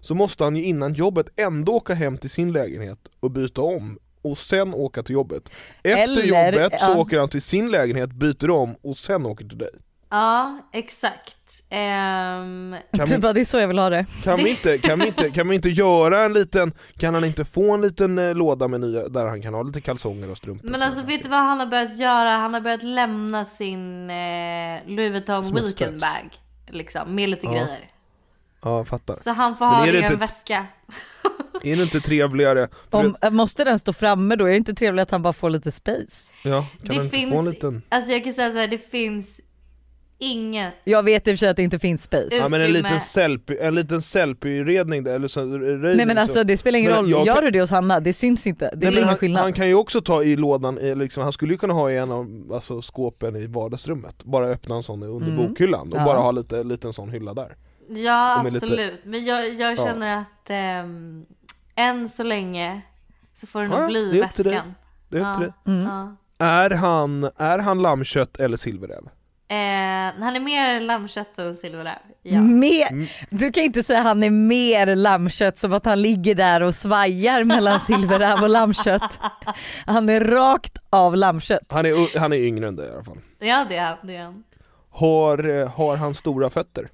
Så 0.00 0.14
måste 0.14 0.44
han 0.44 0.56
ju 0.56 0.62
innan 0.62 0.92
jobbet 0.94 1.26
ändå 1.36 1.72
åka 1.72 1.94
hem 1.94 2.18
till 2.18 2.30
sin 2.30 2.52
lägenhet 2.52 2.98
och 3.20 3.30
byta 3.30 3.62
om 3.62 3.98
och 4.22 4.38
sen 4.38 4.74
åka 4.74 5.02
till 5.02 5.12
jobbet. 5.14 5.42
Efter 5.82 6.02
Eller, 6.02 6.22
jobbet 6.22 6.80
så 6.80 6.86
ja. 6.86 6.96
åker 6.98 7.18
han 7.18 7.28
till 7.28 7.42
sin 7.42 7.70
lägenhet, 7.70 8.12
byter 8.12 8.50
om 8.50 8.74
och 8.82 8.96
sen 8.96 9.26
åker 9.26 9.44
till 9.48 9.58
dig. 9.58 9.70
Ja, 10.10 10.58
exakt. 10.72 11.36
Ehm, 11.70 12.76
Kan 12.96 13.06
Du 13.06 13.12
vi, 13.14 13.18
bara, 13.18 13.32
det 13.32 13.40
är 13.40 13.44
så 13.44 13.58
jag 13.58 13.68
vill 13.68 13.78
ha 13.78 13.90
det. 13.90 14.06
kan, 14.24 14.36
vi 14.36 14.50
inte, 14.50 14.78
kan, 14.78 14.98
vi 14.98 15.06
inte, 15.06 15.30
kan 15.30 15.48
vi 15.48 15.54
inte 15.54 15.68
göra 15.68 16.24
en 16.24 16.32
liten, 16.32 16.72
kan 16.98 17.14
han 17.14 17.24
inte 17.24 17.44
få 17.44 17.72
en 17.74 17.80
liten 17.80 18.18
eh, 18.18 18.34
låda 18.34 18.68
med 18.68 18.80
nya, 18.80 19.08
där 19.08 19.24
han 19.26 19.42
kan 19.42 19.54
ha 19.54 19.62
lite 19.62 19.80
kalsonger 19.80 20.30
och 20.30 20.36
strumpor? 20.38 20.68
Men 20.68 20.82
alltså 20.82 21.02
vet 21.02 21.22
du 21.22 21.28
vad 21.28 21.38
han 21.38 21.60
har 21.60 21.66
börjat 21.66 21.98
göra? 21.98 22.30
Han 22.30 22.54
har 22.54 22.60
börjat 22.60 22.82
lämna 22.82 23.44
sin 23.44 24.10
eh, 24.10 24.16
Louis 24.86 25.12
Vuitton 25.12 25.44
Smutstvätt. 25.46 25.80
weekend 25.80 26.00
bag. 26.00 26.30
Liksom, 26.68 27.14
med 27.14 27.28
lite 27.28 27.46
Ja. 27.46 27.52
grejer. 27.52 27.90
Ja, 28.62 28.84
fattar. 28.84 29.14
Så 29.14 29.30
han 29.30 29.56
får 29.56 29.64
ha 29.64 29.84
det 29.86 29.92
det 29.92 29.98
i 29.98 30.00
en 30.00 30.04
inte- 30.04 30.16
väska. 30.16 30.66
Är 31.62 31.76
det 31.76 31.82
inte 31.82 32.00
trevligare? 32.00 32.68
Om, 32.90 33.16
måste 33.30 33.64
den 33.64 33.78
stå 33.78 33.92
framme 33.92 34.36
då? 34.36 34.44
Är 34.44 34.50
det 34.50 34.56
inte 34.56 34.74
trevligt 34.74 35.02
att 35.02 35.10
han 35.10 35.22
bara 35.22 35.32
får 35.32 35.50
lite 35.50 35.70
space? 35.72 36.32
Ja, 36.44 36.66
kan 36.86 36.96
Det 36.96 37.10
finns, 37.10 37.32
få 37.32 37.38
en 37.38 37.44
liten... 37.50 37.82
alltså 37.88 38.12
jag 38.12 38.24
kan 38.24 38.32
säga 38.32 38.50
så 38.50 38.58
här, 38.58 38.68
det 38.68 38.90
finns 38.90 39.40
inget. 40.18 40.74
Jag 40.84 41.02
vet 41.02 41.28
i 41.28 41.30
och 41.30 41.32
för 41.32 41.36
sig 41.36 41.48
att 41.48 41.56
det 41.56 41.62
inte 41.62 41.78
finns 41.78 42.02
space. 42.02 42.28
Ja 42.36 42.48
men 42.48 42.60
en 42.60 42.66
utrymme. 42.66 42.88
liten 42.88 43.00
selfie, 43.00 43.66
en 43.66 43.74
liten 43.74 44.02
selfie-redning 44.02 45.04
där, 45.04 45.14
eller 45.14 45.28
så, 45.28 45.44
Nej 45.44 46.06
men 46.06 46.16
så. 46.16 46.20
alltså 46.22 46.44
det 46.44 46.56
spelar 46.56 46.78
ingen 46.78 46.90
Men 46.90 47.00
roll, 47.00 47.10
jag 47.10 47.26
gör 47.26 47.34
kan- 47.34 47.44
du 47.44 47.50
det 47.50 47.60
hos 47.60 47.70
Hanna, 47.70 48.00
det 48.00 48.12
syns 48.12 48.46
inte. 48.46 48.64
Det 48.70 48.76
Nej, 48.76 48.86
är 48.88 48.92
ingen 48.92 49.08
han, 49.08 49.16
skillnad. 49.16 49.42
han 49.42 49.52
kan 49.52 49.68
ju 49.68 49.74
också 49.74 50.00
ta 50.00 50.22
i 50.22 50.36
lådan, 50.36 50.74
liksom, 50.74 51.22
han 51.22 51.32
skulle 51.32 51.52
ju 51.54 51.58
kunna 51.58 51.74
ha 51.74 51.90
i 51.90 51.96
en 51.96 52.10
av 52.10 52.50
alltså, 52.54 52.82
skåpen 52.82 53.36
i 53.36 53.46
vardagsrummet, 53.46 54.24
bara 54.24 54.46
öppna 54.46 54.76
en 54.76 54.82
sån 54.82 55.02
under 55.02 55.26
Mm. 55.32 55.46
bokhyllan 55.48 55.92
och 55.92 55.98
Ja. 56.00 56.04
bara 56.04 56.18
ha 56.18 56.30
lite, 56.30 56.62
liten 56.62 56.92
sån 56.92 57.10
hylla 57.10 57.34
där. 57.34 57.56
Ja 57.98 58.40
är 58.40 58.44
lite- 58.44 58.56
absolut. 58.56 59.00
Men 59.04 59.24
jag, 59.24 59.48
jag 59.54 59.72
Ja. 59.72 59.76
känner 59.84 60.16
att 60.16 60.50
ehm, 60.50 61.26
än 61.76 62.08
så 62.08 62.22
länge 62.22 62.80
så 63.34 63.46
får 63.46 63.62
det 63.62 63.68
nog 63.68 63.78
Ja, 63.80 63.86
bli 63.86 64.12
det 64.12 64.20
väskan. 64.20 64.74
Det 65.08 65.18
är 65.18 65.32
upp 65.32 65.38
till 65.38 65.42
Ja. 65.42 65.52
dig. 65.64 65.74
Mm. 65.74 65.86
Ja. 65.86 66.16
Är 66.46 66.70
han, 66.70 67.30
är 67.36 67.58
han 67.58 67.82
lammkött 67.82 68.36
eller 68.40 68.56
silverräv? 68.56 69.02
Eh, 69.48 70.22
han 70.22 70.36
är 70.36 70.40
mer 70.40 70.80
lammkött 70.80 71.38
än 71.38 71.54
silverräv. 71.54 71.98
Ja. 72.22 72.40
Mer, 72.40 72.90
Mm. 72.92 73.06
du 73.30 73.52
kan 73.52 73.62
inte 73.62 73.82
säga 73.82 73.98
att 73.98 74.04
han 74.04 74.22
är 74.22 74.30
mer 74.30 74.94
lammkött 74.96 75.58
som 75.58 75.72
att 75.72 75.84
han 75.84 76.02
ligger 76.02 76.34
där 76.34 76.62
och 76.62 76.74
svajar 76.74 77.44
mellan 77.44 77.80
silverräv 77.86 78.42
och 78.42 78.48
lammkött. 78.48 79.18
Han 79.86 80.08
är 80.08 80.20
rakt 80.20 80.78
av 80.90 81.16
lammkött. 81.16 81.66
Han 81.72 81.86
är, 81.86 82.18
han 82.18 82.32
är 82.32 82.36
yngre 82.36 82.68
än 82.68 82.76
dig 82.76 82.88
i 82.88 82.92
alla 82.92 83.04
fall. 83.04 83.18
ja 83.38 83.66
det 83.68 83.76
är 83.76 83.86
han. 83.86 83.96
Det 84.02 84.16
är 84.16 84.24
han. 84.24 84.44
Har, 84.90 85.48
eh, 85.48 85.68
har 85.68 85.96
han 85.96 86.14
stora 86.14 86.50
fötter? 86.50 86.88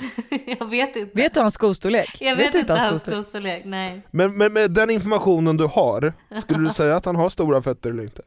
jag 0.58 0.70
vet 0.70 0.96
inte. 0.96 1.16
Vet 1.16 1.34
du 1.34 1.40
hans 1.40 1.54
skostorlek? 1.54 2.16
jag 2.20 2.36
vet, 2.36 2.52
du 2.52 2.58
inte 2.58 2.72
hans 2.72 2.84
skostorlek? 2.88 3.18
skostorlek. 3.24 3.62
Nej. 3.64 4.02
Men, 4.10 4.36
men 4.38 4.52
med 4.52 4.70
den 4.70 4.90
informationen 4.90 5.56
du 5.56 5.66
har, 5.66 6.12
skulle 6.42 6.68
du 6.68 6.70
säga 6.74 6.96
att 6.96 7.04
han 7.04 7.16
har 7.16 7.30
stora 7.30 7.62
fötter 7.62 7.90
eller 7.90 8.02
inte? 8.02 8.22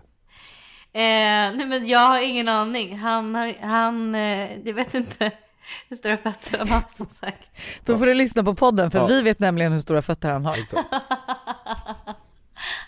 Eh, 0.93 1.01
nej 1.01 1.65
men 1.65 1.87
jag 1.87 1.99
har 1.99 2.19
ingen 2.21 2.47
aning. 2.47 2.97
Han 2.97 3.35
har, 3.35 3.53
han, 3.61 4.15
eh, 4.15 4.57
jag 4.67 4.73
vet 4.73 4.93
inte 4.93 5.31
hur 5.89 5.95
stora 5.95 6.17
fötter 6.17 6.57
han 6.57 6.69
har 6.69 6.83
som 6.87 7.05
sagt. 7.05 7.49
Då 7.85 7.97
får 7.97 8.05
du 8.05 8.13
lyssna 8.13 8.43
på 8.43 8.55
podden 8.55 8.91
för 8.91 8.99
Ja. 8.99 9.05
vi 9.07 9.21
vet 9.21 9.39
nämligen 9.39 9.73
hur 9.73 9.79
stora 9.79 10.01
fötter 10.01 10.31
han 10.31 10.45
har. 10.45 10.57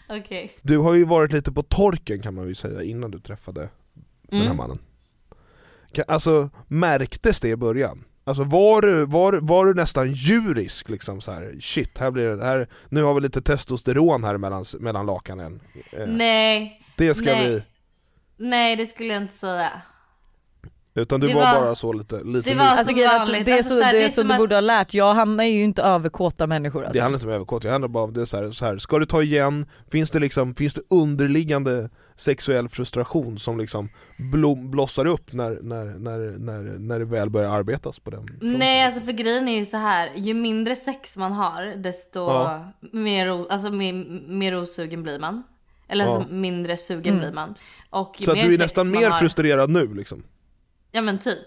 Okej. 0.09 0.51
Du 0.61 0.77
har 0.77 0.93
ju 0.93 1.05
varit 1.05 1.31
lite 1.31 1.51
på 1.51 1.63
torken 1.63 2.21
kan 2.21 2.33
man 2.35 2.47
ju 2.47 2.55
säga 2.55 2.83
innan 2.83 3.11
du 3.11 3.19
träffade 3.19 3.69
den 4.21 4.39
här 4.39 4.45
Mm. 4.45 4.57
mannen. 4.57 4.77
Alltså, 6.07 6.49
märktes 6.67 7.39
det 7.41 7.49
i 7.49 7.55
början? 7.55 8.03
Alltså 8.27 8.43
var 8.43 8.81
du, 8.81 9.05
var, 9.05 9.33
var 9.33 9.65
du 9.65 9.73
nästan 9.73 10.13
djurisk 10.13 10.89
liksom 10.89 11.21
så 11.21 11.31
här? 11.31 11.55
shit, 11.61 11.97
här 11.97 12.11
blir 12.11 12.29
det, 12.29 12.45
här, 12.45 12.67
nu 12.89 13.03
har 13.03 13.13
vi 13.13 13.21
lite 13.21 13.41
testosteron 13.41 14.23
här 14.23 14.37
mellan, 14.37 14.65
mellan 14.79 15.05
lakanen. 15.05 15.59
Eh, 15.91 16.07
Nej, 16.07 16.81
det 16.97 17.13
ska 17.13 17.25
nej. 17.25 17.49
vi, 17.49 17.63
nej 18.37 18.75
det 18.75 18.85
skulle 18.85 19.13
jag 19.13 19.21
inte 19.23 19.33
säga. 19.33 19.71
Utan 20.95 21.19
du 21.19 21.27
var, 21.27 21.33
var- 21.33 21.61
bara 21.61 21.75
så 21.75 21.93
lite, 21.93 22.23
lite 22.23 22.49
det 22.49 22.55
var- 22.55 22.65
Alltså, 22.65 22.93
vanligt. 22.95 23.45
det 23.45 23.51
är 23.51 23.57
Alltså, 23.57 23.73
så, 23.73 23.79
det 23.79 24.03
är 24.03 24.09
så 24.09 24.15
som 24.21 24.27
du 24.27 24.37
borde 24.37 24.55
ha 24.55 24.61
lärt, 24.61 24.93
jag 24.93 25.13
Hanna 25.13 25.45
är 25.45 25.51
ju 25.51 25.63
inte 25.63 25.81
överkåta 25.81 26.47
människor 26.47 26.83
alltså. 26.83 26.93
Det 26.93 27.01
handlar 27.01 27.17
inte 27.19 27.27
om 27.27 27.33
överkåt, 27.33 27.61
det 27.61 27.69
handlar 27.69 27.87
bara 27.87 28.03
om 28.03 28.13
det 28.13 28.21
är 28.21 28.25
så 28.25 28.37
här, 28.37 28.51
så 28.51 28.65
här, 28.65 28.77
ska 28.77 28.99
du 28.99 29.05
ta 29.05 29.23
igen, 29.23 29.65
finns 29.91 30.11
det 30.11 30.19
liksom, 30.19 30.55
finns 30.55 30.73
det 30.73 30.81
underliggande 30.89 31.89
sexuell 32.17 32.69
frustration 32.69 33.39
som 33.39 33.58
liksom 33.60 33.89
blom, 34.17 34.71
blossar 34.71 35.06
upp 35.06 35.34
när, 35.34 35.60
när, 35.62 35.86
när, 35.86 36.17
när, 36.39 36.62
när 36.80 36.99
det 36.99 37.06
väl 37.06 37.30
börjar 37.30 37.49
arbetas 37.49 37.99
på 37.99 38.10
den 38.10 38.27
fronten? 38.27 38.53
Nej 38.53 38.84
alltså 38.86 39.01
för 39.01 39.12
grejen 39.12 39.47
är 39.47 39.58
ju 39.58 39.65
så 39.65 39.77
här. 39.77 40.12
ju 40.15 40.34
mindre 40.34 40.75
sex 40.75 41.17
man 41.17 41.32
har 41.32 41.65
desto 41.65 42.19
Ja. 42.19 42.71
mer, 42.91 43.51
alltså, 43.51 43.71
mer, 43.71 43.93
mer 44.27 44.56
osugen 44.62 45.03
blir 45.03 45.19
man. 45.19 45.43
Eller 45.88 46.06
Ja. 46.06 46.15
alltså 46.17 46.34
mindre 46.34 46.77
sugen 46.77 47.17
blir 47.19 47.32
man. 47.32 47.56
Och 47.89 48.15
Så 48.25 48.32
att 48.32 48.38
du 48.41 48.53
är 48.53 48.58
nästan 48.58 48.91
mer 48.91 49.10
har- 49.10 49.19
frustrerad 49.19 49.69
nu 49.69 49.93
liksom? 49.93 50.23
Ja 50.91 51.01
men 51.01 51.19
typ. 51.19 51.38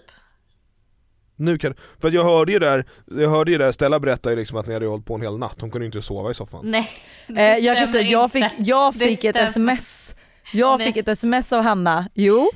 Nu 1.35 1.57
kan, 1.57 1.73
för 1.99 2.07
att 2.07 2.13
jag 2.13 2.23
hörde 2.23 2.51
ju 2.51 2.59
där, 2.59 2.85
jag 3.05 3.29
hörde 3.29 3.51
ju 3.51 3.57
där 3.57 3.71
Stella 3.71 3.99
berätta 3.99 4.29
ju 4.29 4.35
liksom 4.35 4.57
att 4.57 4.67
ni 4.67 4.73
hade 4.73 4.85
hållit 4.85 5.05
på 5.05 5.15
en 5.15 5.21
hel 5.21 5.37
natt, 5.37 5.61
hon 5.61 5.71
kunde 5.71 5.85
ju 5.85 5.87
inte 5.87 6.01
sova 6.01 6.31
i 6.31 6.33
soffan 6.33 6.61
Nej. 6.63 6.89
Eh, 7.27 7.57
jag 7.57 7.77
kan 7.77 7.87
säga, 7.87 8.07
jag 8.09 8.31
fick, 8.31 8.45
jag 8.57 8.93
Det 8.93 8.99
fick 8.99 9.23
ett 9.23 9.35
sms 9.35 10.15
jag 10.51 10.77
Nej. 10.77 10.87
fick 10.87 10.97
ett 10.97 11.07
sms 11.07 11.53
av 11.53 11.61
Hanna, 11.61 12.09
jo, 12.13 12.49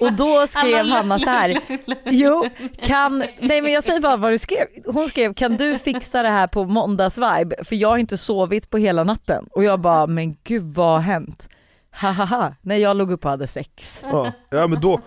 och 0.00 0.12
då 0.12 0.46
skrev 0.46 0.86
Hanna 0.86 1.18
så 1.18 1.30
här. 1.30 1.60
Jo, 2.04 2.48
kan, 2.82 3.18
nej 3.40 3.62
men 3.62 3.72
jag 3.72 3.84
säger 3.84 4.00
bara 4.00 4.16
vad 4.16 4.32
du 4.32 4.38
skrev. 4.38 4.66
Hon 4.86 5.08
skrev 5.08 5.34
kan 5.34 5.56
du 5.56 5.78
fixa 5.78 6.22
det 6.22 6.28
här 6.28 6.46
på 6.46 6.64
måndagsvibe 6.64 7.64
för 7.64 7.76
jag 7.76 7.88
har 7.88 7.98
inte 7.98 8.18
sovit 8.18 8.70
på 8.70 8.78
hela 8.78 9.04
natten. 9.04 9.46
Och 9.50 9.64
jag 9.64 9.80
bara 9.80 10.06
men 10.06 10.36
gud 10.44 10.62
vad 10.62 10.92
har 10.92 11.00
hänt? 11.00 11.48
Hahaha, 11.90 12.54
när 12.62 12.76
jag 12.76 12.96
låg 12.96 13.12
upp 13.12 13.24
och 13.24 13.30
hade 13.30 13.46
sex. 13.46 14.02
Ja, 14.10 14.32
ja 14.50 14.66
men 14.66 14.80
då, 14.80 15.00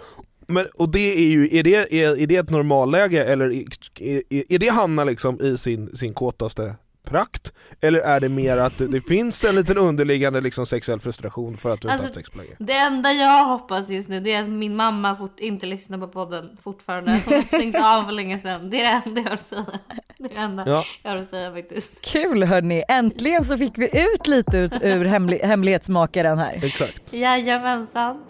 men, 0.47 0.65
och 0.73 0.89
det 0.89 1.13
är 1.13 1.27
ju, 1.27 1.57
är 1.57 1.63
det, 1.63 2.03
är, 2.03 2.19
är 2.19 2.27
det 2.27 2.35
ett 2.35 2.49
normalläge 2.49 3.23
eller 3.23 3.45
är, 3.45 3.65
är, 4.29 4.43
är 4.49 4.59
det 4.59 4.69
Hanna 4.69 5.03
liksom 5.03 5.41
i 5.41 5.57
sin, 5.57 5.97
sin 5.97 6.13
kåtaste 6.13 6.75
prakt? 7.13 7.53
Eller 7.81 7.99
är 7.99 8.19
det 8.19 8.29
mer 8.29 8.57
att 8.57 8.77
det, 8.77 8.87
det 8.87 9.01
finns 9.01 9.43
en 9.43 9.55
liten 9.55 9.77
underliggande 9.77 10.41
liksom 10.41 10.65
sexuell 10.65 10.99
frustration 10.99 11.57
för 11.57 11.73
att 11.73 11.81
du 11.81 11.89
Alltså, 11.89 12.07
inte 12.07 12.19
haft 12.19 12.25
sex 12.27 12.29
på 12.29 12.37
länge? 12.37 12.55
Det 12.59 12.73
enda 12.73 13.11
jag 13.11 13.45
hoppas 13.45 13.89
just 13.89 14.09
nu 14.09 14.19
det 14.19 14.31
är 14.33 14.41
att 14.43 14.49
min 14.49 14.75
mamma 14.75 15.15
fort, 15.15 15.39
inte 15.39 15.65
lyssnar 15.65 15.97
på 15.97 16.07
podden 16.07 16.57
fortfarande. 16.63 17.21
Hon 17.25 17.33
har 17.33 17.41
stängt 17.41 17.75
av 17.75 18.03
för 18.03 18.11
länge 18.11 18.39
sedan. 18.39 18.69
Det 18.69 18.81
är 18.81 18.83
det 18.83 19.09
enda 19.09 19.21
jag 19.21 19.27
har 19.29 19.33
att 19.35 19.41
säga. 19.41 19.65
Det 20.17 20.25
är 20.25 20.29
det 20.29 20.35
enda 20.35 20.63
Ja. 20.69 20.83
jag 21.03 21.09
har 21.11 21.17
att 21.17 21.27
säga 21.27 21.53
faktiskt. 21.53 22.01
Kul 22.01 22.43
hörni, 22.43 22.83
äntligen 22.89 23.45
så 23.45 23.57
fick 23.57 23.77
vi 23.77 23.85
ut 24.13 24.27
lite 24.27 24.57
ut, 24.57 24.73
ur 24.81 25.05
hemli, 25.05 25.39
hemlighetsmakaren 25.43 26.37
här. 26.37 26.59
Exakt. 26.63 27.13
Jajamensan. 27.13 28.23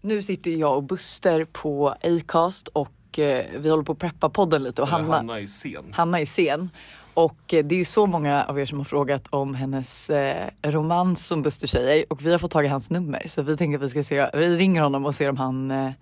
Nu 0.00 0.22
sitter 0.22 0.50
jag 0.50 0.76
och 0.76 0.82
Buster 0.82 1.44
på 1.44 1.94
Acast 2.02 2.68
och 2.68 2.88
eh, 3.18 3.44
vi 3.56 3.70
håller 3.70 3.82
på 3.82 3.92
att 3.92 3.98
preppa 3.98 4.28
podden 4.28 4.62
lite 4.62 4.82
och 4.82 4.88
Hanna, 4.88 5.16
Hanna. 5.16 5.40
är 5.40 5.46
sen. 5.46 5.92
är 6.14 6.26
sen. 6.26 6.70
Och 7.14 7.54
eh, 7.54 7.64
det 7.64 7.74
är 7.74 7.76
ju 7.76 7.84
så 7.84 8.06
många 8.06 8.44
av 8.44 8.60
er 8.60 8.66
som 8.66 8.78
har 8.78 8.84
frågat 8.84 9.28
om 9.30 9.54
hennes 9.54 10.10
eh, 10.10 10.48
romans 10.62 11.26
som 11.26 11.42
Buster 11.42 11.66
säger 11.66 12.04
och 12.08 12.26
vi 12.26 12.30
har 12.30 12.38
fått 12.38 12.50
tag 12.50 12.64
i 12.64 12.68
hans 12.68 12.90
nummer 12.90 13.22
så 13.26 13.42
vi 13.42 13.56
tänker 13.56 13.76
att 13.78 13.84
vi 13.84 13.88
ska 13.88 14.02
se, 14.02 14.30
vi 14.34 14.56
ringer 14.56 14.82
honom 14.82 15.06
och 15.06 15.14
ser 15.14 15.28
om 15.28 15.36
han, 15.36 15.70
eh, 15.70 15.92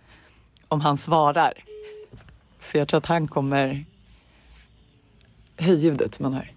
om 0.69 0.81
han 0.81 0.97
svarar. 0.97 1.53
För 2.59 2.79
jag 2.79 2.89
tror 2.89 2.99
att 2.99 3.07
han 3.07 3.29
kommer 3.29 3.85
Höj 5.57 5.85
ljudet 5.85 6.15
som 6.15 6.23
man 6.23 6.33
hör. 6.33 6.53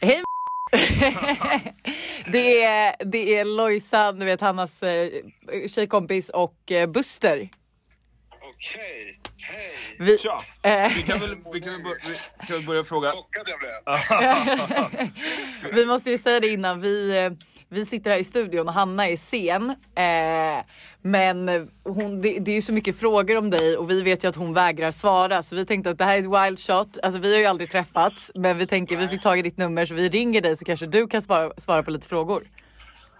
Hej 0.00 0.33
det, 2.32 2.62
är, 2.62 2.96
det 3.04 3.36
är 3.36 3.44
Lojsan, 3.44 4.18
du 4.18 4.24
vet 4.26 4.40
Hannas 4.40 4.82
eh, 4.82 5.08
tjejkompis 5.68 6.28
och 6.28 6.72
eh, 6.72 6.86
Buster. 6.86 7.48
Okej, 8.30 9.20
hej. 9.36 9.76
Vi, 9.98 10.18
Tja! 10.18 10.44
eh, 10.62 10.92
Vi 10.96 11.02
kan 11.02 11.20
väl, 11.20 11.36
vi 11.52 11.60
kan 11.60 11.72
väl, 11.72 11.82
bör, 11.82 11.94
vi 12.40 12.46
kan 12.46 12.56
väl 12.56 12.66
börja 12.66 12.84
fråga. 12.84 13.10
Chockad 13.12 13.48
jag 13.48 13.58
blev. 13.58 15.08
vi 15.74 15.86
måste 15.86 16.10
ju 16.10 16.18
säga 16.18 16.40
det 16.40 16.48
innan, 16.48 16.80
vi, 16.80 17.16
eh, 17.16 17.32
vi 17.68 17.86
sitter 17.86 18.10
här 18.10 18.18
i 18.18 18.24
studion 18.24 18.68
och 18.68 18.74
Hanna 18.74 19.08
är 19.08 19.16
sen. 19.16 19.70
Eh, 19.70 20.64
men 21.02 21.68
hon, 21.84 22.22
det, 22.22 22.38
det 22.38 22.50
är 22.50 22.54
ju 22.54 22.62
så 22.62 22.72
mycket 22.72 22.98
frågor 22.98 23.36
om 23.36 23.50
dig 23.50 23.76
och 23.76 23.90
vi 23.90 24.02
vet 24.02 24.24
ju 24.24 24.28
att 24.28 24.36
hon 24.36 24.54
vägrar 24.54 24.90
svara 24.92 25.42
så 25.42 25.56
vi 25.56 25.66
tänkte 25.66 25.90
att 25.90 25.98
det 25.98 26.04
här 26.04 26.14
är 26.14 26.18
ett 26.18 26.46
wild 26.46 26.58
shot. 26.60 26.98
Alltså 27.02 27.20
vi 27.20 27.32
har 27.32 27.40
ju 27.40 27.46
aldrig 27.46 27.70
träffats 27.70 28.30
men 28.34 28.58
vi 28.58 28.66
tänker 28.66 28.96
vi 28.96 29.08
fick 29.08 29.22
tag 29.22 29.38
i 29.38 29.42
ditt 29.42 29.56
nummer 29.56 29.86
så 29.86 29.94
vi 29.94 30.08
ringer 30.08 30.40
dig 30.40 30.56
så 30.56 30.64
kanske 30.64 30.86
du 30.86 31.06
kan 31.06 31.22
svara, 31.22 31.52
svara 31.56 31.82
på 31.82 31.90
lite 31.90 32.06
frågor. 32.06 32.44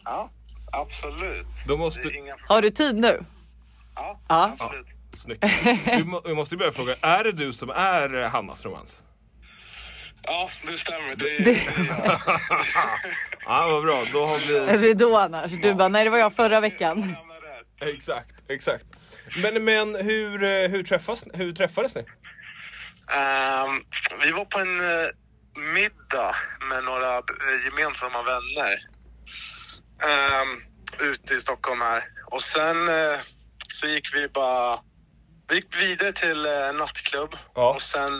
Ja, 0.05 0.31
absolut. 0.73 1.47
Då 1.69 1.77
måste... 1.77 2.09
inga 2.15 2.37
Har 2.49 2.63
du 2.63 2.71
tid 2.71 2.97
nu? 2.97 3.25
Ja, 3.95 4.21
Ja. 4.29 4.57
absolut. 4.59 4.87
Snyggt. 5.17 5.45
Vi, 5.87 6.05
må, 6.05 6.21
vi 6.25 6.35
måste 6.35 6.57
börja 6.57 6.73
fråga, 6.73 6.95
är 7.01 7.25
det 7.25 7.33
du 7.33 7.53
som 7.53 7.71
är 7.71 8.29
Hannas 8.29 8.65
romans? 8.65 9.03
Ja, 10.27 10.51
det 10.67 10.79
stämmer. 10.79 11.17
Det 11.17 11.37
är, 11.37 11.45
det... 11.45 11.61
Ja, 13.47 13.69
vad 13.71 13.83
bra. 13.83 14.05
Då 14.13 14.27
har 14.27 14.39
vi... 14.39 14.57
Är 14.57 14.79
det 14.79 14.95
då 14.95 15.19
annars? 15.19 15.53
Du 15.53 15.75
bara 15.75 15.89
nej 15.89 16.05
det 16.05 16.11
var 16.11 16.19
jag 16.19 16.35
förra 16.37 16.61
veckan. 16.61 17.17
Exakt, 17.81 18.35
exakt. 18.49 18.85
Men, 19.43 19.65
men 19.65 19.95
hur, 19.95 20.43
eh, 20.43 20.71
hur, 20.71 20.83
träffas, 20.83 21.25
hur 21.35 21.53
träffades 21.53 21.95
ni? 21.95 22.05
Ehm, 23.09 23.85
vi 24.23 24.31
var 24.33 24.45
på 24.45 24.59
en 24.59 24.81
eh, 24.81 25.09
middag 25.75 26.37
med 26.71 26.85
några 26.85 27.17
eh, 27.17 27.65
gemensamma 27.65 28.23
vänner. 28.23 28.89
Um, 30.05 30.65
ute 30.99 31.35
i 31.35 31.41
Stockholm 31.41 31.81
här. 31.81 32.05
Och 32.27 32.43
sen 32.43 32.89
eh, 32.89 33.19
så 33.69 33.87
gick 33.87 34.15
vi 34.15 34.29
bara... 34.29 34.81
Vi 35.49 35.55
gick 35.55 35.77
vidare 35.77 36.13
till 36.13 36.47
en 36.47 36.77
nattklubb. 36.77 37.37
Ja. 37.55 37.75
Och 37.75 37.83
sen 37.83 38.13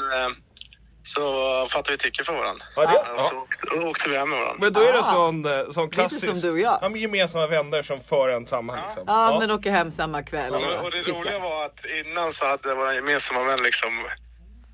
så 1.05 1.67
fattade 1.71 1.93
vi 1.93 1.99
tycke 1.99 2.25
för 2.25 2.33
varandra. 2.33 2.65
Ja, 2.77 2.87
det- 2.87 3.13
Och 3.13 3.21
så 3.21 3.37
åkte, 3.39 3.67
åkte 3.81 4.09
vi 4.11 4.17
hem 4.17 4.31
med 4.31 4.39
varandra. 4.39 4.59
Men 4.61 4.73
då 4.73 4.81
är 4.81 4.93
det 4.93 4.99
Ah. 4.99 5.03
sån, 5.03 5.45
eh, 5.47 5.71
sån 5.71 5.91
klassisk... 5.91 6.25
som 6.27 6.41
du 6.41 6.51
och 6.51 6.59
jag. 6.59 6.79
Ja, 6.83 6.89
men 6.89 7.01
gemensamma 7.01 7.47
vänner 7.47 7.83
som 7.83 8.01
för 8.01 8.29
en 8.29 8.47
samman 8.47 8.79
liksom. 8.87 9.05
Ja, 9.07 9.39
men 9.41 9.51
åker 9.51 9.71
hem 9.71 9.91
samma 9.91 10.23
kväll. 10.23 10.53
Ja, 10.53 10.61
men, 10.61 10.79
och 10.79 10.91
det 10.91 11.03
roliga 11.03 11.39
var 11.39 11.65
att 11.65 11.81
innan 12.07 12.33
så 12.33 12.47
hade 12.47 12.75
våra 12.75 12.95
gemensamma 12.95 13.45
vän 13.45 13.63
liksom 13.63 14.05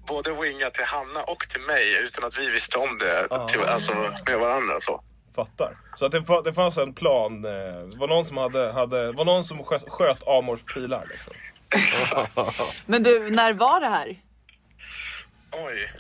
både 0.07 0.31
wingat 0.33 0.75
till 0.75 0.85
Hanna 0.85 1.23
och 1.23 1.47
till 1.51 1.61
mig 1.61 1.99
utan 2.05 2.25
att 2.25 2.39
vi 2.39 2.51
visste 2.51 2.79
om 2.79 2.99
det 2.99 3.29
till, 3.49 3.61
alltså, 3.61 3.93
med 4.27 4.39
varandra. 4.39 4.75
Så. 4.81 5.03
Fattar. 5.37 5.77
Så 5.97 6.07
att 6.07 6.13
det, 6.13 6.25
det 6.45 6.55
fanns 6.55 6.79
en 6.79 6.95
plan. 6.95 7.45
eh, 7.45 7.51
Det 7.91 7.97
var 7.99 8.09
någon 8.09 8.25
som, 8.25 8.37
hade, 8.37 8.73
hade, 8.73 9.13
var 9.13 9.25
någon 9.25 9.45
som 9.45 9.65
sköt, 9.65 9.89
sköt 9.89 10.29
Amors 10.29 10.61
pilar 10.75 11.07
liksom. 11.11 11.33
Men 12.87 13.03
du, 13.03 13.31
när 13.31 13.53
var 13.53 13.81
det 13.81 13.87
här? 13.89 14.17
Oj. 15.53 15.91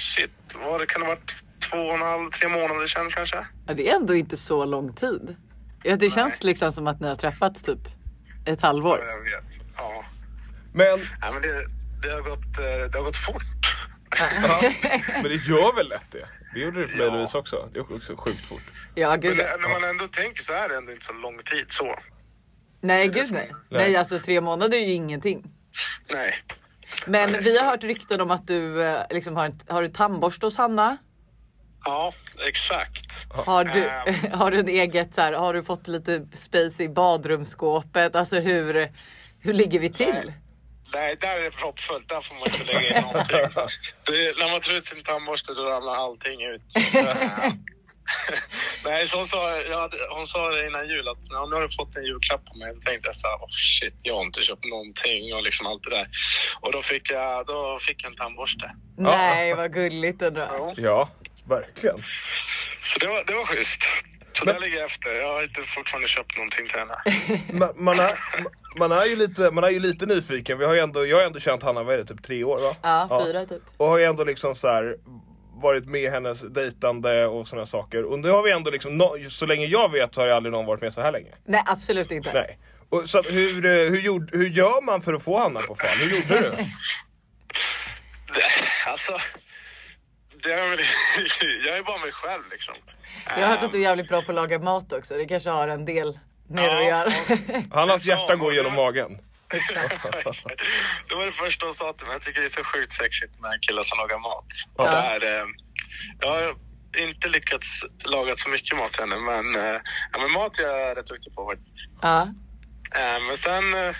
Shit, 0.00 0.30
vad 0.54 0.80
det 0.80 0.86
kan 0.86 1.02
ha 1.02 1.08
varit 1.08 1.34
två 1.70 1.76
och 1.78 1.94
en 1.94 2.02
halv, 2.02 2.30
tre 2.30 2.48
månader 2.48 2.86
sedan 2.86 3.10
kanske? 3.10 3.46
Ja, 3.66 3.74
det 3.74 3.90
är 3.90 3.96
ändå 3.96 4.14
inte 4.14 4.36
så 4.36 4.64
lång 4.64 4.94
tid. 4.94 5.36
Ja, 5.82 5.96
det 5.96 6.10
känns 6.10 6.42
liksom 6.44 6.72
som 6.72 6.86
att 6.86 7.00
ni 7.00 7.08
har 7.08 7.16
träffats 7.16 7.62
typ 7.62 7.78
ett 8.46 8.60
halvår. 8.60 8.98
Jag 9.06 9.20
vet. 9.22 9.44
Ja. 9.76 10.04
Men, 10.74 10.98
Nej, 11.20 11.32
men 11.32 11.42
det, 11.42 11.66
det, 12.02 12.12
har 12.14 12.20
gått, 12.20 12.58
eh, 12.58 12.90
det 12.92 12.98
har 12.98 13.04
gått 13.04 13.16
fort. 13.16 13.42
ja, 14.42 14.72
men 15.14 15.22
det 15.22 15.34
gör 15.34 15.76
väl 15.76 15.88
lätt 15.88 16.10
det? 16.10 16.28
Det 16.54 16.60
gjorde 16.60 16.80
det 16.80 16.88
för 16.88 16.98
mig 16.98 17.06
Ja. 17.06 17.12
Louise 17.14 17.38
också. 17.38 17.68
Det 17.72 17.78
gick 17.78 17.90
också 17.90 18.16
sjukt 18.16 18.46
fort. 18.46 18.62
Ja, 18.94 19.10
Men 19.10 19.20
gud. 19.20 19.36
det, 19.36 19.56
när 19.60 19.80
man 19.80 19.90
ändå 19.90 20.08
tänker 20.08 20.42
så 20.42 20.52
är 20.52 20.68
det 20.68 20.76
ändå 20.76 20.92
inte 20.92 21.04
så 21.04 21.12
lång 21.12 21.38
tid 21.38 21.64
så. 21.68 21.98
Nej, 22.80 23.08
gud 23.08 23.32
nej. 23.32 23.52
Nej, 23.68 23.96
alltså 23.96 24.18
tre 24.18 24.40
månader 24.40 24.78
är 24.78 24.86
ju 24.86 24.92
ingenting. 24.92 25.50
Nej. 26.12 26.34
Men 27.06 27.44
vi 27.44 27.58
har 27.58 27.66
hört 27.66 27.84
rykten 27.84 28.20
om 28.20 28.30
att 28.30 28.46
du 28.46 28.82
eh, 28.82 29.02
liksom 29.10 29.36
har, 29.36 29.44
en, 29.44 29.60
har 29.68 29.82
du 29.82 29.88
tandborste 29.88 30.46
hos 30.46 30.56
Hanna? 30.56 30.96
Ja, 31.84 32.12
exakt. 32.48 33.06
Har 33.46 33.64
du, 33.64 33.88
Ehm. 33.88 34.32
har 34.38 34.50
du 34.50 34.60
en 34.60 34.68
eget 34.68 35.14
så 35.14 35.20
här, 35.20 35.32
har 35.32 35.54
du 35.54 35.62
fått 35.64 35.88
lite 35.88 36.26
space 36.32 36.82
i 36.82 36.88
badrumsskåpet? 36.88 38.14
Alltså 38.14 38.40
hur, 38.40 38.92
hur 39.40 39.52
ligger 39.52 39.78
vi 39.78 39.92
till? 39.92 40.32
Nej, 40.94 41.16
där 41.20 41.38
är 41.38 41.42
det 41.42 41.50
proppfullt. 41.50 42.08
Där 42.08 42.20
får 42.20 42.34
man 42.34 42.44
inte 42.46 42.64
lägga 42.64 42.98
in 42.98 43.02
någonting. 43.02 43.36
Det 44.06 44.26
är, 44.26 44.38
när 44.44 44.50
man 44.52 44.60
tar 44.60 44.72
ut 44.72 44.86
sin 44.86 45.02
tandborste 45.04 45.54
då 45.54 45.62
ramlar 45.62 45.94
allting 45.94 46.42
ut. 46.44 46.62
Nej, 48.84 49.08
så 49.08 49.16
hon 49.16 49.26
sa, 49.28 49.56
jag 49.60 49.80
hade, 49.80 49.96
hon 50.10 50.26
sa 50.26 50.48
det 50.50 50.66
innan 50.66 50.88
jul 50.88 51.08
att 51.08 51.18
ja, 51.28 51.46
nu 51.46 51.54
har 51.54 51.62
du 51.62 51.68
fått 51.76 51.96
en 51.96 52.04
julklapp 52.04 52.44
på 52.46 52.58
mig. 52.58 52.74
Då 52.74 52.80
tänkte 52.80 53.08
jag 53.08 53.16
så 53.16 53.26
här, 53.28 53.36
oh 53.36 53.48
shit, 53.50 53.94
jag 54.02 54.14
har 54.14 54.22
inte 54.22 54.42
köpt 54.42 54.64
någonting 54.64 55.34
och 55.34 55.42
liksom 55.42 55.66
allt 55.66 55.82
det 55.82 55.90
där. 55.90 56.06
Och 56.60 56.72
då 56.72 56.82
fick 56.82 57.10
jag, 57.10 57.46
då 57.46 57.78
fick 57.80 58.04
jag 58.04 58.10
en 58.12 58.16
tandborste. 58.16 58.70
Nej, 58.98 59.54
vad 59.54 59.72
gulligt 59.72 60.22
ändå. 60.22 60.40
Ja. 60.40 60.74
Ja, 60.76 61.08
verkligen. 61.44 62.04
Så 62.82 62.98
det 62.98 63.06
var, 63.06 63.24
det 63.26 63.34
var 63.34 63.46
schysst. 63.46 63.82
Så 64.32 64.44
där 64.44 64.60
ligger 64.60 64.76
jag 64.78 64.86
efter. 64.86 65.10
Jag 65.10 65.34
har 65.34 65.42
inte 65.42 65.62
fortfarande 65.62 66.08
köpt 66.08 66.36
någonting 66.36 66.68
till 66.68 66.78
henne. 66.78 66.94
Man, 67.58 67.84
man, 67.84 67.98
är, 67.98 68.18
man, 68.78 68.92
är 68.92 69.04
ju 69.04 69.16
lite, 69.16 69.50
man 69.50 69.64
är 69.64 69.68
ju 69.68 69.80
lite 69.80 70.06
nyfiken. 70.06 70.58
Vi 70.58 70.64
har 70.64 70.74
ju 70.74 70.80
ändå, 70.80 71.06
jag 71.06 71.16
har 71.16 71.24
ändå 71.24 71.38
känt 71.38 71.62
Hanna, 71.62 71.82
vad 71.82 71.94
är 71.94 71.98
det, 71.98 72.04
typ 72.04 72.22
tre 72.22 72.44
år 72.44 72.60
va? 72.60 72.76
Ja, 72.82 73.22
fyra 73.26 73.46
typ. 73.46 73.62
Och 73.76 73.86
har 73.86 73.98
ju 73.98 74.04
ändå 74.04 74.24
liksom 74.24 74.54
så 74.54 74.68
här. 74.68 74.96
Varit 75.60 75.86
med 75.86 76.12
hennes 76.12 76.40
dejtande 76.40 77.26
och 77.26 77.48
sådana 77.48 77.66
saker. 77.66 78.04
Och 78.04 78.18
det 78.18 78.30
har 78.30 78.42
vi 78.42 78.50
ändå 78.52 78.70
liksom, 78.70 78.96
nå- 78.98 79.16
så 79.28 79.46
länge 79.46 79.66
jag 79.66 79.92
vet 79.92 80.14
så 80.14 80.20
har 80.20 80.26
ju 80.26 80.32
aldrig 80.32 80.52
någon 80.52 80.66
varit 80.66 80.80
med 80.82 80.94
så 80.94 81.00
här 81.00 81.12
länge. 81.12 81.30
Nej 81.44 81.62
absolut 81.66 82.10
inte. 82.12 82.32
Nej. 82.32 82.58
Och 82.88 83.10
så 83.10 83.22
hur, 83.22 83.64
eh, 83.64 83.70
hur, 83.70 84.00
gjorde, 84.00 84.38
hur 84.38 84.48
gör 84.48 84.82
man 84.84 85.02
för 85.02 85.12
att 85.12 85.22
få 85.22 85.38
Hanna 85.38 85.60
på 85.60 85.74
fall? 85.74 85.96
Hur 86.08 86.16
gjorde 86.16 86.40
du? 86.40 86.52
Alltså, 88.86 89.12
det 90.42 90.52
är 90.52 90.68
väl, 90.70 90.78
jag 91.66 91.78
är 91.78 91.82
bara 91.82 91.98
mig 91.98 92.12
själv 92.12 92.42
liksom. 92.50 92.74
Jag 93.38 93.46
har 93.46 93.54
hört 93.54 93.62
att 93.64 93.72
du 93.72 93.78
är 93.78 93.82
jävligt 93.82 94.08
bra 94.08 94.22
på 94.22 94.30
att 94.32 94.34
laga 94.36 94.58
mat 94.58 94.92
också. 94.92 95.14
Det 95.16 95.24
kanske 95.26 95.50
har 95.50 95.68
en 95.68 95.84
del 95.84 96.18
med 96.48 96.64
det 96.64 96.78
att 96.78 96.84
göra. 96.84 97.12
Hannas 97.72 98.04
hjärta 98.04 98.36
går 98.36 98.54
genom 98.54 98.74
magen. 98.74 99.18
det 101.08 101.14
var 101.14 101.26
det 101.26 101.32
första 101.32 101.66
hon 101.66 101.74
sa 101.74 101.92
till 101.92 102.06
mig. 102.06 102.14
Jag 102.14 102.22
tycker 102.22 102.40
det 102.40 102.46
är 102.46 102.50
så 102.50 102.64
sjukt 102.64 102.92
sexigt 102.92 103.40
med 103.40 103.52
en 103.52 103.60
kille 103.60 103.84
som 103.84 103.98
lagar 103.98 104.18
mat. 104.18 104.46
Ja. 104.76 104.84
Det 104.84 105.26
är, 105.28 105.40
eh, 105.40 105.46
jag 106.20 106.28
har 106.30 106.54
inte 106.98 107.28
lyckats 107.28 107.66
laga 108.04 108.36
så 108.36 108.48
mycket 108.48 108.78
mat 108.78 108.98
ännu, 109.00 109.16
men, 109.16 109.56
eh, 109.56 109.80
ja, 110.12 110.18
men 110.18 110.32
mat 110.32 110.58
är 110.58 110.62
jag 110.62 110.96
rätt 110.96 111.06
duktig 111.06 111.34
på 111.34 111.46
faktiskt. 111.50 111.74
Ja. 112.02 112.22
Eh, 112.94 113.20
Men 113.28 113.38
sen, 113.38 113.74
eh, 113.74 113.94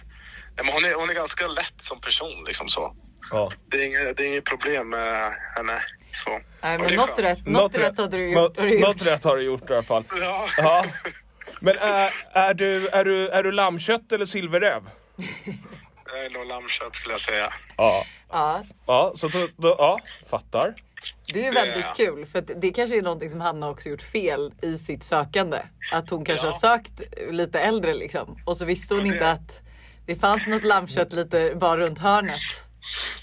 ja, 0.56 0.62
men 0.64 0.68
hon, 0.72 0.84
är, 0.84 0.94
hon 0.94 1.10
är 1.10 1.14
ganska 1.14 1.46
lätt 1.46 1.74
som 1.82 2.00
person 2.00 2.44
liksom 2.46 2.68
så. 2.68 2.96
Ja. 3.30 3.52
Det 3.70 3.76
är 3.82 3.86
inget, 3.86 4.16
det 4.16 4.22
är 4.24 4.26
inget 4.26 4.44
problem 4.44 4.88
med 4.88 5.32
henne. 5.56 5.82
Så. 6.12 6.40
Nej 6.62 6.76
Och 6.78 6.84
men 6.84 6.94
något 6.94 7.18
rätt, 7.18 7.46
något 7.46 7.78
rätt 7.78 7.98
har 7.98 8.08
du 8.08 8.30
gjort. 8.32 8.56
Har 8.56 8.64
du 8.66 8.70
Något, 8.70 8.80
gjort. 8.80 8.88
något 8.88 9.06
rätt 9.06 9.24
har 9.24 9.36
du 9.36 9.42
gjort 9.42 9.70
i 9.70 9.72
alla 9.72 9.82
fall. 9.82 10.04
Ja. 10.20 10.48
Ja. 10.56 10.84
Men 11.60 11.78
är, 11.78 12.10
är, 12.32 12.54
du, 12.54 12.88
är, 12.88 13.04
du, 13.04 13.28
är 13.28 13.42
du 13.42 13.52
lammkött 13.52 14.12
eller 14.12 14.26
silverräv? 14.26 14.82
Är 16.26 16.30
nog 16.30 16.46
lammkött 16.46 16.94
skulle 16.94 17.14
jag 17.14 17.20
säga. 17.20 17.52
Ja. 17.76 18.04
Ja, 18.30 18.62
Ja, 18.86 19.12
så 19.16 19.28
då, 19.28 19.48
då, 19.56 19.74
ja, 19.78 19.98
fattar. 20.30 20.74
det 21.32 21.46
är 21.46 21.52
väldigt 21.52 21.96
kul 21.96 22.26
för 22.26 22.40
det 22.40 22.70
kanske 22.70 22.98
är 22.98 23.02
någonting 23.02 23.30
som 23.30 23.40
Hanna 23.40 23.68
också 23.68 23.88
gjort 23.88 24.02
fel 24.02 24.52
i 24.62 24.78
sitt 24.78 25.02
sökande. 25.02 25.58
Att 25.92 26.10
hon 26.10 26.24
kanske 26.24 26.46
Ja. 26.46 26.52
har 26.52 26.58
sökt 26.58 27.00
lite 27.30 27.60
äldre 27.60 27.94
liksom 27.94 28.38
och 28.46 28.56
så 28.56 28.64
visste 28.64 28.94
hon 28.94 29.06
Ja, 29.06 29.10
det- 29.12 29.14
inte 29.16 29.30
att 29.30 29.60
det 30.06 30.16
fanns 30.16 30.46
något 30.46 30.64
lammkött 30.64 31.12
lite 31.12 31.52
bara 31.56 31.76
runt 31.80 31.98
hörnet. 31.98 32.40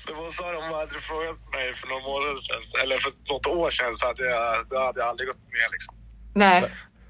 Det 0.07 0.13
var 0.13 0.31
så 0.31 0.51
de 0.51 0.63
hade 0.73 0.99
frågat 1.01 1.35
mig 1.53 1.73
för 1.73 1.87
några 1.87 2.01
månader 2.03 2.37
sedan, 2.41 2.81
eller 2.83 2.97
för 2.99 3.13
något 3.29 3.45
år 3.47 3.69
sedan, 3.69 3.97
så 3.97 4.05
hade 4.07 4.25
jag, 4.29 4.67
då 4.69 4.79
hade 4.79 4.99
jag 4.99 5.09
aldrig 5.09 5.27
gått 5.29 5.37
med 5.43 5.67
liksom, 5.71 5.95
Nej, 6.35 6.61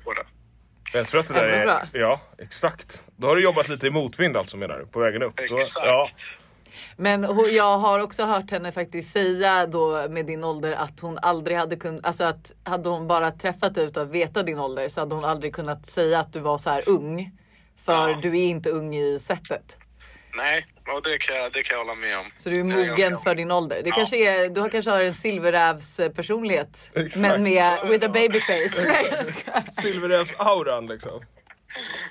på 0.03 0.13
det. 0.13 0.25
Jag 0.97 1.07
tror 1.07 1.19
att 1.19 1.27
det 1.27 1.33
där 1.33 1.43
är... 1.43 1.65
bra. 1.65 1.81
Ja, 1.93 2.21
exakt. 2.37 3.03
Då 3.15 3.27
har 3.27 3.35
du 3.35 3.43
jobbat 3.43 3.69
lite 3.69 3.87
i 3.87 3.89
motvind 3.89 4.37
alltså 4.37 4.57
menar 4.57 4.77
du, 4.79 4.85
på 4.85 4.99
vägen 4.99 5.23
upp? 5.23 5.39
Exakt. 5.39 5.71
ja. 5.75 6.07
men 6.95 7.23
jag 7.51 7.77
har 7.77 7.99
också 7.99 8.25
hört 8.25 8.51
henne 8.51 8.71
faktiskt 8.71 9.11
säga 9.11 9.67
då 9.67 10.07
med 10.09 10.25
din 10.25 10.43
ålder 10.43 10.71
att 10.71 10.99
hon 10.99 11.17
aldrig 11.21 11.57
hade 11.57 11.75
kunnat, 11.75 12.05
alltså 12.05 12.23
att 12.23 12.51
hade 12.63 12.89
hon 12.89 13.07
bara 13.07 13.31
träffat 13.31 13.75
dig 13.75 13.85
utan 13.85 14.03
att 14.03 14.11
veta 14.11 14.43
din 14.43 14.59
ålder 14.59 14.89
så 14.89 15.01
hade 15.01 15.15
hon 15.15 15.25
aldrig 15.25 15.55
kunnat 15.55 15.85
säga 15.85 16.19
att 16.19 16.33
du 16.33 16.39
var 16.39 16.57
så 16.57 16.69
här 16.69 16.83
ung. 16.89 17.31
För 17.85 18.09
Ja. 18.09 18.19
du 18.21 18.29
är 18.29 18.45
inte 18.45 18.69
ung 18.69 18.95
i 18.95 19.19
sättet. 19.19 19.77
Nej, 20.37 20.65
och 20.95 21.03
det 21.03 21.17
kan, 21.17 21.35
jag, 21.35 21.53
det 21.53 21.63
kan 21.63 21.77
jag 21.77 21.85
hålla 21.85 21.95
med 21.99 22.17
om. 22.17 22.25
Så 22.37 22.49
du 22.49 22.59
är 22.59 22.63
mogen 22.63 22.95
ganska- 22.95 23.23
för 23.23 23.35
din 23.35 23.51
ålder. 23.51 23.81
Det 23.83 23.89
Ja. 23.89 23.95
kanske 23.95 24.17
är, 24.17 24.49
du 24.49 24.61
har 24.61 24.69
kanske 24.69 24.91
har 24.91 24.99
en 24.99 25.13
silverrävs 25.13 25.99
personlighet. 26.15 26.91
Exakt. 26.95 27.15
Men 27.17 27.43
med, 27.43 27.53
är 27.53 27.87
with 27.87 28.05
a. 28.05 28.09
Nej, 28.13 28.29
jag 29.11 29.27
skojar. 29.27 29.63
Silverrävs-auran 29.81 30.87
liksom. 30.87 31.21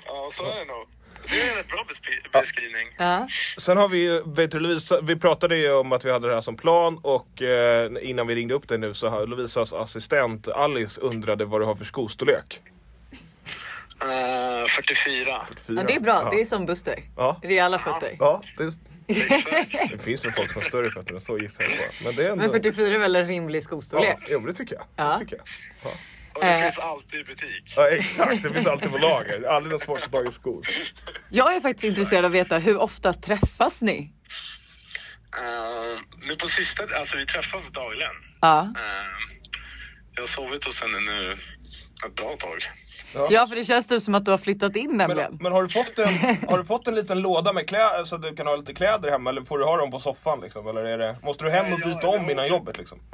Ja, 0.05 0.29
så 0.33 0.43
är 0.43 0.59
det 0.59 0.65
nog. 0.65 0.87
Det 1.29 1.41
är 1.41 1.57
en 1.59 1.67
bra 1.67 1.85
beskri- 1.89 2.41
beskrivning. 2.41 2.87
ja. 2.97 3.27
Sen 3.57 3.77
har 3.77 3.89
vi 3.89 3.97
ju, 3.97 4.23
vet 4.25 4.51
du 4.51 4.59
Lovisa, 4.59 5.01
vi 5.01 5.15
pratade 5.15 5.57
ju 5.57 5.71
om 5.73 5.91
att 5.91 6.05
vi 6.05 6.11
hade 6.11 6.27
det 6.27 6.33
här 6.33 6.41
som 6.41 6.57
plan 6.57 6.99
och 7.03 7.41
eh, 7.41 7.91
innan 8.01 8.27
vi 8.27 8.35
ringde 8.35 8.53
upp 8.53 8.67
dig 8.67 8.77
nu 8.77 8.93
så 8.93 9.07
har 9.09 9.27
Lovisas 9.27 9.73
assistent 9.73 10.47
Alice 10.47 11.01
undrade 11.01 11.45
vad 11.45 11.61
du 11.61 11.65
har 11.65 11.75
för 11.75 11.85
skostorlek. 11.85 12.61
Eh, 14.01 14.67
44. 14.67 15.47
ja 15.67 15.83
det 15.83 15.95
är 15.95 15.99
bra, 15.99 16.21
Ja. 16.23 16.29
det 16.31 16.41
är 16.41 16.45
som 16.45 16.65
Buster. 16.65 17.03
Ja. 17.15 17.39
Rejäla 17.43 17.79
fötter. 17.79 18.15
Ja, 18.19 18.41
det, 18.57 18.73
det 19.91 19.97
finns 20.03 20.25
väl 20.25 20.31
folk 20.31 20.51
som 20.51 20.61
har 20.61 20.67
större 20.69 20.91
fötter 20.91 21.13
än 21.13 21.21
så 21.21 21.37
gissar 21.37 21.63
jag 21.63 21.71
på. 21.73 22.03
Men 22.03 22.15
det 22.15 22.23
är 22.27 22.31
ändå... 22.31 22.43
Men 22.43 22.51
44 22.51 22.95
är 22.95 22.99
väl 22.99 23.15
en 23.15 23.27
rimlig 23.27 23.59
Ja, 23.59 23.63
skostorlek? 23.63 24.17
jo, 24.29 24.39
men 24.39 24.47
det 24.47 24.53
tycker 24.53 24.75
jag. 24.75 24.85
Ja. 24.95 25.11
Det 25.13 25.19
tycker 25.19 25.35
jag. 25.37 25.45
Ja. 25.83 25.97
Och 26.33 26.41
det 26.43 26.49
Eh. 26.49 26.61
finns 26.63 26.77
alltid 26.77 27.19
i 27.19 27.23
butik. 27.23 27.73
ja, 27.75 27.87
exakt. 27.89 28.43
Det 28.43 28.53
finns 28.53 28.67
alltid 28.67 28.91
på 28.91 28.97
lager. 28.97 29.43
Aldrig 29.43 29.73
något 29.73 29.81
svårt 29.83 29.97
att 29.99 30.05
få 30.05 30.11
tag 30.11 30.27
i 30.27 30.31
skor. 30.31 30.67
Jag 31.29 31.55
är 31.55 31.59
faktiskt 31.59 31.83
intresserad 31.85 32.25
av 32.25 32.31
att 32.31 32.35
veta 32.35 32.57
hur 32.57 32.77
ofta 32.77 33.13
träffas 33.13 33.81
ni? 33.81 34.13
Eh, 35.37 35.99
nu 36.27 36.35
på 36.35 36.47
sista, 36.47 36.83
alltså 36.99 37.17
vi 37.17 37.25
träffas 37.25 37.67
dagligen. 37.71 38.11
Ja. 38.41 38.59
Eh, 38.77 39.35
jag 40.15 40.21
har 40.21 40.27
sovit 40.27 40.63
hos 40.65 40.81
henne 40.81 40.99
nu 40.99 41.31
ett 42.05 42.15
bra 42.15 42.35
tag. 42.39 42.69
Ja 43.31 43.47
för 43.47 43.55
det 43.55 43.63
känns 43.63 43.87
typ 43.87 44.03
som 44.03 44.15
att 44.15 44.25
du 44.25 44.31
har 44.31 44.37
flyttat 44.37 44.75
in 44.75 44.97
nämligen. 44.97 45.31
Men, 45.31 45.43
men 45.43 45.51
har, 45.51 45.63
du 45.63 45.69
fått 45.69 45.99
en, 45.99 46.07
har 46.49 46.57
du 46.57 46.65
fått 46.65 46.87
en 46.87 46.95
liten 46.95 47.21
låda 47.21 47.53
med 47.53 47.67
kläder 47.67 48.03
så 48.05 48.15
att 48.15 48.21
du 48.21 48.35
kan 48.35 48.47
ha 48.47 48.55
lite 48.55 48.73
kläder 48.73 49.11
hemma 49.11 49.29
eller 49.29 49.41
får 49.41 49.57
du 49.57 49.65
ha 49.65 49.77
dem 49.77 49.91
på 49.91 49.99
soffan 49.99 50.41
liksom? 50.41 50.67
Eller 50.67 50.85
är 50.85 50.97
det, 50.97 51.17
måste 51.23 51.43
du 51.43 51.49
hem 51.49 51.73
och 51.73 51.79
Ja, 51.79 51.85
byta 51.87 51.99
ja, 52.01 52.07
om 52.17 52.25
ja. 52.25 52.31
innan 52.31 52.47
jobbet 52.47 52.77
liksom? 52.77 52.99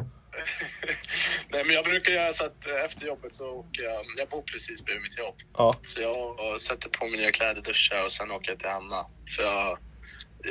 Nej 1.50 1.64
men 1.66 1.76
jag 1.76 1.86
brukar 1.86 2.14
göra 2.14 2.34
så 2.34 2.46
att 2.46 2.68
eh, 2.68 2.86
efter 2.86 3.06
jobbet 3.06 3.36
så 3.36 3.46
åker 3.46 3.84
jag, 3.84 4.06
jag 4.18 4.30
bor 4.30 4.42
precis 4.42 4.86
bredvid 4.86 5.04
mitt 5.04 5.18
jobb. 5.18 5.36
Ja. 5.58 5.76
Så 5.84 6.02
jag 6.02 6.62
sätter 6.62 6.90
på 6.90 7.06
mig 7.06 7.18
nya 7.20 7.32
kläder, 7.32 7.62
duschar 7.62 8.04
och 8.04 8.12
sen 8.12 8.32
åker 8.32 8.50
jag 8.52 8.60
till 8.60 8.70
Anna. 8.70 9.06
Så 9.26 9.42
jag, 9.42 9.78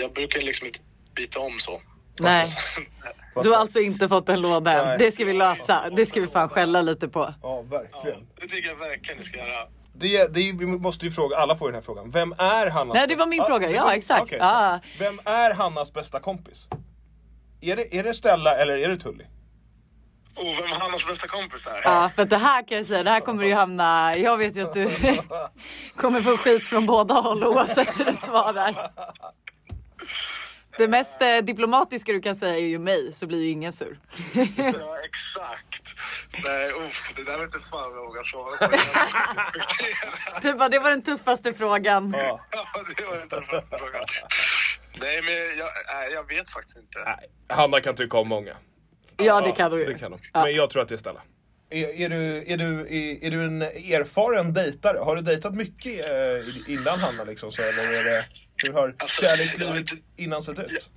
jag 0.00 0.12
brukar 0.12 0.40
liksom 0.40 0.66
inte 0.66 0.78
byta 1.14 1.40
om 1.40 1.58
så. 1.60 1.82
Nej. 2.20 2.46
Du 3.42 3.50
har 3.50 3.56
alltså 3.56 3.80
inte 3.80 4.08
fått 4.08 4.28
en 4.28 4.40
låda 4.40 4.72
än. 4.92 4.98
Det 4.98 5.12
ska 5.12 5.24
vi 5.24 5.32
lösa. 5.32 5.82
Det 5.96 6.06
ska 6.06 6.20
vi 6.20 6.26
fan 6.26 6.48
skälla 6.48 6.82
lite 6.82 7.08
på. 7.08 7.34
Ja, 7.42 7.62
verkligen. 7.62 8.26
Det 8.40 8.48
tycker 8.48 8.68
jag 8.68 8.76
verkligen 8.76 9.18
ni 9.18 9.24
ska 9.24 9.36
göra. 9.38 9.66
Det, 9.94 10.34
det, 10.34 10.52
vi 10.52 10.66
måste 10.66 11.06
ju 11.06 11.12
fråga, 11.12 11.36
alla 11.36 11.56
får 11.56 11.68
ju 11.68 11.72
den 11.72 11.80
här 11.80 11.84
frågan. 11.84 12.10
Vem 12.10 12.32
är 12.32 12.70
Hannas... 12.70 12.94
Nej, 12.94 13.06
det 13.06 13.16
var 13.16 13.26
min 13.26 13.44
fråga. 13.44 13.70
Ja, 13.70 13.84
var- 13.84 13.92
exakt. 13.92 14.22
okej. 14.22 14.38
Ja. 14.40 14.80
Vem 14.98 15.20
är 15.24 15.54
Hannas 15.54 15.92
bästa 15.92 16.20
kompis? 16.20 16.66
Är 17.60 17.76
det, 17.76 17.96
är 17.98 18.02
det 18.02 18.14
Stella 18.14 18.56
eller 18.56 18.78
är 18.78 18.88
det 18.88 18.98
Tully? 18.98 19.24
Oh, 20.36 20.44
vem 20.60 20.64
är 20.72 20.80
Hannas 20.80 21.06
bästa 21.06 21.28
kompis 21.28 21.66
här? 21.66 21.80
Ja, 21.84 22.10
för 22.14 22.22
att 22.22 22.30
det 22.30 22.38
här 22.38 22.68
kan 22.68 22.76
jag 22.76 22.86
säga, 22.86 23.02
det 23.02 23.10
här 23.10 23.20
kommer 23.20 23.44
ju 23.44 23.54
hamna... 23.54 24.16
Jag 24.16 24.36
vet 24.36 24.56
ju 24.56 24.62
att 24.62 24.72
du 24.72 24.90
kommer 25.96 26.20
få 26.22 26.36
skit 26.36 26.66
från 26.66 26.86
båda 26.86 27.14
håll 27.14 27.44
oavsett 27.44 28.00
hur 28.00 28.04
du 28.04 28.16
svarar. 28.16 28.74
Det 30.78 30.88
mest 30.88 31.22
eh, 31.22 31.36
diplomatiska 31.36 32.12
du 32.12 32.20
kan 32.20 32.36
säga 32.36 32.54
är 32.54 32.66
ju 32.66 32.78
mig, 32.78 33.12
så 33.12 33.26
blir 33.26 33.42
ju 33.42 33.50
ingen 33.50 33.72
sur. 33.72 33.98
Ja, 34.56 34.98
exakt. 35.04 35.82
Nej, 36.44 36.72
oh, 36.72 36.90
det 37.16 37.24
där 37.24 37.38
vet 37.38 37.54
inte 37.54 37.68
fan 37.70 37.92
jag 37.94 38.06
vågar 38.06 38.22
svara 38.22 38.68
på. 38.68 38.76
Du 40.42 40.54
bara, 40.54 40.68
det 40.68 40.78
var 40.78 40.90
den 40.90 41.02
tuffaste 41.02 41.52
frågan. 41.52 42.14
Ja. 42.18 42.40
det 42.96 43.04
var 43.04 43.22
inte 43.22 43.36
den 43.36 43.44
första 43.44 43.78
frågan. 43.78 44.04
Nej, 45.00 45.22
men 45.22 45.58
jag, 45.58 45.68
nej, 45.86 46.12
jag 46.12 46.28
vet 46.28 46.50
faktiskt 46.50 46.76
inte. 46.76 46.98
Nej, 47.04 47.30
Hanna 47.48 47.80
kan 47.80 47.94
tycka 47.94 48.18
om 48.18 48.28
många. 48.28 48.56
Ja, 49.16 49.40
det 49.40 49.52
kan 49.52 49.70
du 49.70 49.84
Det 49.84 49.98
kan 49.98 50.12
hon. 50.12 50.20
Ja. 50.32 50.44
Men 50.44 50.54
jag 50.54 50.70
tror 50.70 50.82
att 50.82 50.88
det 50.88 50.94
är 50.94 50.98
Stella. 50.98 51.20
Är, 51.70 52.00
är, 52.00 52.08
du, 52.08 52.44
är, 52.46 52.56
du, 52.56 52.80
är, 52.80 53.24
är 53.24 53.30
du 53.30 53.44
en 53.44 53.62
erfaren 53.62 54.52
dejtare? 54.52 54.98
Har 54.98 55.16
du 55.16 55.22
dejtat 55.22 55.54
mycket 55.54 56.06
eh, 56.06 56.72
innan 56.72 56.98
Hanna 56.98 57.24
liksom? 57.24 57.52
Så, 57.52 57.62
eller 57.62 57.92
är 57.92 58.04
det, 58.04 58.24
hur 58.62 58.72
har 58.72 58.94
Alltså, 58.98 59.22
kärlekslivet 59.22 59.90
jag- 59.92 60.00
innan 60.24 60.42
sett 60.42 60.58
ut? 60.58 60.90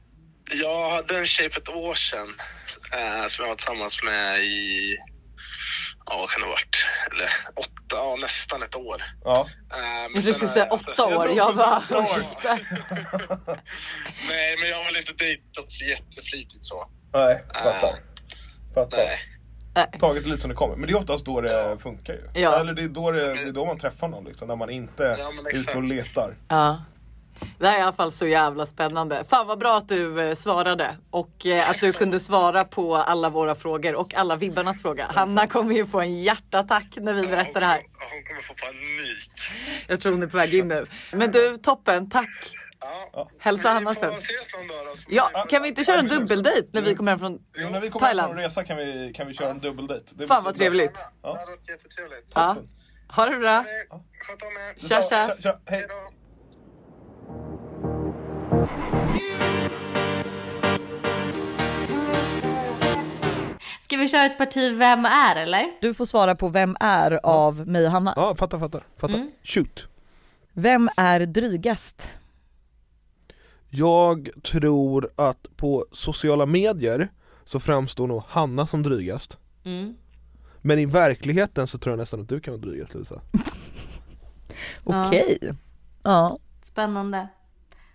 Jag 0.52 0.90
hade 0.90 1.18
en 1.18 1.26
tjej 1.26 1.50
för 1.52 1.62
ett 1.62 1.70
år 1.70 1.96
sedan 1.96 2.34
eh, 2.94 3.28
som 3.28 3.44
jag 3.44 3.50
var 3.50 3.56
tillsammans 3.56 4.04
med 4.04 4.40
i, 4.44 4.98
ja 6.06 6.18
vad 6.18 6.30
kan 6.30 6.40
det 6.42 6.46
ha 6.46 6.52
varit, 6.52 6.76
eller 7.12 7.30
åtta, 7.56 7.96
ja 7.96 8.18
nästan 8.22 8.64
ett 8.64 8.76
år. 8.76 9.04
Ja. 9.24 9.48
Eh, 9.74 9.78
men 9.80 10.12
Jag 10.14 10.22
skulle 10.24 10.34
säga 10.34 10.66
jag- 10.66 10.74
alltså- 10.74 10.92
åtta 10.92 11.08
jag 11.10 11.20
år. 11.20 11.38
Jag 11.38 11.48
också 11.50 11.58
bara, 11.90 12.04
ursäkta. 12.04 12.60
Nej, 14.30 14.58
men 14.60 14.70
jag 14.70 14.78
har 14.78 14.86
väl 14.86 14.98
inte 14.98 15.14
dejtat 15.14 15.72
så 15.72 15.86
jätteflitigt 15.86 16.66
så. 16.66 16.88
Nej, 17.14 17.44
fattar. 17.54 18.00
Fattar. 18.74 18.98
Nej. 19.76 19.88
Tagit 20.00 20.26
lite 20.26 20.42
som 20.42 20.50
det 20.50 20.56
kommer. 20.56 20.76
Men 20.76 20.88
det 20.88 20.94
är 20.94 20.98
oftast 20.98 21.26
då 21.26 21.42
det 21.42 21.78
funkar 21.80 22.14
ju. 22.14 22.42
Ja. 22.42 22.60
Eller 22.60 22.74
det 22.74 22.82
är, 22.82 22.88
då 22.88 23.12
det, 23.12 23.34
det 23.34 23.42
är 23.42 23.52
då 23.52 23.66
man 23.66 23.78
träffar 23.80 24.08
någon 24.08 24.24
liksom. 24.26 24.48
När 24.48 24.56
man 24.56 24.70
inte 24.70 25.04
Ja, 25.20 25.32
är 25.52 25.56
ute 25.60 25.78
och 25.78 25.84
letar. 25.84 26.36
Ja. 26.48 26.84
Det 27.60 27.68
här 27.68 27.76
är 27.76 27.80
i 27.80 27.82
alla 27.82 27.94
fall 27.94 28.12
så 28.12 28.28
jävla 28.28 28.66
spännande. 28.66 29.24
Fan 29.24 29.48
vad 29.48 29.60
bra 29.60 29.78
att 29.78 29.88
du 29.90 30.22
eh, 30.22 30.36
svarade 30.36 30.98
och 31.10 31.46
eh, 31.46 31.70
att 31.70 31.80
du 31.82 31.94
kunde 31.94 32.20
svara 32.20 32.64
på 32.66 32.96
alla 32.96 33.30
våra 33.30 33.56
frågor 33.56 33.96
och 33.96 34.14
alla 34.14 34.36
vibbarnas 34.36 34.82
fråga. 34.82 35.06
Hanna 35.16 35.48
kommer 35.48 35.76
ju 35.76 35.86
få 35.88 36.00
en 36.02 36.24
hjärtattack 36.24 36.88
när 36.98 37.14
vi 37.14 37.28
berättar 37.28 37.60
det 37.60 37.66
här. 37.66 37.82
Hon, 38.12 38.24
kommer 38.28 38.42
få 38.42 38.54
panik. 38.54 39.32
Jag 39.88 40.02
tror 40.02 40.12
hon 40.12 40.24
är 40.24 40.28
på 40.28 40.38
väg 40.38 40.54
in 40.56 40.68
nu. 40.68 40.86
Men 41.12 41.32
du, 41.32 41.58
toppen, 41.58 42.10
tack. 42.10 42.52
Ja. 43.14 43.30
Hälsa 43.40 43.70
Hanna 43.70 43.96
sen. 43.96 44.10
då. 44.14 44.16
så- 44.96 45.04
Ja, 45.10 45.46
kan 45.50 45.62
vi 45.62 45.68
inte 45.70 45.84
köra 45.84 46.00
en 46.00 46.08
dubbeldejt 46.08 46.68
när 46.72 46.82
vi 46.82 46.96
kommer 46.96 47.12
hem 47.12 47.20
från 47.20 47.40
Jo, 47.56 47.70
när 47.70 47.82
vi 47.82 47.90
kommer 47.90 48.06
hem 48.08 48.18
Thailand? 48.18 48.34
från 48.34 48.38
resa 48.44 48.64
kan 48.64 48.78
vi, 48.78 49.14
kan 49.16 49.28
vi 49.28 49.34
köra 49.34 49.50
en 49.50 49.60
dubbeldejt. 49.60 50.28
Fan 50.28 50.44
vad 50.44 50.56
trevligt. 50.56 50.94
Det 50.94 51.02
hade 51.28 51.46
varit 51.46 51.70
jättetrevligt. 51.70 52.32
Ja. 52.36 52.58
Ha 53.08 53.26
det 53.26 53.38
bra. 53.38 53.64
Sköt 53.64 54.42
om 54.42 54.48
er. 54.48 54.88
Tja 54.90 55.02
tja. 55.02 55.28
Tja, 55.28 55.36
tja, 55.42 55.60
hej. 55.66 55.88
Ska 63.82 63.98
vi 63.98 64.10
köra 64.10 64.26
ett 64.26 64.38
parti 64.38 64.78
Vem 64.78 65.06
är 65.06 65.36
eller? 65.36 65.72
Du 65.82 65.94
får 65.94 66.06
svara 66.06 66.36
på 66.36 66.50
vem 66.50 66.78
är 66.80 67.20
av 67.24 67.68
mig 67.68 67.86
och 67.86 67.92
Hanna. 67.92 68.14
Ja, 68.16 68.36
fattar, 68.36 68.60
fattar, 68.60 68.84
fattar. 68.98 69.16
Mm. 69.16 69.32
Shoot. 69.44 69.88
Vem 70.54 70.90
är 70.98 71.20
drygast? 71.20 72.08
Jag 73.70 74.30
tror 74.44 75.10
att 75.16 75.48
på 75.58 75.86
sociala 75.92 76.46
medier 76.46 77.10
så 77.46 77.60
framstår 77.60 78.08
nog 78.08 78.24
Hanna 78.28 78.68
som 78.68 78.84
drygast. 78.84 79.38
Mm. 79.64 79.96
Men 80.62 80.80
i 80.80 80.86
verkligheten 80.86 81.68
så 81.68 81.78
tror 81.78 81.92
jag 81.92 82.00
nästan 82.00 82.22
att 82.22 82.30
du 82.30 82.40
kan 82.40 82.54
vara 82.54 82.62
drygast 82.62 82.94
Lovisa. 82.94 83.22
Ja. 83.32 83.40
Okej. 85.08 85.38
Ja. 86.04 86.38
Spännande. 86.64 87.28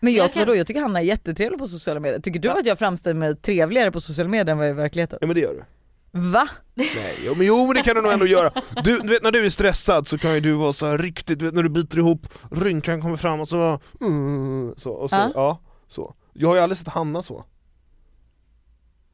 Men 0.01 0.13
jag, 0.13 0.25
Jag 0.25 0.33
kan- 0.33 0.41
vadå, 0.41 0.57
jag 0.57 0.67
tycker 0.67 0.81
Hanna 0.81 1.01
är 1.01 1.05
jättetrevlig 1.05 1.59
på 1.59 1.67
sociala 1.67 2.01
medier. 2.01 2.21
Tycker 2.21 2.41
du 2.41 2.51
att 2.51 2.67
jag 2.67 2.79
framställer 2.79 3.15
mig 3.21 3.37
trevligare 3.37 3.91
på 3.93 4.01
sociala 4.01 4.31
medier 4.31 4.53
än 4.53 4.59
vad 4.59 4.67
jag 4.67 4.71
är 4.71 4.75
i 4.75 4.83
verkligheten? 4.83 5.19
Ja 5.21 5.27
men 5.27 5.35
det 5.35 5.41
gör 5.41 5.55
du. 5.55 5.65
Va? 6.13 6.49
Nej, 6.75 7.19
jo 7.27 7.35
men, 7.37 7.47
jo 7.47 7.67
men 7.67 7.75
det 7.77 7.83
kan 7.83 7.97
du 7.97 8.03
nog 8.03 8.13
ändå 8.13 8.27
göra. 8.27 8.51
Du, 8.85 8.99
du 8.99 9.09
vet 9.09 9.23
när 9.23 9.31
du 9.33 9.47
är 9.47 9.51
stressad 9.51 10.09
så 10.09 10.19
kan 10.19 10.35
ju 10.35 10.41
du 10.41 10.53
vara 10.53 10.73
så 10.73 10.87
här 10.87 10.99
riktigt, 10.99 11.39
du 11.39 11.45
vet 11.45 11.55
när 11.55 11.63
du 11.63 11.69
biter 11.69 11.99
ihop, 11.99 12.27
rynkan 12.51 13.03
kommer 13.03 13.17
fram 13.17 13.41
och 13.41 13.49
så 13.49 13.81
mm, 14.01 14.75
så, 14.77 14.91
och 14.91 15.11
så, 15.11 15.17
Ja. 15.17 15.31
ja. 15.35 15.61
så. 15.89 16.15
Jag 16.33 16.49
har 16.49 16.57
ju 16.57 16.63
aldrig 16.63 16.79
sett 16.79 16.89
Hanna 16.89 17.23
så. 17.23 17.45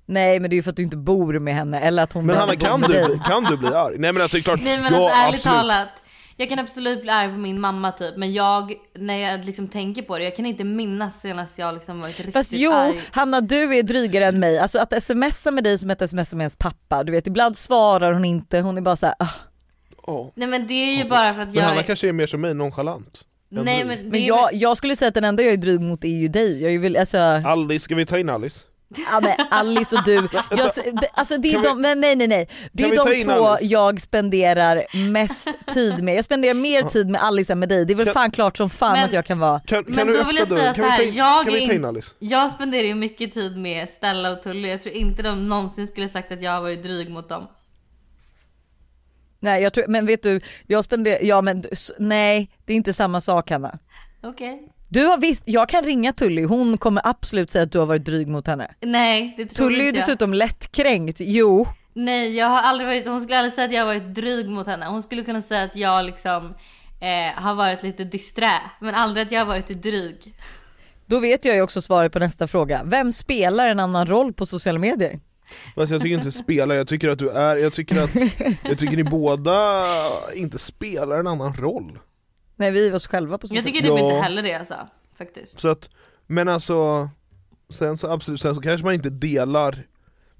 Nej 0.06 0.40
men 0.40 0.50
det 0.50 0.54
är 0.54 0.56
ju 0.56 0.62
för 0.62 0.70
att 0.70 0.76
du 0.76 0.82
inte 0.82 0.96
bor 0.96 1.38
med 1.38 1.54
henne 1.54 1.80
eller 1.80 2.02
att 2.02 2.12
hon 2.12 2.26
Men 2.26 2.36
Hanna 2.36 2.56
kan 2.56 2.80
du, 2.80 2.86
bli, 2.86 3.20
kan 3.26 3.44
du 3.44 3.56
bli 3.56 3.68
arg? 3.68 3.98
Nej 3.98 4.12
men 4.12 4.22
alltså 4.22 4.36
det 4.36 4.40
är 4.40 4.42
klart, 4.42 4.60
Nej 4.62 4.80
men 4.82 4.92
ja, 4.92 4.98
alltså 5.10 5.22
ärligt 5.26 5.40
absolut. 5.46 5.56
talat. 5.58 5.88
Jag 6.38 6.48
kan 6.48 6.58
absolut 6.58 7.02
bli 7.02 7.10
arg 7.10 7.28
på 7.28 7.38
min 7.38 7.60
mamma 7.60 7.92
typ 7.92 8.16
men 8.16 8.32
jag, 8.32 8.74
när 8.94 9.16
jag 9.16 9.44
liksom 9.44 9.68
tänker 9.68 10.02
på 10.02 10.18
det, 10.18 10.24
jag 10.24 10.36
kan 10.36 10.46
inte 10.46 10.64
minnas 10.64 11.20
senast 11.20 11.58
jag 11.58 11.74
liksom 11.74 12.00
varit 12.00 12.18
riktigt 12.18 12.32
Fast 12.32 12.52
jo, 12.52 12.72
arg. 12.72 13.00
Hanna 13.10 13.40
du 13.40 13.76
är 13.76 13.82
drygare 13.82 14.24
än 14.26 14.40
mig. 14.40 14.58
Alltså 14.58 14.78
att 14.78 15.02
smsa 15.02 15.50
med 15.50 15.64
dig 15.64 15.78
som 15.78 15.90
att 15.90 16.10
smsa 16.10 16.36
med 16.36 16.44
ens 16.44 16.56
pappa. 16.56 17.04
Du 17.04 17.12
vet 17.12 17.26
ibland 17.26 17.56
svarar 17.56 18.12
hon 18.12 18.24
inte, 18.24 18.60
hon 18.60 18.76
är 18.76 18.80
bara 18.80 18.96
såhär 18.96 19.14
ah. 19.18 19.30
Ja. 20.06 20.32
Nej 20.34 20.48
men 20.48 20.66
det 20.66 20.74
är 20.74 20.96
ju 20.96 21.08
bara 21.08 21.34
för 21.34 21.42
att 21.42 21.48
Men 21.48 21.56
jag 21.56 21.62
Hanna 21.62 21.80
är... 21.80 21.84
kanske 21.84 22.08
är 22.08 22.12
mer 22.12 22.26
som 22.26 22.40
mig, 22.40 22.54
nonchalant. 22.54 23.24
Nej 23.48 23.84
men 23.84 24.08
Men 24.08 24.24
jag, 24.24 24.54
jag 24.54 24.76
skulle 24.76 24.96
säga 24.96 25.08
att 25.08 25.14
den 25.14 25.24
enda 25.24 25.42
jag 25.42 25.52
är 25.52 25.56
dryg 25.56 25.80
mot 25.80 26.04
är 26.04 26.08
ju 26.08 26.28
dig. 26.28 26.62
Jag 26.62 26.74
är 26.74 26.78
väl, 26.78 26.96
alltså, 26.96 27.18
Alice, 27.18 27.84
ska 27.84 27.94
vi 27.94 28.06
ta 28.06 28.18
in 28.18 28.30
Alice? 28.30 28.60
Ja, 28.88 29.20
men 29.22 29.46
Alice 29.50 29.96
och 29.96 30.04
du. 30.04 30.14
Jag, 30.50 30.70
det- 30.74 31.08
alltså 31.14 31.38
det 31.38 31.52
är 31.54 31.62
de, 31.62 31.80
men 31.80 32.00
nej 32.00 32.16
nej 32.16 32.28
nej. 32.28 32.48
Det 32.72 32.82
är 32.82 32.96
de 32.96 33.24
två 33.24 33.46
Alice? 33.46 33.64
jag 33.64 34.00
spenderar 34.00 34.84
mest 35.10 35.48
tid 35.74 36.02
med. 36.02 36.14
Jag 36.16 36.24
spenderar 36.24 36.54
mer 36.54 36.82
tid 36.82 37.08
med 37.10 37.22
Alice 37.22 37.52
än 37.52 37.58
med 37.58 37.68
dig. 37.68 37.84
Det 37.84 37.92
är 37.92 37.94
väl 37.94 38.06
Kan- 38.06 38.14
fan 38.14 38.30
klart 38.30 38.56
som 38.56 38.70
fan 38.70 38.92
Men- 38.92 39.04
att 39.04 39.12
jag 39.12 39.26
kan 39.26 39.38
vara. 39.38 39.60
Kan, 39.60 39.84
kan 39.84 39.94
Men 39.94 40.06
du 40.06 40.12
då 40.16 40.24
vill 40.24 40.36
jag 40.36 40.48
säga 40.48 40.74
Kan 40.74 40.74
vi 40.74 40.80
så 40.80 40.82
ta 40.82 40.88
här, 40.88 41.02
in, 41.02 41.14
jag 41.14 41.96
in? 41.96 42.02
Jag 42.18 42.50
spenderar 42.50 42.82
ju 42.86 42.94
mycket 42.94 43.34
tid 43.34 43.56
med 43.58 43.88
Stella 43.88 44.30
och 44.32 44.42
Tully. 44.42 44.68
Jag 44.68 44.80
tror 44.80 44.94
inte 44.94 45.22
de 45.22 45.48
någonsin 45.48 45.86
skulle 45.86 46.08
sagt 46.08 46.32
att 46.32 46.42
jag 46.42 46.50
har 46.52 46.60
varit 46.60 46.82
dryg 46.82 47.10
mot 47.10 47.28
dem. 47.28 47.46
Nej 49.40 49.62
jag 49.62 49.72
tror, 49.72 49.84
men 49.88 50.06
vet 50.06 50.22
du, 50.22 50.40
jag 50.66 50.84
spenderar, 50.84 51.18
ja 51.22 51.42
men 51.42 51.64
nej 51.98 52.50
det 52.64 52.72
är 52.72 52.76
inte 52.76 52.92
samma 52.92 53.20
sak 53.20 53.50
Hanna. 53.50 53.78
Okej. 54.22 54.72
Du 54.88 55.04
har 55.04 55.18
visst, 55.18 55.42
jag 55.46 55.68
kan 55.68 55.84
ringa 55.84 56.12
Tully, 56.12 56.44
hon 56.44 56.78
kommer 56.78 57.02
absolut 57.04 57.50
säga 57.50 57.62
att 57.62 57.72
du 57.72 57.78
har 57.78 57.86
varit 57.86 58.04
dryg 58.04 58.28
mot 58.28 58.46
henne. 58.46 58.74
Nej 58.80 59.34
det 59.36 59.46
tror 59.46 59.68
Tully 59.68 59.84
är 59.84 59.88
inte 59.88 59.98
jag. 59.98 60.06
dessutom 60.06 60.34
lättkränkt, 60.34 61.16
jo. 61.20 61.66
Nej 61.94 62.36
jag 62.36 62.46
har 62.46 62.62
aldrig 62.62 62.88
varit, 62.88 63.06
hon 63.06 63.20
skulle 63.20 63.38
aldrig 63.38 63.52
säga 63.52 63.64
att 63.64 63.72
jag 63.72 63.80
har 63.80 63.86
varit 63.86 64.14
dryg 64.14 64.48
mot 64.48 64.66
henne. 64.66 64.86
Hon 64.86 65.02
skulle 65.02 65.24
kunna 65.24 65.40
säga 65.40 65.62
att 65.62 65.76
jag 65.76 66.04
liksom 66.04 66.54
eh, 67.00 67.42
har 67.42 67.54
varit 67.54 67.82
lite 67.82 68.04
disträ. 68.04 68.60
Men 68.80 68.94
aldrig 68.94 69.26
att 69.26 69.32
jag 69.32 69.40
har 69.40 69.46
varit 69.46 69.82
dryg. 69.82 70.34
Då 71.06 71.18
vet 71.18 71.44
jag 71.44 71.54
ju 71.54 71.62
också 71.62 71.82
svaret 71.82 72.12
på 72.12 72.18
nästa 72.18 72.46
fråga. 72.46 72.82
Vem 72.84 73.12
spelar 73.12 73.68
en 73.68 73.80
annan 73.80 74.06
roll 74.06 74.32
på 74.32 74.46
sociala 74.46 74.78
medier? 74.78 75.20
Fast 75.74 75.92
jag 75.92 76.02
tycker 76.02 76.16
inte 76.16 76.32
spela, 76.32 76.74
jag 76.74 76.88
tycker 76.88 77.08
att 77.08 77.18
du 77.18 77.30
är, 77.30 77.56
jag 77.56 77.72
tycker 77.72 78.02
att, 78.02 78.10
jag 78.62 78.78
tycker 78.78 78.96
ni 78.96 79.04
båda 79.04 79.84
inte 80.34 80.58
spelar 80.58 81.20
en 81.20 81.26
annan 81.26 81.54
roll. 81.54 81.98
Nej 82.56 82.70
vi 82.70 82.88
är 82.88 82.94
oss 82.94 83.06
själva 83.06 83.38
på 83.38 83.46
Jag 83.46 83.48
sociala 83.48 83.64
tycker 83.64 83.80
typ 83.80 83.88
Ja. 83.88 83.98
inte 84.10 84.22
heller 84.22 84.42
det 84.42 84.54
alltså. 84.54 84.88
Faktiskt. 85.18 85.60
Så 85.60 85.68
att, 85.68 85.88
men 86.26 86.48
alltså, 86.48 87.08
sen 87.70 87.98
så 87.98 88.10
absolut, 88.10 88.40
sen 88.40 88.54
så 88.54 88.60
kanske 88.60 88.84
man 88.84 88.94
inte 88.94 89.10
delar, 89.10 89.72
förstår 89.72 89.86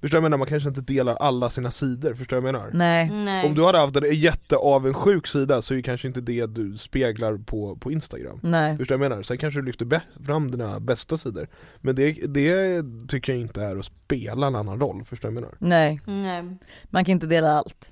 du 0.01 0.09
vad 0.09 0.15
jag 0.15 0.23
menar? 0.23 0.37
Man 0.37 0.47
kanske 0.47 0.69
inte 0.69 0.81
delar 0.81 1.15
alla 1.15 1.49
sina 1.49 1.71
sidor, 1.71 2.13
förstår 2.13 2.37
du 2.37 2.41
vad 2.41 2.47
jag 2.49 2.53
menar? 2.53 2.69
Nej. 2.73 3.09
Nej. 3.09 3.45
Om 3.45 3.55
du 3.55 3.65
hade 3.65 3.77
haft 3.77 3.95
en 3.95 4.15
jätteavundsjuk 4.19 5.27
sida 5.27 5.61
så 5.61 5.73
är 5.73 5.75
det 5.75 5.83
kanske 5.83 6.07
inte 6.07 6.21
det 6.21 6.45
du 6.45 6.77
speglar 6.77 7.37
på, 7.37 7.75
på 7.75 7.91
instagram 7.91 8.39
Nej. 8.43 8.77
Förstår 8.77 8.95
du 8.95 8.99
vad 8.99 9.05
jag 9.05 9.09
menar? 9.11 9.23
Sen 9.23 9.37
kanske 9.37 9.59
du 9.59 9.65
lyfter 9.65 9.85
bä- 9.85 10.25
fram 10.25 10.51
dina 10.51 10.79
bästa 10.79 11.17
sidor 11.17 11.47
Men 11.77 11.95
det, 11.95 12.11
det 12.11 12.83
tycker 13.07 13.33
jag 13.33 13.41
inte 13.41 13.63
är 13.63 13.77
att 13.79 13.85
spela 13.85 14.47
en 14.47 14.55
annan 14.55 14.79
roll, 14.79 15.05
förstår 15.05 15.29
du 15.29 15.35
vad 15.35 15.43
jag 15.43 15.49
menar? 15.59 15.77
Nej, 15.77 16.01
Nej. 16.05 16.57
man 16.83 17.05
kan 17.05 17.11
inte 17.11 17.27
dela 17.27 17.51
allt. 17.51 17.91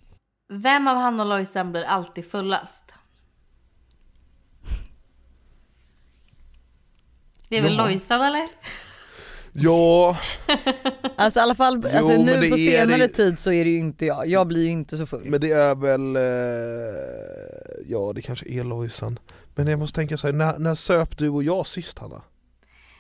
Vem 0.54 0.88
av 0.88 0.96
Hanna 0.98 1.24
och 1.24 1.30
Lojsan 1.30 1.72
blir 1.72 1.84
alltid 1.84 2.26
fullast? 2.32 2.96
Det 7.50 7.58
är 7.58 7.62
väl 7.62 7.76
Ja. 7.78 7.84
Lojsan 7.88 8.22
eller? 8.22 8.48
Ja, 9.58 10.18
Alltså 11.16 11.40
i 11.40 11.44
alla 11.44 11.56
fall, 11.56 11.82
Jo, 11.84 11.98
alltså, 11.98 12.22
men 12.22 12.42
nu 12.42 12.50
på 12.50 12.58
senare 12.58 12.98
det- 12.98 13.08
tid 13.08 13.40
så 13.40 13.52
är 13.52 13.66
det 13.66 13.72
ju 13.72 13.78
inte 13.80 14.06
jag. 14.06 14.28
Jag 14.28 14.48
blir 14.48 14.64
ju 14.64 14.70
inte 14.72 14.98
så 14.98 15.06
full. 15.06 15.26
men 15.26 15.42
det 15.42 15.52
är 15.52 15.76
väl, 15.76 16.16
eh, 16.16 16.22
ja 17.88 18.12
det 18.16 18.22
kanske 18.22 18.50
är 18.50 18.64
Lojsan 18.64 19.20
Men 19.56 19.68
jag 19.68 19.80
måste 19.80 19.96
tänka 19.96 20.18
så 20.18 20.28
här, 20.28 20.34
när, 20.34 20.58
när 20.60 20.76
söp 20.76 21.18
du 21.18 21.30
och 21.30 21.44
jag 21.44 21.68
sist 21.68 22.00
Hanna? 22.00 22.22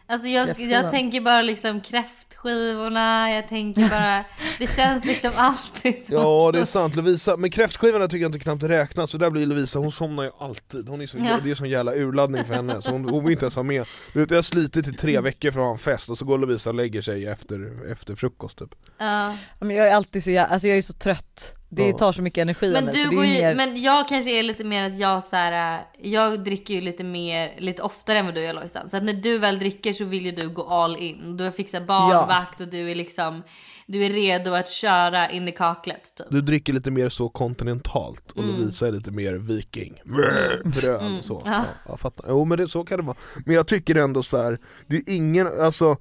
Alltså 0.07 0.27
jag, 0.27 0.59
jag 0.59 0.89
tänker 0.91 1.21
bara 1.21 1.41
liksom 1.41 1.81
kräftskivorna, 1.81 3.31
jag 3.31 3.47
tänker 3.47 3.89
bara, 3.89 4.23
det 4.59 4.67
känns 4.75 5.05
liksom 5.05 5.31
alltid 5.35 6.05
som 6.05 6.15
Ja 6.15 6.51
det 6.53 6.59
är 6.59 6.65
sant, 6.65 6.95
Lovisa, 6.95 7.37
men 7.37 7.51
kräftskivorna 7.51 8.07
tycker 8.07 8.21
jag 8.21 8.29
inte 8.29 8.39
knappt 8.39 8.63
räknas 8.63 9.11
så 9.11 9.17
där 9.17 9.29
blir 9.29 9.45
Lovisa, 9.45 9.79
hon 9.79 9.91
somnar 9.91 10.23
ju 10.23 10.31
alltid, 10.39 10.89
hon 10.89 11.01
är 11.01 11.07
så, 11.07 11.17
Ja. 11.17 11.39
det 11.43 11.51
är 11.51 11.55
sån 11.55 11.69
jävla 11.69 11.95
urladdning 11.95 12.45
för 12.45 12.53
henne 12.53 12.81
så 12.81 12.91
hon, 12.91 13.09
hon 13.09 13.23
vill 13.23 13.31
inte 13.31 13.45
ens 13.45 13.55
ha 13.55 13.63
med. 13.63 13.85
Du 14.13 14.19
vet 14.19 14.31
jag 14.31 14.37
har 14.37 14.41
slitit 14.43 14.87
i 14.87 14.93
tre 14.93 15.19
veckor 15.19 15.51
för 15.51 15.59
att 15.59 15.65
ha 15.65 15.71
en 15.71 15.77
fest 15.77 16.09
och 16.09 16.17
så 16.17 16.25
går 16.25 16.37
Lovisa 16.37 16.69
och 16.69 16.75
lägger 16.75 17.01
sig 17.01 17.25
efter, 17.27 17.91
efter 17.91 18.15
frukost 18.15 18.57
typ. 18.57 18.75
Ja. 18.97 19.37
Men 19.59 19.75
jag 19.75 19.87
är 19.87 19.95
alltid 19.95 20.23
så, 20.23 20.31
jag, 20.31 20.49
alltså 20.49 20.67
jag 20.67 20.77
är 20.77 20.81
så 20.81 20.93
trött. 20.93 21.51
Det 21.75 21.87
Ja. 21.87 21.97
tar 21.97 22.11
så 22.11 22.21
mycket 22.21 22.41
energi 22.41 22.71
Men 22.71 22.85
du 22.85 23.09
går 23.15 23.25
ju, 23.25 23.31
mer... 23.41 23.55
men 23.55 23.81
jag 23.81 24.07
kanske 24.07 24.31
är 24.39 24.43
lite 24.43 24.63
mer 24.63 24.83
att 24.91 24.99
jag 24.99 25.23
så 25.23 25.35
här, 25.35 25.79
äh, 25.79 26.09
jag 26.11 26.43
dricker 26.43 26.73
ju 26.73 26.81
lite 26.81 27.03
mer, 27.03 27.55
lite 27.57 27.81
oftare 27.81 28.19
än 28.19 28.25
vad 28.25 28.35
du 28.35 28.41
gör 28.41 28.53
Lojsan. 28.53 28.89
Så 28.89 28.97
att 28.97 29.03
när 29.03 29.13
du 29.13 29.37
väl 29.37 29.59
dricker 29.59 29.93
så 29.93 30.05
vill 30.05 30.25
ju 30.25 30.31
du 30.31 30.49
gå 30.49 30.63
all 30.67 30.97
in. 30.97 31.37
Du 31.37 31.43
har 31.43 31.51
fixat 31.51 31.87
barnvakt 31.87 32.61
och 32.61 32.67
du 32.67 32.91
är 32.91 32.95
liksom, 32.95 33.43
du 33.87 34.05
är 34.05 34.09
redo 34.09 34.53
att 34.53 34.69
köra 34.69 35.29
in 35.29 35.47
i 35.47 35.51
kaklet 35.51 36.15
typ. 36.17 36.27
Du 36.29 36.41
dricker 36.41 36.73
lite 36.73 36.91
mer 36.91 37.09
så 37.09 37.29
kontinentalt 37.29 38.31
och 38.31 38.43
Mm. 38.43 38.55
Lovisa 38.59 38.87
är 38.87 38.91
lite 38.91 39.11
mer 39.11 39.33
viking, 39.33 40.01
bröd 40.05 41.01
Mm. 41.01 41.21
så 41.21 41.41
Ja. 41.45 41.51
ja. 41.51 41.63
jag 41.89 41.99
fattar, 41.99 42.25
jo 42.29 42.45
men 42.45 42.57
det, 42.57 42.67
så 42.67 42.83
kan 42.83 42.97
det 42.99 43.03
vara 43.05 43.17
Men 43.45 43.55
jag 43.55 43.67
tycker 43.67 43.95
ändå 43.95 44.23
så 44.23 44.37
här, 44.41 44.59
det 44.87 44.95
är 44.95 45.03
ingen, 45.07 45.61
alltså 45.61 45.97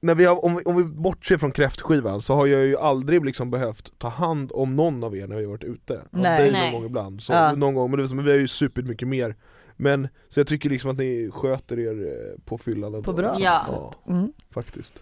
när 0.00 0.14
vi 0.14 0.24
har, 0.24 0.44
om, 0.44 0.56
vi, 0.56 0.62
om 0.64 0.76
vi 0.76 0.84
bortser 0.84 1.38
från 1.38 1.52
kräftskivan 1.52 2.22
så 2.22 2.34
har 2.34 2.46
jag 2.46 2.64
ju 2.66 2.76
aldrig 2.76 3.24
liksom 3.24 3.50
behövt 3.50 3.98
ta 3.98 4.08
hand 4.08 4.50
om 4.54 4.76
någon 4.76 5.04
av 5.04 5.16
er 5.16 5.26
när 5.26 5.36
vi 5.36 5.44
har 5.44 5.50
varit 5.50 5.64
ute 5.64 6.02
Nej. 6.10 6.40
dig 6.42 6.52
Nej. 6.52 6.72
någon 6.72 6.80
gång 6.80 6.90
ibland, 6.90 7.22
så, 7.22 7.32
Ja. 7.32 7.52
någon 7.54 7.74
gång, 7.74 7.90
men, 7.90 8.00
det 8.00 8.14
men 8.14 8.24
vi 8.24 8.30
har 8.30 8.38
ju 8.38 8.48
supit 8.48 8.86
mycket 8.86 9.08
mer 9.08 9.36
Men, 9.76 10.08
så 10.28 10.40
jag 10.40 10.46
tycker 10.46 10.70
liksom 10.70 10.90
att 10.90 10.96
ni 10.96 11.30
sköter 11.32 11.78
er 11.78 12.06
eh, 12.06 12.40
på 12.44 12.58
fyllan. 12.58 13.02
På 13.02 13.12
bra 13.12 13.36
Ja. 13.38 13.64
ja 13.68 13.92
Mm. 14.12 14.32
faktiskt 14.50 14.94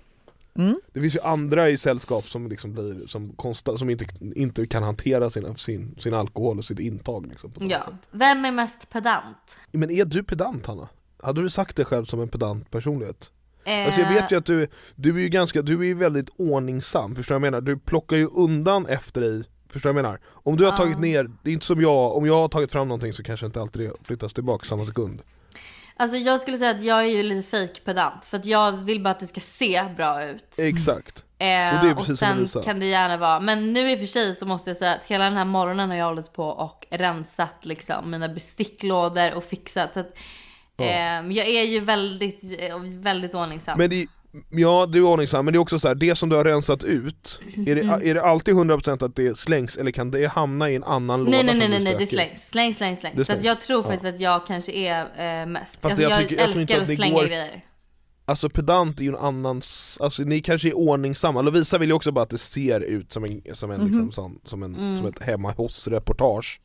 Mm. 0.55 0.81
det 0.93 1.01
finns 1.01 1.15
ju 1.15 1.21
andra 1.21 1.69
i 1.71 1.79
sällskap 1.79 2.25
som 2.25 2.49
liksom 2.49 2.73
blir, 2.73 3.07
som, 3.07 3.33
konstant, 3.33 3.79
som 3.79 3.91
inte, 3.91 4.07
inte 4.35 4.67
kan 4.67 4.83
hantera 4.83 5.31
sina, 5.31 5.55
sin, 5.55 5.95
sin 5.99 6.15
alkohol 6.15 6.59
och 6.59 6.65
sitt 6.65 6.79
intag 6.79 7.27
liksom, 7.27 7.53
Ja. 7.61 7.79
sätt. 7.85 7.95
Vem 8.11 8.45
är 8.45 8.53
mest 8.53 8.91
pedant? 8.91 9.57
Men 9.73 9.91
är 9.91 10.05
du 10.05 10.23
pedant 10.23 10.67
Hanna? 10.67 10.89
Hade 11.23 11.43
du 11.43 11.51
sagt 11.51 11.77
dig 11.77 11.85
själv 11.85 12.05
som 12.05 12.21
en 12.21 12.29
pedant 12.29 12.71
personlighet? 12.71 13.31
Eh, 13.69 13.87
Alltså 13.87 14.01
jag 14.01 14.09
vet 14.09 14.33
ju 14.33 14.37
att 14.37 14.47
du, 14.47 14.69
du 14.95 15.17
är 15.17 15.21
ju 15.21 15.29
ganska, 15.29 15.63
du 15.63 15.81
är 15.81 15.85
ju 15.85 15.95
väldigt 15.95 16.29
ordningsam, 16.37 17.15
förstår 17.17 17.35
du 17.35 17.39
vad 17.41 17.47
jag 17.47 17.53
menar? 17.53 17.61
Du 17.61 17.79
plockar 17.79 18.17
ju 18.17 18.27
undan 18.27 18.87
efter 18.87 19.21
dig, 19.21 19.43
förstår 19.73 19.89
du 19.91 19.93
vad 19.95 19.99
jag 19.99 20.05
menar? 20.05 20.21
Om 20.29 20.57
du 20.57 20.65
har 20.65 20.73
Ja. 20.73 20.77
tagit 20.77 20.99
ner, 20.99 21.31
det 21.43 21.51
är 21.51 21.55
inte 21.55 21.67
som 21.67 21.81
jag, 21.81 22.17
om 22.17 22.27
jag 22.27 22.35
har 22.37 22.49
tagit 22.49 22.73
fram 22.73 22.89
någonting 22.89 23.13
så 23.13 23.23
kanske 23.23 23.47
inte 23.47 23.61
alltid 23.61 23.83
det 23.83 23.93
flyttas 24.05 24.33
tillbaka 24.33 24.65
samma 24.67 24.87
sekund 24.87 25.23
Alltså 26.01 26.17
jag 26.17 26.41
skulle 26.41 26.57
säga 26.57 26.71
att 26.71 26.83
jag 26.83 26.99
är 26.99 27.05
ju 27.05 27.23
lite 27.23 27.49
fake 27.51 27.81
pedant 27.85 28.25
för 28.25 28.37
att 28.37 28.47
jag 28.47 28.73
vill 28.73 29.03
bara 29.03 29.11
att 29.11 29.21
det 29.21 29.27
ska 29.27 29.41
se 29.41 29.85
bra 29.97 30.25
ut. 30.25 30.55
Exakt 30.59 31.25
Eh, 31.41 31.47
Och 31.79 31.85
det 31.85 31.91
är 31.91 31.95
precis 31.95 32.07
som 32.07 32.17
sen 32.17 32.37
Lovisa. 32.37 32.63
kan 32.63 32.81
det 32.81 32.87
gärna 32.87 33.17
vara, 33.17 33.41
men 33.41 33.73
nu 33.73 33.91
i 33.91 33.95
och 33.95 33.99
för 33.99 34.07
sig 34.07 34.35
så 34.35 34.47
måste 34.47 34.71
jag 34.71 34.77
säga 34.77 34.95
att 34.95 35.05
hela 35.05 35.25
den 35.25 35.37
här 35.37 35.45
morgonen 35.45 35.91
har 35.91 35.97
jag 35.97 36.05
hållit 36.07 36.33
på 36.33 36.45
och 36.45 36.87
rensat 36.91 37.67
liksom 37.67 38.11
mina 38.11 38.29
besticklådor 38.29 39.35
och 39.35 39.45
fixat. 39.45 39.95
Så 39.95 40.01
att, 40.01 40.19
Ja. 40.79 40.85
eh, 40.85 41.33
jag 41.37 41.47
är 41.49 41.65
ju 41.65 41.81
väldigt, 41.81 42.41
väldigt 42.85 43.35
ordningsam. 43.35 43.79
Men 43.79 43.91
det, 43.91 44.07
ja 44.51 44.87
du 44.87 44.99
är 44.99 45.03
ordningsam, 45.05 45.45
men 45.45 45.53
det 45.53 45.57
är 45.57 45.61
också 45.61 45.79
så 45.79 45.89
här, 45.89 45.95
det 45.95 46.15
som 46.17 46.29
du 46.29 46.37
har 46.37 46.45
rensat 46.45 46.85
ut, 46.85 47.41
är 47.67 47.75
det, 47.75 47.81
Mm. 47.81 48.01
är 48.05 48.15
det 48.15 48.23
alltid 48.23 48.55
100% 48.55 49.03
att 49.05 49.17
det 49.17 49.39
slängs 49.39 49.77
eller 49.77 49.91
kan 49.91 50.11
det 50.11 50.27
hamna 50.27 50.71
i 50.71 50.75
en 50.75 50.85
annan 50.85 51.25
låda 51.25 51.31
nej 51.31 51.45
nej 51.59 51.69
nej 51.69 51.81
nej, 51.85 51.97
det 51.99 52.07
slängs, 52.07 52.51
slängs, 52.51 52.77
slängs, 52.77 53.01
slängs. 53.01 53.27
Så 53.27 53.35
jag 53.43 53.61
tror 53.61 53.81
Ja. 53.85 53.91
faktiskt 53.91 54.15
att 54.15 54.21
jag 54.21 54.47
kanske 54.47 54.73
är 54.73 55.01
eh, 55.41 55.47
mest. 55.47 55.85
Alltså, 55.85 56.03
jag 56.03 56.11
jag, 56.13 56.19
tycker- 56.21 56.37
jag 56.37 56.45
älskar 56.57 56.77
att 56.83 56.89
att 56.91 56.97
slänga 56.97 57.15
går- 57.15 57.27
grejer. 57.27 57.65
Alltså 58.25 58.51
pedant 58.51 58.99
är 59.01 59.03
ju 59.05 59.09
en 59.09 59.17
annans, 59.17 59.99
alltså 60.01 60.23
ni 60.23 60.41
kanske 60.41 60.69
är 60.69 60.77
ordningsamma, 60.79 61.43
Lovisa 61.43 61.79
vill 61.79 61.89
ju 61.89 61.95
också 61.95 62.13
bara 62.13 62.23
att 62.23 62.31
det 62.31 62.39
ser 62.39 62.81
ut 62.81 63.13
som 63.13 63.25
en, 63.25 63.43
som 63.53 63.71
en, 63.71 63.87
liksom, 63.87 64.13
sån, 64.13 64.39
som 64.45 64.63
en 64.63 64.75
Mm. 64.77 64.97
som 64.97 65.07
ett 65.07 65.23
hemma 65.23 65.51
hos 65.53 65.89
reportage 65.89 66.61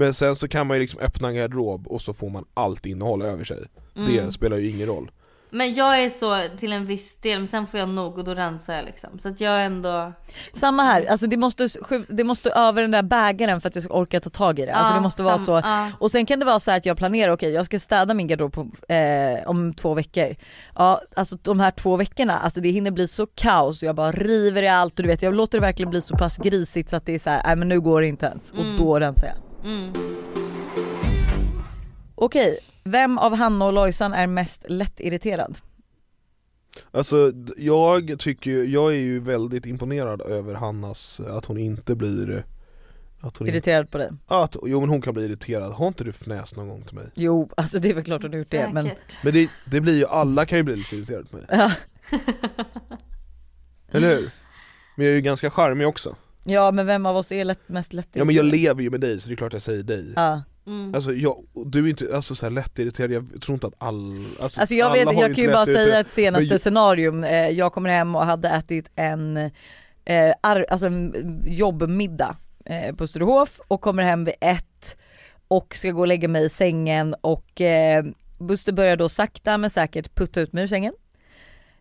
Men 0.00 0.14
sen 0.14 0.36
så 0.36 0.48
kan 0.48 0.66
man 0.66 0.76
ju 0.76 0.80
liksom 0.80 1.00
öppna 1.00 1.28
en 1.28 1.34
garderob 1.34 1.86
och 1.86 2.00
så 2.00 2.12
får 2.12 2.30
man 2.30 2.44
allt 2.54 2.86
innehåll 2.86 3.22
över 3.22 3.44
sig 3.44 3.58
Mm. 3.96 4.26
Det 4.26 4.32
spelar 4.32 4.56
ju 4.56 4.70
ingen 4.70 4.86
roll 4.86 5.10
Men 5.50 5.74
jag 5.74 6.02
är 6.02 6.08
så 6.08 6.56
till 6.58 6.72
en 6.72 6.86
viss 6.86 7.16
del, 7.16 7.38
men 7.38 7.46
sen 7.46 7.66
får 7.66 7.80
jag 7.80 7.88
nog 7.88 8.18
och 8.18 8.24
då 8.24 8.34
rensar 8.34 8.74
jag 8.74 8.84
liksom. 8.84 9.18
Så 9.18 9.28
att 9.28 9.40
jag 9.40 9.52
är 9.52 9.66
ändå... 9.66 10.12
Samma 10.52 10.82
här, 10.82 11.06
alltså 11.06 11.26
det 11.26 11.36
måste, 11.36 11.68
det 12.08 12.24
måste 12.24 12.50
över 12.50 12.82
den 12.82 12.90
där 12.90 13.02
bägaren 13.02 13.60
för 13.60 13.68
att 13.68 13.74
jag 13.74 13.84
ska 13.84 13.94
orka 13.94 14.20
ta 14.20 14.30
tag 14.30 14.58
i 14.58 14.66
det. 14.66 14.74
Alltså 14.74 14.94
det 14.94 15.00
måste 15.00 15.22
vara 15.22 15.38
så. 15.38 15.60
ja. 15.64 15.90
Och 15.98 16.10
sen 16.10 16.26
kan 16.26 16.38
det 16.38 16.44
vara 16.44 16.60
så 16.60 16.70
här 16.70 16.78
att 16.78 16.86
jag 16.86 16.96
planerar, 16.96 17.32
okej 17.32 17.52
jag 17.52 17.66
ska 17.66 17.78
städa 17.78 18.14
min 18.14 18.26
garderob 18.26 18.52
på, 18.52 18.92
eh, 18.94 19.48
om 19.48 19.74
två 19.74 19.94
veckor. 19.94 20.34
Ja 20.74 21.02
alltså 21.16 21.36
de 21.42 21.60
här 21.60 21.70
två 21.70 21.96
veckorna, 21.96 22.38
alltså 22.38 22.60
det 22.60 22.70
hinner 22.70 22.90
bli 22.90 23.08
så 23.08 23.26
kaos 23.26 23.82
och 23.82 23.88
jag 23.88 23.96
bara 23.96 24.12
river 24.12 24.62
i 24.62 24.68
allt 24.68 24.98
och 24.98 25.02
du 25.02 25.08
vet 25.08 25.22
jag 25.22 25.34
låter 25.34 25.58
det 25.58 25.66
verkligen 25.66 25.90
bli 25.90 26.02
så 26.02 26.16
pass 26.16 26.36
grisigt 26.36 26.90
så 26.90 26.96
att 26.96 27.06
det 27.06 27.14
är 27.14 27.18
så 27.18 27.30
här, 27.30 27.42
nej 27.46 27.56
men 27.56 27.68
nu 27.68 27.80
går 27.80 28.00
det 28.00 28.06
inte 28.06 28.26
ens. 28.26 28.52
Och 28.52 28.64
då 28.78 29.00
rensar 29.00 29.26
jag. 29.26 29.49
Mm. 29.64 29.92
Okej, 32.14 32.58
vem 32.84 33.18
av 33.18 33.36
Hanna 33.36 33.64
och 33.64 33.72
Lojsan 33.72 34.12
är 34.12 34.26
mest 34.26 34.64
lättirriterad? 34.68 35.58
Alltså 36.90 37.32
jag 37.56 38.18
tycker 38.18 38.50
ju, 38.50 38.64
jag 38.64 38.92
är 38.92 38.98
ju 38.98 39.20
väldigt 39.20 39.66
imponerad 39.66 40.20
över 40.20 40.54
Hannas, 40.54 41.20
att 41.20 41.44
hon 41.44 41.58
inte 41.58 41.94
blir 41.94 42.44
att 43.20 43.36
hon 43.36 43.48
inte, 43.48 43.56
Irriterad 43.56 43.90
på 43.90 43.98
dig? 43.98 44.10
att, 44.26 44.56
Jo 44.62 44.80
men 44.80 44.88
hon 44.88 45.02
kan 45.02 45.14
bli 45.14 45.24
irriterad, 45.24 45.72
har 45.72 45.88
inte 45.88 46.04
du 46.04 46.12
fnäst 46.12 46.56
någon 46.56 46.68
gång 46.68 46.82
till 46.82 46.94
mig? 46.94 47.06
Jo, 47.14 47.50
alltså 47.56 47.78
det 47.78 47.90
är 47.90 47.94
väl 47.94 48.04
klart 48.04 48.22
hon 48.22 48.30
har 48.30 48.38
gjort 48.38 48.50
det 48.50 48.70
men. 48.72 48.90
Men 49.22 49.32
det, 49.32 49.50
det 49.64 49.80
blir 49.80 49.96
ju, 49.96 50.06
alla 50.06 50.46
kan 50.46 50.58
ju 50.58 50.64
bli 50.64 50.76
lite 50.76 50.96
irriterade 50.96 51.24
på 51.24 51.36
mig, 51.36 51.46
ja. 51.48 51.72
eller 53.90 54.08
hur? 54.16 54.30
Men 54.96 55.06
jag 55.06 55.12
är 55.12 55.16
ju 55.16 55.20
ganska 55.20 55.50
charmig 55.50 55.86
också 55.86 56.16
ja 56.44 56.70
men 56.70 56.86
vem 56.86 57.06
av 57.06 57.16
oss 57.16 57.32
är 57.32 57.44
lätt, 57.44 57.68
mest 57.68 57.92
lättirriterad? 57.92 58.20
Ja 58.20 58.24
men 58.24 58.34
jag 58.34 58.44
lever 58.44 58.82
ju 58.82 58.90
med 58.90 59.00
dig 59.00 59.20
så 59.20 59.28
det 59.28 59.34
är 59.34 59.36
klart 59.36 59.52
jag 59.52 59.62
säger 59.62 59.82
dig 59.82 60.12
Ja. 60.16 60.42
Mm. 60.66 60.94
Alltså 60.94 61.12
jag, 61.12 61.44
du 61.66 61.84
är 61.84 61.88
inte 61.90 62.16
alltså, 62.16 62.34
så 62.34 62.46
här 62.46 62.50
lättirriterad, 62.50 63.10
jag 63.12 63.42
tror 63.42 63.54
inte 63.54 63.66
att 63.66 63.74
all, 63.78 64.16
alltså, 64.40 64.60
Alltså 64.60 64.74
jag 64.74 64.86
alla 64.86 64.94
vet, 64.94 65.06
har 65.06 65.22
jag 65.22 65.34
kan 65.34 65.44
ju 65.44 65.50
bara 65.52 65.66
säga 65.66 66.00
ett 66.00 66.12
senaste 66.12 66.48
Men 66.48 66.58
scenarium. 66.58 67.24
Eh, 67.24 67.48
jag 67.48 67.72
kommer 67.72 67.90
hem 67.90 68.14
och 68.14 68.26
hade 68.26 68.48
ätit 68.48 68.90
en 68.96 69.36
eh, 70.04 70.32
ar- 70.40 70.66
alltså 70.70 70.86
en 70.86 71.42
jobbmiddag 71.46 72.36
eh, 72.64 72.94
på 72.94 73.06
Sturehof 73.06 73.60
och 73.68 73.80
kommer 73.80 74.02
hem 74.02 74.24
vid 74.24 74.34
ett 74.40 74.96
och 75.48 75.74
ska 75.76 75.90
gå 75.90 76.00
och 76.00 76.06
lägga 76.06 76.28
mig 76.28 76.44
i 76.44 76.48
sängen 76.48 77.14
och 77.20 77.60
eh, 77.60 78.04
Buster 78.38 78.72
börjar 78.72 78.96
då 78.96 79.08
sakta 79.08 79.58
men 79.58 79.70
säkert 79.70 80.14
putta 80.14 80.40
ut 80.40 80.52
mig 80.52 80.64
ur 80.64 80.68
sängen. 80.68 80.92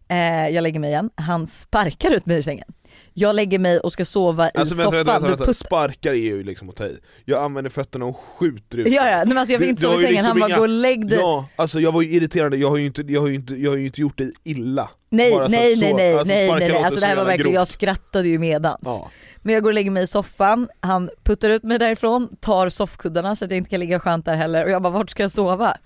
Eh, 0.08 0.48
jag 0.50 0.62
lägger 0.62 0.80
mig 0.80 0.90
igen, 0.90 1.10
han 1.16 1.48
sparkar 1.48 2.12
ut 2.12 2.26
mig 2.26 2.38
ur 2.38 2.42
sängen. 2.42 2.68
Jag 3.14 3.36
lägger 3.36 3.60
mig 3.60 3.80
och 3.80 3.94
ska 3.94 4.06
sova 4.06 4.48
i 4.48 4.52
Alltså 4.54 4.76
vänta, 4.76 4.84
soffan. 4.92 4.98
vänta, 4.98 5.12
vänta, 5.14 5.28
vänta. 5.28 5.44
puttar- 5.46 5.54
sparkar 5.54 6.12
är 6.12 6.16
ju 6.16 6.44
liksom 6.44 6.70
att 6.70 6.76
ta 6.76 6.86
i 6.86 6.98
Jag 7.26 7.44
använder 7.44 7.70
fötterna 7.72 8.06
och 8.06 8.18
skjuter 8.18 8.78
ut 8.78 8.88
Ja 8.88 9.10
ja, 9.10 9.18
nej, 9.18 9.28
men 9.28 9.38
alltså 9.38 9.54
jag 9.54 9.60
fick 9.60 9.70
inte 9.70 9.82
sova 9.82 9.96
i 10.02 10.04
sängen, 10.04 10.26
han 10.26 10.36
liksom 10.36 10.40
bara 10.40 10.48
inga- 10.50 10.58
gå 10.58 10.62
och 10.64 10.70
lägg 10.70 11.08
dig. 11.08 11.18
Ja, 11.20 11.46
alltså 11.56 11.80
jag 11.80 11.92
var 11.92 12.02
ju 12.02 12.12
irriterande, 12.14 12.58
jag 12.58 12.70
har 12.70 12.78
ju 12.78 12.86
inte, 12.86 13.02
jag 13.08 13.22
har 13.22 13.30
inte, 13.30 13.56
jag 13.56 13.72
har 13.72 13.78
inte 13.78 14.02
gjort 14.02 14.18
dig 14.18 14.34
illa 14.44 14.90
Nej 15.10 15.32
Bara 15.32 15.48
nej 15.48 15.76
nej 15.76 15.94
nej 15.94 16.14
alltså 16.14 16.34
nej 16.34 16.50
nej, 16.52 16.60
nej. 16.72 16.84
alltså 16.84 17.00
det 17.00 17.06
här 17.06 17.16
var 17.16 17.26
verkligen, 17.26 17.54
jag 17.54 17.68
skrattade 17.68 18.28
ju 18.28 18.40
medans. 18.40 18.80
Ja, 18.86 19.12
Men 19.42 19.54
jag 19.54 19.64
går 19.64 19.70
och 19.70 19.74
lägger 19.74 19.92
mig 19.92 20.04
i 20.04 20.08
soffan, 20.08 20.70
han 20.80 21.10
puttar 21.24 21.50
ut 21.50 21.64
mig 21.64 21.80
därifrån, 21.80 22.30
tar 22.40 22.70
soffkuddarna 22.70 23.36
så 23.36 23.46
att 23.46 23.52
jag 23.52 23.58
inte 23.58 23.70
kan 23.70 23.80
ligga 23.80 24.00
skönt 24.00 24.26
där 24.26 24.36
heller 24.36 24.66
och 24.66 24.72
jag 24.72 24.82
bara 24.82 24.94
vart 24.94 25.10
ska 25.10 25.24
jag 25.24 25.32
sova? 25.32 25.78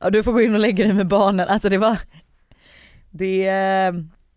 Ja 0.00 0.10
du 0.10 0.22
får 0.22 0.32
gå 0.32 0.40
in 0.40 0.54
och 0.54 0.60
lägga 0.60 0.84
dig 0.84 0.94
med 0.94 1.06
barnen, 1.08 1.48
alltså 1.48 1.68
det 1.68 1.78
var 1.78 1.98
Det, 3.10 3.50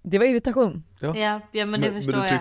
det 0.03 0.17
var 0.19 0.25
irritation. 0.25 0.83
Ja. 1.05 1.17
Ja, 1.17 1.41
ja 1.51 1.65
men 1.65 1.81
det 1.81 1.87
Men- 1.87 1.93
men 1.93 2.03
förstår 2.03 2.21
du 2.21 2.27
jag. 2.27 2.39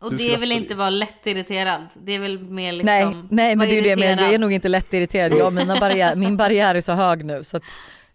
Och 0.00 0.10
du 0.10 0.16
det 0.16 0.34
är 0.34 0.38
väl 0.38 0.52
inte 0.52 0.74
vara 0.74 0.90
lättirriterad. 0.90 1.82
Det 1.94 2.12
är 2.14 2.18
väl 2.18 2.38
mer 2.42 2.72
liksom... 2.72 2.86
nej, 3.10 3.16
nej 3.30 3.56
men 3.56 3.68
det 3.68 3.74
är 3.74 3.76
ju 3.76 3.82
det 3.82 3.88
jag 3.88 3.98
menar, 3.98 4.22
jag 4.22 4.34
är 4.34 4.38
nog 4.38 4.52
inte 4.52 4.68
lätt 4.68 4.94
irriterad, 4.94 5.32
jag, 5.32 5.52
mina 5.52 5.80
barriär, 5.80 6.16
min 6.16 6.36
barriär 6.36 6.74
är 6.74 6.80
så 6.80 6.92
hög 6.92 7.24
nu 7.24 7.44
så 7.44 7.56
att 7.56 7.62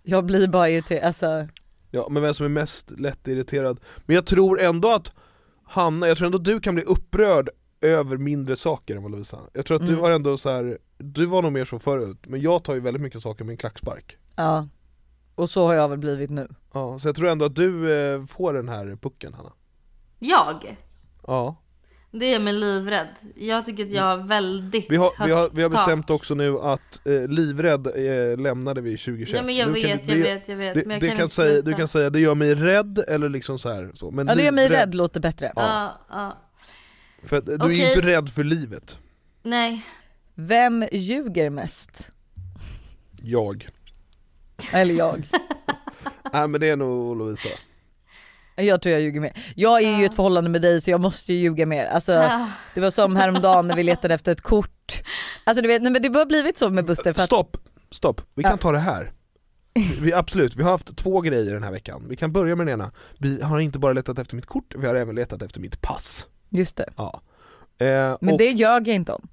jag 0.04 0.26
blir 0.26 0.48
bara 0.48 0.70
irriterad, 0.70 1.04
alltså 1.04 1.48
ja, 1.92 2.08
men 2.10 2.24
vem 2.24 2.34
som 2.34 2.46
är 2.46 2.50
mest 2.50 2.92
lättirriterad 3.00 3.80
Men 4.06 4.16
jag 4.16 4.26
tror 4.26 4.62
ändå 4.62 4.92
att 4.92 5.12
Hanna, 5.64 6.08
jag 6.08 6.18
tror 6.18 6.26
ändå 6.26 6.38
du 6.38 6.60
kan 6.60 6.76
bli 6.76 6.84
upprörd 6.84 7.50
över 7.82 8.18
mindre 8.18 8.56
saker 8.56 8.96
än 8.96 9.04
vad 9.04 9.12
Lovisa 9.12 9.40
Jag 9.54 9.66
tror 9.66 9.78
att 9.78 9.86
du 9.86 9.92
Mm. 9.94 10.04
har 10.04 10.12
ändå 10.12 10.38
så 10.38 10.50
här. 10.50 10.78
du 10.98 11.26
var 11.26 11.42
nog 11.42 11.52
mer 11.52 11.66
så 11.66 11.80
förut, 11.80 12.18
men 12.28 12.42
jag 12.42 12.64
tar 12.64 12.74
ju 12.74 12.80
väldigt 12.80 13.02
mycket 13.04 13.22
saker 13.24 13.44
med 13.46 13.54
en 13.54 13.58
klackspark 13.58 14.18
ja. 14.36 14.68
Och 15.36 15.50
så 15.50 15.66
har 15.68 15.74
jag 15.74 15.90
väl 15.90 15.98
blivit 15.98 16.30
nu. 16.30 16.48
Ja, 16.74 17.00
så 17.00 17.08
jag 17.08 17.16
tror 17.16 17.28
ändå 17.30 17.46
att 17.46 17.56
du 17.56 17.94
eh, 18.14 18.26
får 18.26 18.54
den 18.54 18.70
här 18.70 18.98
pucken 19.02 19.34
Hanna 19.34 19.52
Jag? 20.24 20.78
Ja, 21.28 21.56
Det 22.12 22.34
är 22.34 22.40
mig 22.40 22.54
livrädd. 22.54 23.08
Jag 23.36 23.66
tycker 23.66 23.86
att 23.86 23.92
jag 23.92 24.04
har 24.04 24.18
väldigt 24.18 24.86
vi 24.92 24.96
har, 24.96 25.26
vi 25.26 25.32
har, 25.32 25.42
högt 25.42 25.54
vi 25.60 25.64
har 25.64 25.70
tak. 25.70 25.80
bestämt 25.86 26.10
också 26.10 26.36
nu 26.36 26.60
att 26.60 27.08
eh, 27.08 27.28
livrädd 27.28 27.88
eh, 27.88 28.38
lämnade 28.42 28.82
vi 28.82 28.98
2021 28.98 29.30
Ja 29.40 29.44
men 29.46 29.56
jag 29.56 29.68
vet, 29.68 30.06
du- 30.06 30.12
jag 30.12 30.20
det- 30.20 30.34
vet, 30.34 30.48
jag 30.48 30.56
vet. 30.56 30.74
Det, 30.74 30.86
men 30.86 30.92
jag 30.92 31.02
det 31.02 31.08
kan, 31.08 31.18
kan 31.18 31.30
säga, 31.30 31.62
du 31.62 31.74
kan 31.74 31.88
säga 31.88 32.10
det 32.10 32.20
gör 32.20 32.36
mig 32.36 32.56
rädd 32.56 33.04
eller 33.08 33.30
liksom 33.30 33.60
så 33.60 33.70
här 33.70 33.92
så. 33.94 34.12
Men 34.12 34.28
Ja 34.28 34.36
det 34.36 34.44
gör 34.44 34.52
mig 34.52 34.70
rädd 34.70 34.96
låter 34.96 35.20
bättre. 35.20 35.52
Ja, 35.56 35.98
ja. 36.10 36.38
För 37.24 37.38
att 37.38 37.46
du 37.46 37.54
är 37.54 37.58
Okej. 37.64 37.76
ju 37.78 37.88
inte 37.90 38.02
rädd 38.08 38.30
för 38.30 38.44
livet 38.44 38.98
Nej. 39.44 39.86
Vem 40.36 40.86
ljuger 40.92 41.50
mest? 41.50 42.08
Jag 43.22 43.70
Eller 44.74 44.94
jag. 44.94 45.28
Nej 46.34 46.48
men 46.48 46.62
det 46.62 46.70
är 46.70 46.76
nog 46.76 47.18
Lovisa 47.18 47.50
Jag 48.56 48.82
tror 48.82 48.94
jag 48.94 49.02
ljuger 49.02 49.22
mer. 49.22 49.32
Jag 49.56 49.82
är 49.84 49.98
ju 49.98 50.04
i 50.04 50.06
ett 50.06 50.16
förhållande 50.16 50.50
med 50.50 50.62
dig 50.62 50.82
så 50.82 50.92
jag 50.92 51.02
måste 51.02 51.34
ju 51.34 51.40
ljuga 51.40 51.66
mer. 51.66 51.86
Alltså 51.86 52.12
Ja. 52.12 52.50
det 52.74 52.80
var 52.82 52.92
som 52.92 53.16
häromdagen 53.16 53.68
när 53.68 53.76
vi 53.76 53.84
letade 53.84 54.14
efter 54.14 54.32
ett 54.32 54.42
kort. 54.42 55.02
Alltså 55.44 55.62
du 55.62 55.68
vet, 55.68 55.82
nej, 55.82 55.92
men 55.92 56.02
det 56.02 56.20
har 56.20 56.26
blivit 56.26 56.58
så 56.58 56.70
med 56.70 56.86
Buster 56.86 57.14
för 57.14 57.22
att, 57.22 57.26
Stopp, 57.26 57.58
stopp, 57.92 58.22
vi 58.36 58.44
kan 58.44 58.52
Ja. 58.52 58.58
ta 58.58 58.72
det 58.72 58.80
här 58.80 59.12
vi, 60.02 60.14
Absolut, 60.14 60.56
vi 60.56 60.64
har 60.64 60.72
haft 60.72 60.98
två 60.98 61.22
grejer 61.22 61.54
den 61.54 61.64
här 61.64 61.72
veckan 61.72 62.06
Vi 62.10 62.16
kan 62.16 62.32
börja 62.32 62.56
med 62.56 62.68
den 62.68 62.74
ena 62.74 62.92
Vi 63.18 63.42
har 63.42 63.60
inte 63.60 63.80
bara 63.80 63.94
letat 63.94 64.20
efter 64.20 64.36
mitt 64.36 64.46
kort, 64.46 64.76
vi 64.78 64.88
har 64.88 64.96
även 64.96 65.16
letat 65.16 65.42
efter 65.42 65.60
mitt 65.60 65.82
pass 65.82 66.28
just 66.50 66.78
det. 66.78 66.90
Ja 66.98 67.22
eh, 67.78 67.88
Men 68.22 68.32
och, 68.32 68.38
det 68.38 68.50
ljög 68.50 68.88
jag 68.88 68.96
inte 68.96 69.12
om. 69.12 69.28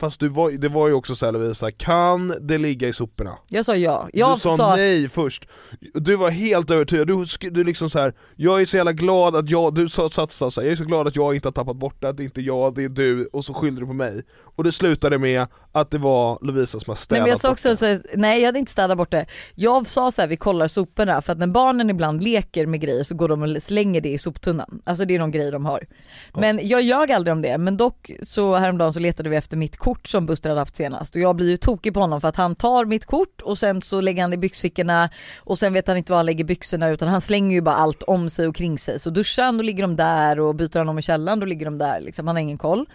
Fast 0.00 0.20
du 0.20 0.28
var, 0.28 0.50
det 0.50 0.68
var 0.68 0.88
ju 0.88 0.94
också 0.94 1.16
såhär 1.16 1.32
Lovisa, 1.32 1.70
kan 1.70 2.34
det 2.40 2.58
ligga 2.58 2.88
i 2.88 2.92
soporna? 2.92 3.38
Jag 3.48 3.64
sa 3.64 3.76
ja. 3.76 4.08
Jag 4.12 4.36
du 4.36 4.40
sa, 4.40 4.56
sa, 4.56 4.76
nej 4.76 5.08
först, 5.08 5.48
du 5.94 6.16
var 6.16 6.30
helt 6.30 6.70
övertygad, 6.70 7.06
du, 7.06 7.50
du 7.50 7.64
liksom 7.64 7.90
så 7.90 7.98
här. 7.98 8.14
jag 8.36 8.60
är 8.60 8.64
så 8.64 8.76
jävla 8.76 8.92
glad 8.92 9.36
att 9.36 9.50
jag, 9.50 9.74
du 9.74 9.88
sa, 9.88 10.10
satt 10.10 10.32
så 10.32 10.44
här, 10.44 10.62
jag 10.62 10.72
är 10.72 10.76
så 10.76 10.84
glad 10.84 11.06
att 11.06 11.16
jag 11.16 11.34
inte 11.34 11.48
har 11.48 11.52
tappat 11.52 11.76
bort 11.76 12.00
det, 12.00 12.08
att 12.08 12.16
det 12.16 12.22
är 12.22 12.24
inte 12.24 12.40
jag, 12.40 12.74
det 12.74 12.84
är 12.84 12.88
du, 12.88 13.26
och 13.26 13.44
så 13.44 13.54
skyllde 13.54 13.80
du 13.80 13.86
på 13.86 13.92
mig. 13.92 14.22
Och 14.56 14.64
det 14.64 14.72
slutade 14.72 15.18
med 15.18 15.46
att 15.72 15.90
det 15.90 15.98
var 15.98 16.38
Lovisa 16.42 16.80
som 16.80 16.90
har 16.90 16.94
nej 16.94 17.02
städat 17.02 17.22
men 17.22 17.28
jag 17.28 17.40
sa 17.40 17.48
bort 17.48 17.52
också 17.52 17.68
det. 17.68 17.76
så 17.76 18.08
nej 18.14 18.40
jag 18.40 18.46
hade 18.46 18.58
inte 18.58 18.72
städat 18.72 18.98
bort 18.98 19.10
det. 19.10 19.26
Jag 19.54 19.88
sa 19.88 20.10
så 20.10 20.22
här, 20.22 20.28
vi 20.28 20.36
kollar 20.36 20.68
soporna 20.68 21.22
för 21.22 21.32
att 21.32 21.38
när 21.38 21.46
barnen 21.46 21.90
ibland 21.90 22.22
leker 22.22 22.66
med 22.66 22.80
grejer 22.80 23.04
så 23.04 23.14
går 23.14 23.28
de 23.28 23.42
och 23.42 23.62
slänger 23.62 24.00
det 24.00 24.10
i 24.10 24.18
soptunnan. 24.18 24.82
Alltså 24.84 25.04
det 25.04 25.14
är 25.14 25.18
någon 25.18 25.30
grej 25.30 25.50
de 25.50 25.64
har. 25.64 25.86
Men 26.34 26.68
jag 26.68 26.82
ljög 26.82 27.12
aldrig 27.12 27.32
om 27.32 27.42
det, 27.42 27.58
men 27.58 27.76
dock 27.76 28.10
så 28.22 28.56
häromdagen 28.56 28.92
så 28.92 29.00
letade 29.00 29.28
vi 29.28 29.36
efter 29.36 29.56
mitt 29.56 29.76
kort 29.84 30.06
som 30.08 30.26
Buster 30.26 30.48
hade 30.48 30.60
haft 30.60 30.76
senast 30.76 31.14
och 31.14 31.20
jag 31.20 31.36
blir 31.36 31.50
ju 31.50 31.56
tokig 31.56 31.94
på 31.94 32.00
honom 32.00 32.20
för 32.20 32.28
att 32.28 32.36
han 32.36 32.56
tar 32.56 32.84
mitt 32.84 33.04
kort 33.04 33.42
och 33.42 33.58
sen 33.58 33.82
så 33.82 34.00
lägger 34.00 34.22
han 34.22 34.30
det 34.30 34.34
i 34.34 34.38
byxfickorna 34.38 35.10
och 35.38 35.58
sen 35.58 35.72
vet 35.72 35.88
han 35.88 35.96
inte 35.96 36.12
var 36.12 36.16
han 36.16 36.26
lägger 36.26 36.44
byxorna 36.44 36.88
utan 36.88 37.08
han 37.08 37.20
slänger 37.20 37.54
ju 37.54 37.60
bara 37.60 37.74
allt 37.74 38.02
om 38.02 38.30
sig 38.30 38.46
och 38.46 38.56
kring 38.56 38.78
sig. 38.78 38.98
Så 38.98 39.10
duschar 39.10 39.44
han 39.44 39.56
då 39.56 39.62
ligger 39.62 39.82
de 39.82 39.96
där 39.96 40.40
och 40.40 40.54
byter 40.54 40.78
han 40.78 40.88
om 40.88 40.98
i 40.98 41.02
källaren 41.02 41.40
då 41.40 41.46
ligger 41.46 41.64
de 41.64 41.78
där 41.78 42.00
liksom, 42.00 42.26
han 42.26 42.36
har 42.36 42.40
ingen 42.40 42.58
koll. 42.58 42.86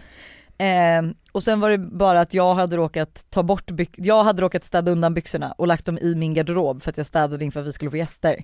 Eh, 0.58 1.02
och 1.32 1.44
sen 1.44 1.60
var 1.60 1.70
det 1.70 1.78
bara 1.78 2.22
att 2.22 2.34
jag 2.34 2.56
hade 2.56 2.78
råkat 2.78 3.26
ta 3.30 3.44
bort 3.44 3.72
jag 3.96 4.24
hade 4.24 4.42
råkat 4.42 4.64
städa 4.64 4.92
undan 4.92 5.14
byxorna 5.14 5.52
och 5.52 5.68
lagt 5.68 5.86
dem 5.86 5.98
i 5.98 6.16
min 6.16 6.34
garderob 6.34 6.82
för 6.84 6.90
att 6.90 6.98
jag 6.98 7.06
städade 7.06 7.46
inför 7.46 7.60
att 7.60 7.68
vi 7.68 7.72
skulle 7.72 7.92
få 7.92 7.98
gäster. 7.98 8.44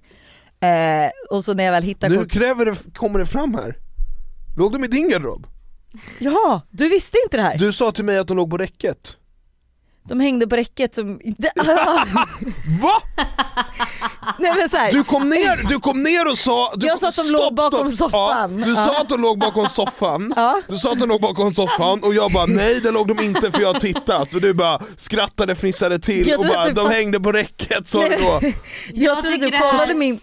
Eh, 0.59 1.09
och 1.29 1.45
så 1.45 1.53
när 1.53 1.63
jag 1.63 1.71
väl 1.71 1.83
hittar 1.83 2.09
Nu 2.09 2.25
kräver 2.25 2.65
det, 2.65 2.75
kommer 2.93 3.19
det 3.19 3.25
fram 3.25 3.55
här. 3.55 3.77
Låg 4.57 4.71
de 4.71 4.83
i 4.83 4.87
din 4.87 5.09
garderob? 5.09 5.47
Ja, 6.19 6.61
du 6.69 6.89
visste 6.89 7.17
inte 7.25 7.37
det 7.37 7.43
här? 7.43 7.57
Du 7.57 7.73
sa 7.73 7.91
till 7.91 8.05
mig 8.05 8.17
att 8.17 8.27
de 8.27 8.37
låg 8.37 8.49
på 8.49 8.57
räcket. 8.57 9.15
De 10.07 10.19
hängde 10.19 10.47
på 10.47 10.55
räcket 10.55 10.95
som... 10.95 11.19
Va? 12.81 13.01
Nej 14.39 14.53
men 14.59 14.69
så 14.69 14.77
här. 14.77 14.91
Du 14.91 15.03
kom 15.03 15.29
ner, 15.29 15.67
du 15.69 15.79
kom 15.79 16.03
ner 16.03 16.27
och 16.31 16.37
sa... 16.37 16.73
Du, 16.75 16.87
Jag 16.87 16.99
sa 16.99 17.07
att 17.09 17.15
de 17.15 17.31
låg 17.31 17.55
bakom 17.55 17.91
soffan. 17.91 18.59
Ja, 18.59 18.65
du 18.65 18.75
sa 18.75 19.01
att 19.01 19.09
de 19.09 19.21
låg 19.21 19.39
bakom 19.39 19.69
soffan, 19.69 20.33
Ja. 20.35 20.61
du 20.67 20.77
sa 20.77 20.91
att 20.91 20.99
de 20.99 21.09
låg 21.09 21.21
bakom 21.21 21.53
soffan 21.53 21.99
och 22.03 22.13
jag 22.13 22.31
bara 22.31 22.45
nej 22.45 22.79
det 22.81 22.91
låg 22.91 23.07
de 23.07 23.19
inte 23.23 23.51
för 23.51 23.61
jag 23.61 23.73
har 23.73 23.79
tittat 23.79 24.33
och 24.33 24.41
du 24.41 24.53
bara 24.53 24.81
skrattade, 24.97 25.55
fnissade 25.55 25.99
till 25.99 26.27
Jag 26.27 26.39
och 26.39 26.45
bara 26.45 26.69
de 26.69 26.89
hängde 26.89 27.19
på 27.19 27.31
räcket 27.31 27.87
sa 27.87 27.99
du 28.09 28.09
då. 28.09 28.15
Jag, 28.41 28.53
Jag 28.93 29.21
tror 29.21 29.31
att 29.31 29.35
tycker 29.39 29.51
du 29.51 29.57
här- 29.57 29.71
kollade 29.71 29.93
min... 29.93 30.19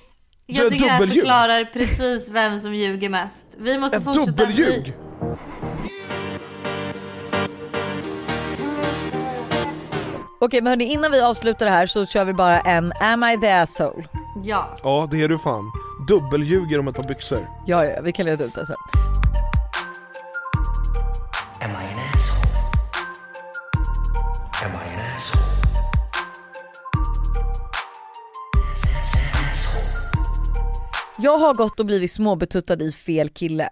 Jag 0.47 0.71
tycker 0.73 0.85
det 0.85 0.91
här 0.91 1.07
förklarar 1.07 1.65
precis 1.73 2.29
vem 2.31 2.61
som 2.61 2.75
ljuger 2.75 3.09
mest. 3.09 3.47
Vi 3.59 3.79
måste 3.79 3.97
Ett 3.97 4.05
fortsätta. 4.05 4.31
dubbelljug! 4.31 4.95
Okej 10.39 10.61
men 10.63 10.67
hörni 10.71 10.85
innan 10.85 11.13
vi 11.13 11.21
avslutar 11.21 11.67
det 11.67 11.73
här 11.73 11.87
så 11.87 12.07
kör 12.07 12.25
vi 12.25 12.33
bara 12.35 12.61
en 12.61 12.93
Am 13.01 13.25
I 13.25 13.41
the 13.41 13.51
asshole? 13.51 14.09
Ja. 14.45 14.77
Ja 14.83 15.09
det 15.11 15.23
är 15.23 15.29
du 15.29 15.39
fan. 15.39 15.73
dubbelljuger 16.09 16.79
om 16.79 16.89
ett 16.89 16.95
par 16.97 17.03
byxor. 17.09 17.49
Ja, 17.67 17.85
ja, 17.85 18.01
vi 18.03 18.13
kan 18.13 18.27
reda 18.27 18.45
ut 18.45 18.55
det 18.55 18.67
sen. 18.67 18.77
Am 21.61 21.71
I 21.71 21.75
an 21.75 22.01
asshole? 22.15 22.49
Am 24.65 24.71
I 24.73 24.95
an 24.95 25.17
asshole? 25.17 25.43
Asshole. 29.53 29.83
Jag 31.19 31.39
har 31.39 31.55
gått 31.55 31.81
och 31.81 31.87
blivit 31.87 32.13
småbetuttad 32.13 32.83
i 32.83 32.93
fel 32.93 33.29
kille. 33.29 33.69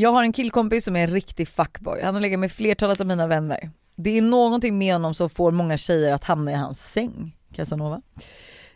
Jag 0.00 0.12
har 0.12 0.22
en 0.22 0.32
killkompis 0.32 0.84
som 0.84 0.96
är 0.96 1.00
en 1.00 1.10
riktig 1.10 1.48
fuckboy. 1.48 2.02
Han 2.02 2.14
har 2.14 2.20
legat 2.20 2.40
med 2.40 2.52
flertalet 2.52 3.00
av 3.00 3.06
mina 3.06 3.26
vänner. 3.26 3.70
Det 3.96 4.18
är 4.18 4.22
någonting 4.22 4.78
med 4.78 4.92
honom 4.92 5.14
som 5.14 5.30
får 5.30 5.52
många 5.52 5.78
tjejer 5.78 6.12
att 6.12 6.24
hamna 6.24 6.52
i 6.52 6.54
hans 6.54 6.92
säng. 6.92 7.36
Casanova. 7.54 8.02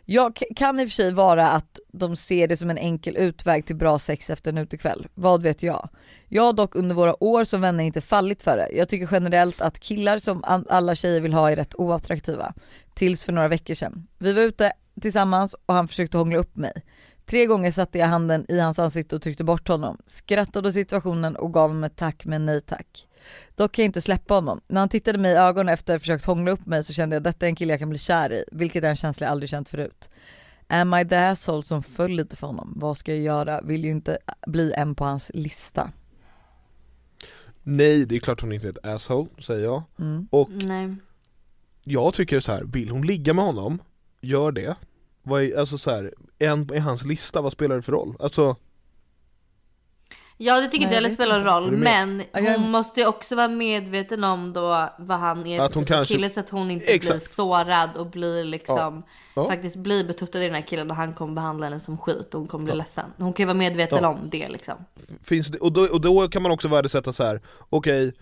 Jag 0.05 0.41
kan 0.55 0.79
i 0.79 0.85
och 0.85 0.89
för 0.89 0.93
sig 0.93 1.11
vara 1.11 1.49
att 1.49 1.79
de 1.93 2.15
ser 2.15 2.47
det 2.47 2.57
som 2.57 2.69
en 2.69 2.77
enkel 2.77 3.17
utväg 3.17 3.65
till 3.65 3.75
bra 3.75 3.99
sex 3.99 4.29
efter 4.29 4.51
en 4.51 4.57
utekväll. 4.57 5.07
Vad 5.13 5.41
vet 5.41 5.63
jag? 5.63 5.89
Jag 6.27 6.43
har 6.43 6.53
dock 6.53 6.75
under 6.75 6.95
våra 6.95 7.23
år 7.23 7.43
som 7.43 7.61
vänner 7.61 7.83
inte 7.83 8.01
fallit 8.01 8.43
för 8.43 8.57
det. 8.57 8.77
Jag 8.77 8.89
tycker 8.89 9.09
generellt 9.11 9.61
att 9.61 9.79
killar 9.79 10.19
som 10.19 10.43
alla 10.69 10.95
tjejer 10.95 11.21
vill 11.21 11.33
ha 11.33 11.51
är 11.51 11.55
rätt 11.55 11.75
oattraktiva. 11.75 12.53
Tills 12.93 13.23
för 13.23 13.33
några 13.33 13.47
veckor 13.47 13.73
sedan. 13.73 14.07
Vi 14.17 14.33
var 14.33 14.41
ute 14.41 14.73
tillsammans 15.01 15.55
och 15.65 15.73
han 15.73 15.87
försökte 15.87 16.17
hångla 16.17 16.37
upp 16.37 16.55
mig. 16.55 16.73
Tre 17.25 17.45
gånger 17.45 17.71
satte 17.71 17.97
jag 17.97 18.07
handen 18.07 18.45
i 18.49 18.59
hans 18.59 18.79
ansikte 18.79 19.15
och 19.15 19.21
tryckte 19.21 19.43
bort 19.43 19.67
honom, 19.67 19.97
skrattade 20.05 20.67
åt 20.67 20.73
situationen 20.73 21.35
och 21.35 21.53
gav 21.53 21.69
honom 21.69 21.83
ett 21.83 21.95
tack 21.95 22.25
men 22.25 22.45
nej 22.45 22.61
tack. 22.61 23.07
Dock 23.55 23.71
kan 23.71 23.83
jag 23.83 23.89
inte 23.89 24.01
släppa 24.01 24.33
honom. 24.33 24.61
När 24.67 24.79
han 24.79 24.89
tittade 24.89 25.17
mig 25.17 25.31
i 25.31 25.35
ögonen 25.35 25.73
efter 25.73 25.93
att 25.93 25.95
ha 25.95 25.99
försökt 25.99 26.25
hångla 26.25 26.51
upp 26.51 26.65
mig 26.65 26.83
så 26.83 26.93
kände 26.93 27.15
jag 27.15 27.19
att 27.19 27.23
detta 27.23 27.45
är 27.45 27.49
en 27.49 27.55
kille 27.55 27.73
jag 27.73 27.79
kan 27.79 27.89
bli 27.89 27.97
kär 27.97 28.33
i, 28.33 28.43
vilket 28.51 28.83
är 28.83 28.89
en 28.89 28.95
känsla 28.95 29.25
jag 29.25 29.31
aldrig 29.31 29.49
känt 29.49 29.69
förut. 29.69 30.09
Am 30.67 30.93
I 30.93 31.07
the 31.07 31.15
asshole 31.15 31.63
som 31.63 31.83
föll 31.83 32.11
lite 32.11 32.35
för 32.35 32.47
honom? 32.47 32.73
Vad 32.75 32.97
ska 32.97 33.13
jag 33.13 33.23
göra? 33.23 33.61
Vill 33.61 33.83
ju 33.83 33.91
inte 33.91 34.17
bli 34.47 34.73
en 34.73 34.95
på 34.95 35.05
hans 35.05 35.31
lista. 35.33 35.91
Nej, 37.63 38.05
det 38.05 38.15
är 38.15 38.19
klart 38.19 38.41
hon 38.41 38.51
inte 38.51 38.67
är 38.67 38.71
ett 38.71 38.85
asshole, 38.85 39.29
säger 39.39 39.63
jag. 39.63 39.83
Mm. 39.99 40.27
Och 40.31 40.49
Nej. 40.49 40.95
jag 41.83 42.13
tycker 42.13 42.39
så 42.39 42.51
här, 42.51 42.63
vill 42.63 42.89
hon 42.89 43.01
ligga 43.01 43.33
med 43.33 43.45
honom, 43.45 43.81
gör 44.21 44.51
det. 44.51 44.75
Vad 45.23 45.43
är, 45.43 45.57
alltså 45.59 45.77
så 45.77 45.91
här, 45.91 46.13
en 46.39 46.73
i 46.73 46.79
hans 46.79 47.03
lista, 47.05 47.41
vad 47.41 47.51
spelar 47.51 47.75
det 47.75 47.81
för 47.81 47.91
roll? 47.91 48.15
Alltså, 48.19 48.55
Ja 50.37 50.55
det 50.61 50.67
tycker 50.67 50.77
Nej, 50.77 50.83
inte 50.83 50.95
jag 50.95 51.01
heller 51.01 51.15
spelar 51.15 51.39
vet 51.39 51.47
roll 51.53 51.77
men 51.77 52.23
Ja, 52.31 52.39
är 52.39 52.57
hon 52.59 52.71
måste 52.71 52.99
ju 53.01 53.07
också 53.07 53.35
vara 53.35 53.47
medveten 53.47 54.23
om 54.23 54.53
då 54.53 54.89
vad 54.99 55.17
han 55.19 55.47
är 55.47 55.59
Att 55.61 55.71
för 55.73 55.79
hon 55.79 55.85
typ 55.85 55.91
av 55.91 55.95
kanske- 55.97 56.13
kille 56.13 56.29
så 56.29 56.39
att 56.39 56.49
hon 56.49 56.71
inte 56.71 56.85
Exakt. 56.85 57.13
blir 57.19 57.19
sårad 57.35 57.97
och 57.97 58.07
blir 58.09 58.43
liksom 58.43 59.03
Ja. 59.35 59.47
faktiskt 59.47 59.75
blir 59.75 60.03
betuttad 60.07 60.41
i 60.41 60.45
den 60.45 60.55
här 60.55 60.61
killen 60.61 60.89
och 60.91 60.95
han 60.97 61.13
kommer 61.13 61.33
behandla 61.33 61.65
henne 61.65 61.79
som 61.79 61.97
skit 61.97 62.33
och 62.33 62.39
hon 62.39 62.47
kommer 62.47 62.65
bli 62.65 62.75
ledsen. 62.75 63.05
Hon 63.17 63.33
kan 63.33 63.43
ju 63.43 63.47
vara 63.47 63.57
medveten 63.57 63.99
Ja. 64.01 64.07
om 64.09 64.19
det 64.29 64.49
liksom. 64.49 64.73
finns 65.23 65.47
det, 65.47 65.57
och, 65.57 65.71
då, 65.71 65.81
och 65.85 66.01
då 66.01 66.27
kan 66.29 66.41
man 66.41 66.51
också 66.51 66.67
värdesätta 66.67 67.13
så 67.13 67.23
här. 67.23 67.41
okej 67.69 68.13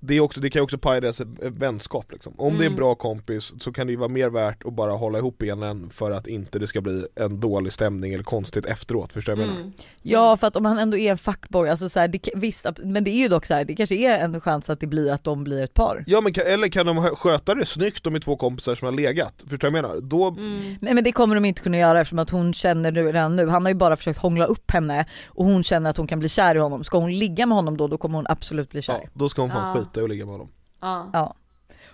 det, 0.00 0.14
är 0.14 0.20
också, 0.20 0.40
det 0.40 0.50
kan 0.50 0.60
ju 0.60 0.64
också 0.64 0.78
paja 0.78 1.00
deras 1.00 1.20
vänskap 1.40 2.12
liksom. 2.12 2.32
Om 2.36 2.52
det 2.52 2.58
är 2.62 2.66
en 2.66 2.66
Mm. 2.66 2.76
bra 2.76 2.94
kompis 2.94 3.52
så 3.60 3.72
kan 3.72 3.86
det 3.86 3.90
ju 3.90 3.96
vara 3.96 4.08
mer 4.08 4.28
värt 4.30 4.64
att 4.66 4.72
bara 4.72 4.92
hålla 4.92 5.18
ihop 5.18 5.38
benen 5.38 5.90
för 5.90 6.10
att 6.10 6.26
inte 6.26 6.58
det 6.58 6.66
ska 6.66 6.80
bli 6.80 7.06
en 7.14 7.40
dålig 7.40 7.72
stämning 7.72 8.12
eller 8.12 8.24
konstigt 8.24 8.66
efteråt, 8.66 9.12
förstår 9.12 9.32
du 9.32 9.36
vad 9.36 9.46
jag 9.48 9.50
menar? 9.54 9.60
Mm. 9.62 9.72
Ja 10.02 10.36
för 10.36 10.46
att 10.46 10.56
om 10.56 10.64
han 10.64 10.78
ändå 10.78 10.96
är 10.96 11.10
en 11.10 11.18
fuckboy, 11.18 11.68
alltså 11.68 11.88
så 11.88 12.00
här, 12.00 12.08
det, 12.08 12.28
visst, 12.34 12.66
men 12.84 13.04
det 13.04 13.10
är 13.10 13.18
ju 13.22 13.28
dock 13.28 13.46
så 13.46 13.54
här, 13.54 13.64
det 13.64 13.74
kanske 13.76 13.94
är 13.96 14.18
en 14.24 14.40
chans 14.40 14.70
att 14.70 14.80
det 14.80 14.86
blir 14.86 15.10
att 15.12 15.24
de 15.24 15.44
blir 15.44 15.60
ett 15.62 15.74
par. 15.74 16.04
Ja 16.06 16.20
men 16.20 16.32
eller 16.46 16.68
kan 16.68 16.86
de 16.86 17.02
sköta 17.16 17.54
det 17.54 17.66
snyggt 17.66 18.04
de 18.04 18.14
är 18.14 18.20
två 18.20 18.36
kompisar 18.36 18.74
som 18.74 18.84
har 18.86 18.92
legat? 18.92 19.34
Förstår 19.48 19.68
du 19.68 19.70
vad 19.70 19.78
jag 19.78 19.82
menar? 19.88 20.00
Då, 20.00 20.28
Mm. 20.28 20.76
Nej 20.80 20.94
men 20.94 21.04
det 21.04 21.12
kommer 21.12 21.34
de 21.34 21.44
inte 21.44 21.62
kunna 21.62 21.76
göra 21.78 22.00
eftersom 22.00 22.18
att 22.18 22.30
hon 22.30 22.52
känner 22.54 22.92
nu, 22.92 23.06
redan 23.12 23.36
nu, 23.36 23.46
han 23.48 23.62
har 23.64 23.70
ju 23.70 23.74
bara 23.74 23.96
försökt 23.96 24.18
hångla 24.18 24.44
upp 24.44 24.70
henne 24.70 25.06
och 25.26 25.44
hon 25.44 25.62
känner 25.62 25.90
att 25.90 25.96
hon 25.96 26.06
kan 26.06 26.18
bli 26.18 26.28
kär 26.28 26.54
i 26.54 26.58
honom. 26.58 26.84
Ska 26.84 26.98
hon 26.98 27.18
ligga 27.18 27.46
med 27.46 27.56
honom 27.56 27.76
då, 27.76 27.86
då 27.88 27.98
kommer 27.98 28.18
hon 28.18 28.26
absolut 28.28 28.70
bli 28.70 28.82
kär. 28.82 29.00
ja, 29.02 29.08
då 29.14 29.28
ska 29.28 29.42
hon 29.42 29.50
fan 29.50 29.76
Ja. 29.76 29.80
skita 29.82 29.87
i 29.96 30.00
att 30.00 30.08
ligga 30.08 30.24
med 30.24 30.32
honom. 30.32 30.48
Ja. 30.80 31.10
Ja. 31.12 31.34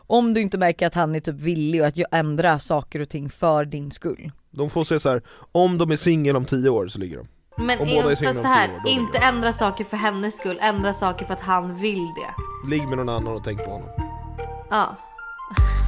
Om 0.06 0.34
du 0.34 0.40
inte 0.40 0.58
märker 0.58 0.86
att 0.86 0.94
han 0.94 1.14
är 1.14 1.20
typ 1.20 1.34
villig 1.34 1.80
att 1.80 1.98
ändra 2.10 2.58
saker 2.58 3.00
och 3.00 3.08
ting 3.08 3.30
för 3.30 3.64
din 3.64 3.90
skull. 3.90 4.32
De 4.50 4.70
får 4.70 4.84
se 4.84 5.00
så 5.00 5.10
här. 5.10 5.22
om 5.52 5.78
de 5.78 5.90
är 5.90 5.96
singel 5.96 6.36
om 6.36 6.44
tio 6.44 6.68
år 6.70 6.88
så 6.88 6.98
ligger 6.98 7.16
de. 7.16 7.26
Men 7.64 7.78
Om 7.80 7.88
båda 7.88 8.06
är 8.06 8.10
är, 8.10 8.14
singlar 8.14 8.32
fast 8.32 8.42
så 8.42 8.48
här, 8.48 8.68
år, 8.68 8.88
inte 8.88 9.18
ändra 9.18 9.52
saker 9.52 9.84
för 9.84 9.96
hennes 9.96 10.36
skull, 10.36 10.58
ändra 10.62 10.92
saker 10.92 11.26
för 11.26 11.34
att 11.34 11.42
han 11.42 11.76
vill 11.76 12.06
det. 12.06 12.68
Ligg 12.70 12.88
med 12.88 12.98
någon 12.98 13.08
annan 13.08 13.32
och 13.34 13.44
tänk 13.44 13.64
på 13.64 13.70
honom. 13.70 13.88
Ja. 14.70 14.96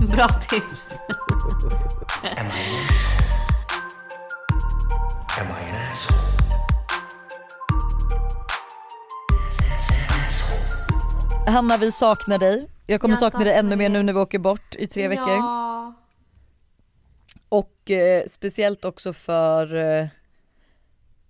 Bra 0.14 0.28
tips. 0.28 0.98
Am 2.22 2.46
I 2.46 2.50
an 2.50 2.86
asshole? 2.90 3.26
Am 5.40 5.46
I 5.46 5.70
an 5.70 5.92
asshole? 5.92 6.35
Hanna 11.46 11.76
vi 11.76 11.92
saknar 11.92 12.38
dig. 12.38 12.68
Jag 12.86 13.00
kommer 13.00 13.12
Jag 13.12 13.18
sakna 13.18 13.44
dig 13.44 13.54
ännu 13.54 13.76
mer 13.76 13.88
nu 13.88 14.02
när 14.02 14.12
vi 14.12 14.18
åker 14.18 14.38
bort 14.38 14.74
i 14.74 14.86
tre 14.86 15.08
veckor. 15.08 15.28
Ja. 15.28 15.94
Och 17.48 17.90
eh, 17.90 18.24
speciellt 18.28 18.84
också 18.84 19.12
för, 19.12 19.74
eh, 19.74 20.06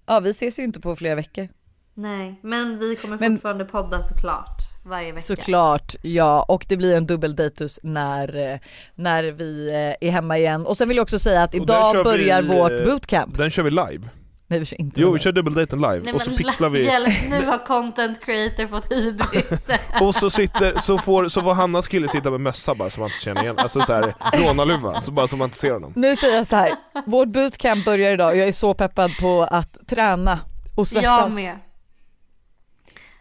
ja 0.06 0.20
vi 0.20 0.30
ses 0.30 0.58
ju 0.58 0.64
inte 0.64 0.80
på 0.80 0.96
flera 0.96 1.14
veckor. 1.14 1.48
Nej, 1.94 2.40
men 2.42 2.78
vi 2.78 2.96
kommer 2.96 3.18
Men- 3.18 3.32
fortfarande 3.32 3.64
podda 3.64 4.02
såklart. 4.02 4.60
Varje 4.84 5.12
vecka. 5.12 5.24
Såklart, 5.24 5.94
ja 6.02 6.42
och 6.48 6.66
det 6.68 6.76
blir 6.76 6.94
en 6.94 7.06
dubbeldatus 7.06 7.80
när, 7.82 8.52
eh, 8.52 8.58
när 8.94 9.24
vi 9.24 9.68
eh, 9.68 10.08
är 10.08 10.10
hemma 10.10 10.38
igen. 10.38 10.66
Och 10.66 10.76
sen 10.76 10.88
vill 10.88 10.96
jag 10.96 11.02
också 11.02 11.18
säga 11.18 11.42
att 11.42 11.54
idag 11.54 11.92
kör 11.92 11.98
vi, 11.98 12.04
börjar 12.04 12.42
vårt 12.42 12.72
eh, 12.72 12.84
bootcamp. 12.84 13.38
Den 13.38 13.50
kör 13.50 13.62
vi 13.62 13.70
live. 13.70 14.08
Nej 14.48 14.58
vi 14.58 14.64
kör 14.64 14.80
inte 14.80 15.00
Jo 15.00 15.10
vi 15.12 15.18
kör 15.18 15.32
dubbeldaten 15.32 15.80
live 15.80 16.00
Nej 16.04 16.14
och 16.14 16.22
så 16.22 16.30
pixlar 16.30 16.68
vi 16.68 16.84
hjälp, 16.84 17.14
nu 17.30 17.46
har 17.46 17.66
content 17.66 18.20
creator 18.20 18.66
fått 18.66 18.92
hybris. 18.92 19.68
Och 20.00 20.14
så 20.14 20.30
sitter, 20.30 20.80
så 20.80 20.98
får, 20.98 21.28
så 21.28 21.42
får 21.42 21.54
Hannas 21.54 21.88
kille 21.88 22.08
sitta 22.08 22.30
med 22.30 22.40
mössa 22.40 22.74
bara 22.74 22.90
som 22.90 23.00
man 23.00 23.10
inte 23.10 23.20
känner 23.24 23.42
igen, 23.42 23.58
alltså 23.58 23.80
såhär 23.80 24.14
rånarluva, 24.32 25.00
så 25.00 25.10
bara 25.12 25.28
så 25.28 25.36
man 25.36 25.44
inte 25.44 25.58
ser 25.58 25.72
honom 25.72 25.92
Nu 25.96 26.16
säger 26.16 26.36
jag 26.36 26.46
så 26.46 26.56
här. 26.56 26.70
vårt 27.06 27.28
bootcamp 27.28 27.84
börjar 27.84 28.12
idag 28.12 28.30
och 28.30 28.36
jag 28.36 28.48
är 28.48 28.52
så 28.52 28.74
peppad 28.74 29.10
på 29.20 29.48
att 29.50 29.78
träna 29.88 30.38
och 30.74 30.88
svettas. 30.88 31.04
jag 31.04 31.32
med. 31.32 31.58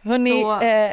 Hörni, 0.03 0.41
Så- 0.41 0.61
eh, 0.61 0.91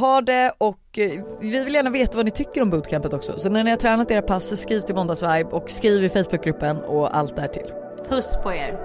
ha 0.00 0.20
det 0.20 0.52
och 0.58 0.98
eh, 0.98 1.24
vi 1.40 1.64
vill 1.64 1.74
gärna 1.74 1.90
veta 1.90 2.16
vad 2.16 2.24
ni 2.24 2.30
tycker 2.30 2.62
om 2.62 2.70
bootcampet 2.70 3.12
också. 3.12 3.38
Så 3.38 3.48
när 3.48 3.64
ni 3.64 3.70
har 3.70 3.76
tränat 3.76 4.10
era 4.10 4.22
pass, 4.22 4.60
skriv 4.62 4.80
till 4.80 4.94
Måndagsvibe 4.94 5.44
och 5.50 5.70
skriv 5.70 6.04
i 6.04 6.08
Facebookgruppen 6.08 6.76
och 6.76 7.16
allt 7.16 7.36
där 7.36 7.48
till. 7.48 7.72
Puss 8.08 8.36
på 8.42 8.52
er. 8.52 8.78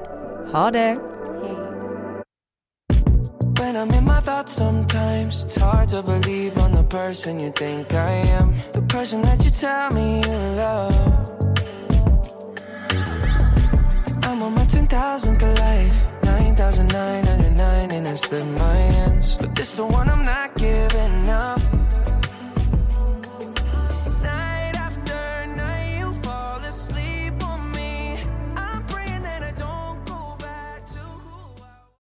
Ha 0.52 0.72
det! 0.72 0.98
When 3.60 3.76
I'm 3.76 3.92
in 3.92 4.04
my 4.04 4.20
thoughts 4.20 4.54
sometimes 4.54 5.44
It's 5.44 5.56
hard 5.58 5.90
to 5.90 6.02
believe 6.02 6.58
I'm 6.58 6.74
the 6.74 6.84
person 6.84 7.40
you 7.40 7.52
think 7.52 7.94
I 7.94 8.12
am. 8.40 8.56
The 8.74 8.82
person 8.82 9.22
that 9.22 9.46
you 9.46 9.52
tell 9.52 9.92
me 9.92 10.22
you 10.22 10.38
love. 10.58 11.30
I'm 14.24 14.42
on 14.42 14.56
my 14.56 14.66
10,000th 14.66 15.42
life. 15.60 15.98
9,999 16.24 17.92
and 17.92 18.08
I 18.08 18.16
slip 18.16 18.48
my 18.48 18.78
hands 18.96 19.38
But 19.38 19.56
this 19.56 19.76
the 19.76 19.86
one 19.86 20.10
I'm 20.10 20.24
not 20.24 20.56
giving 20.56 21.30
up 21.30 21.79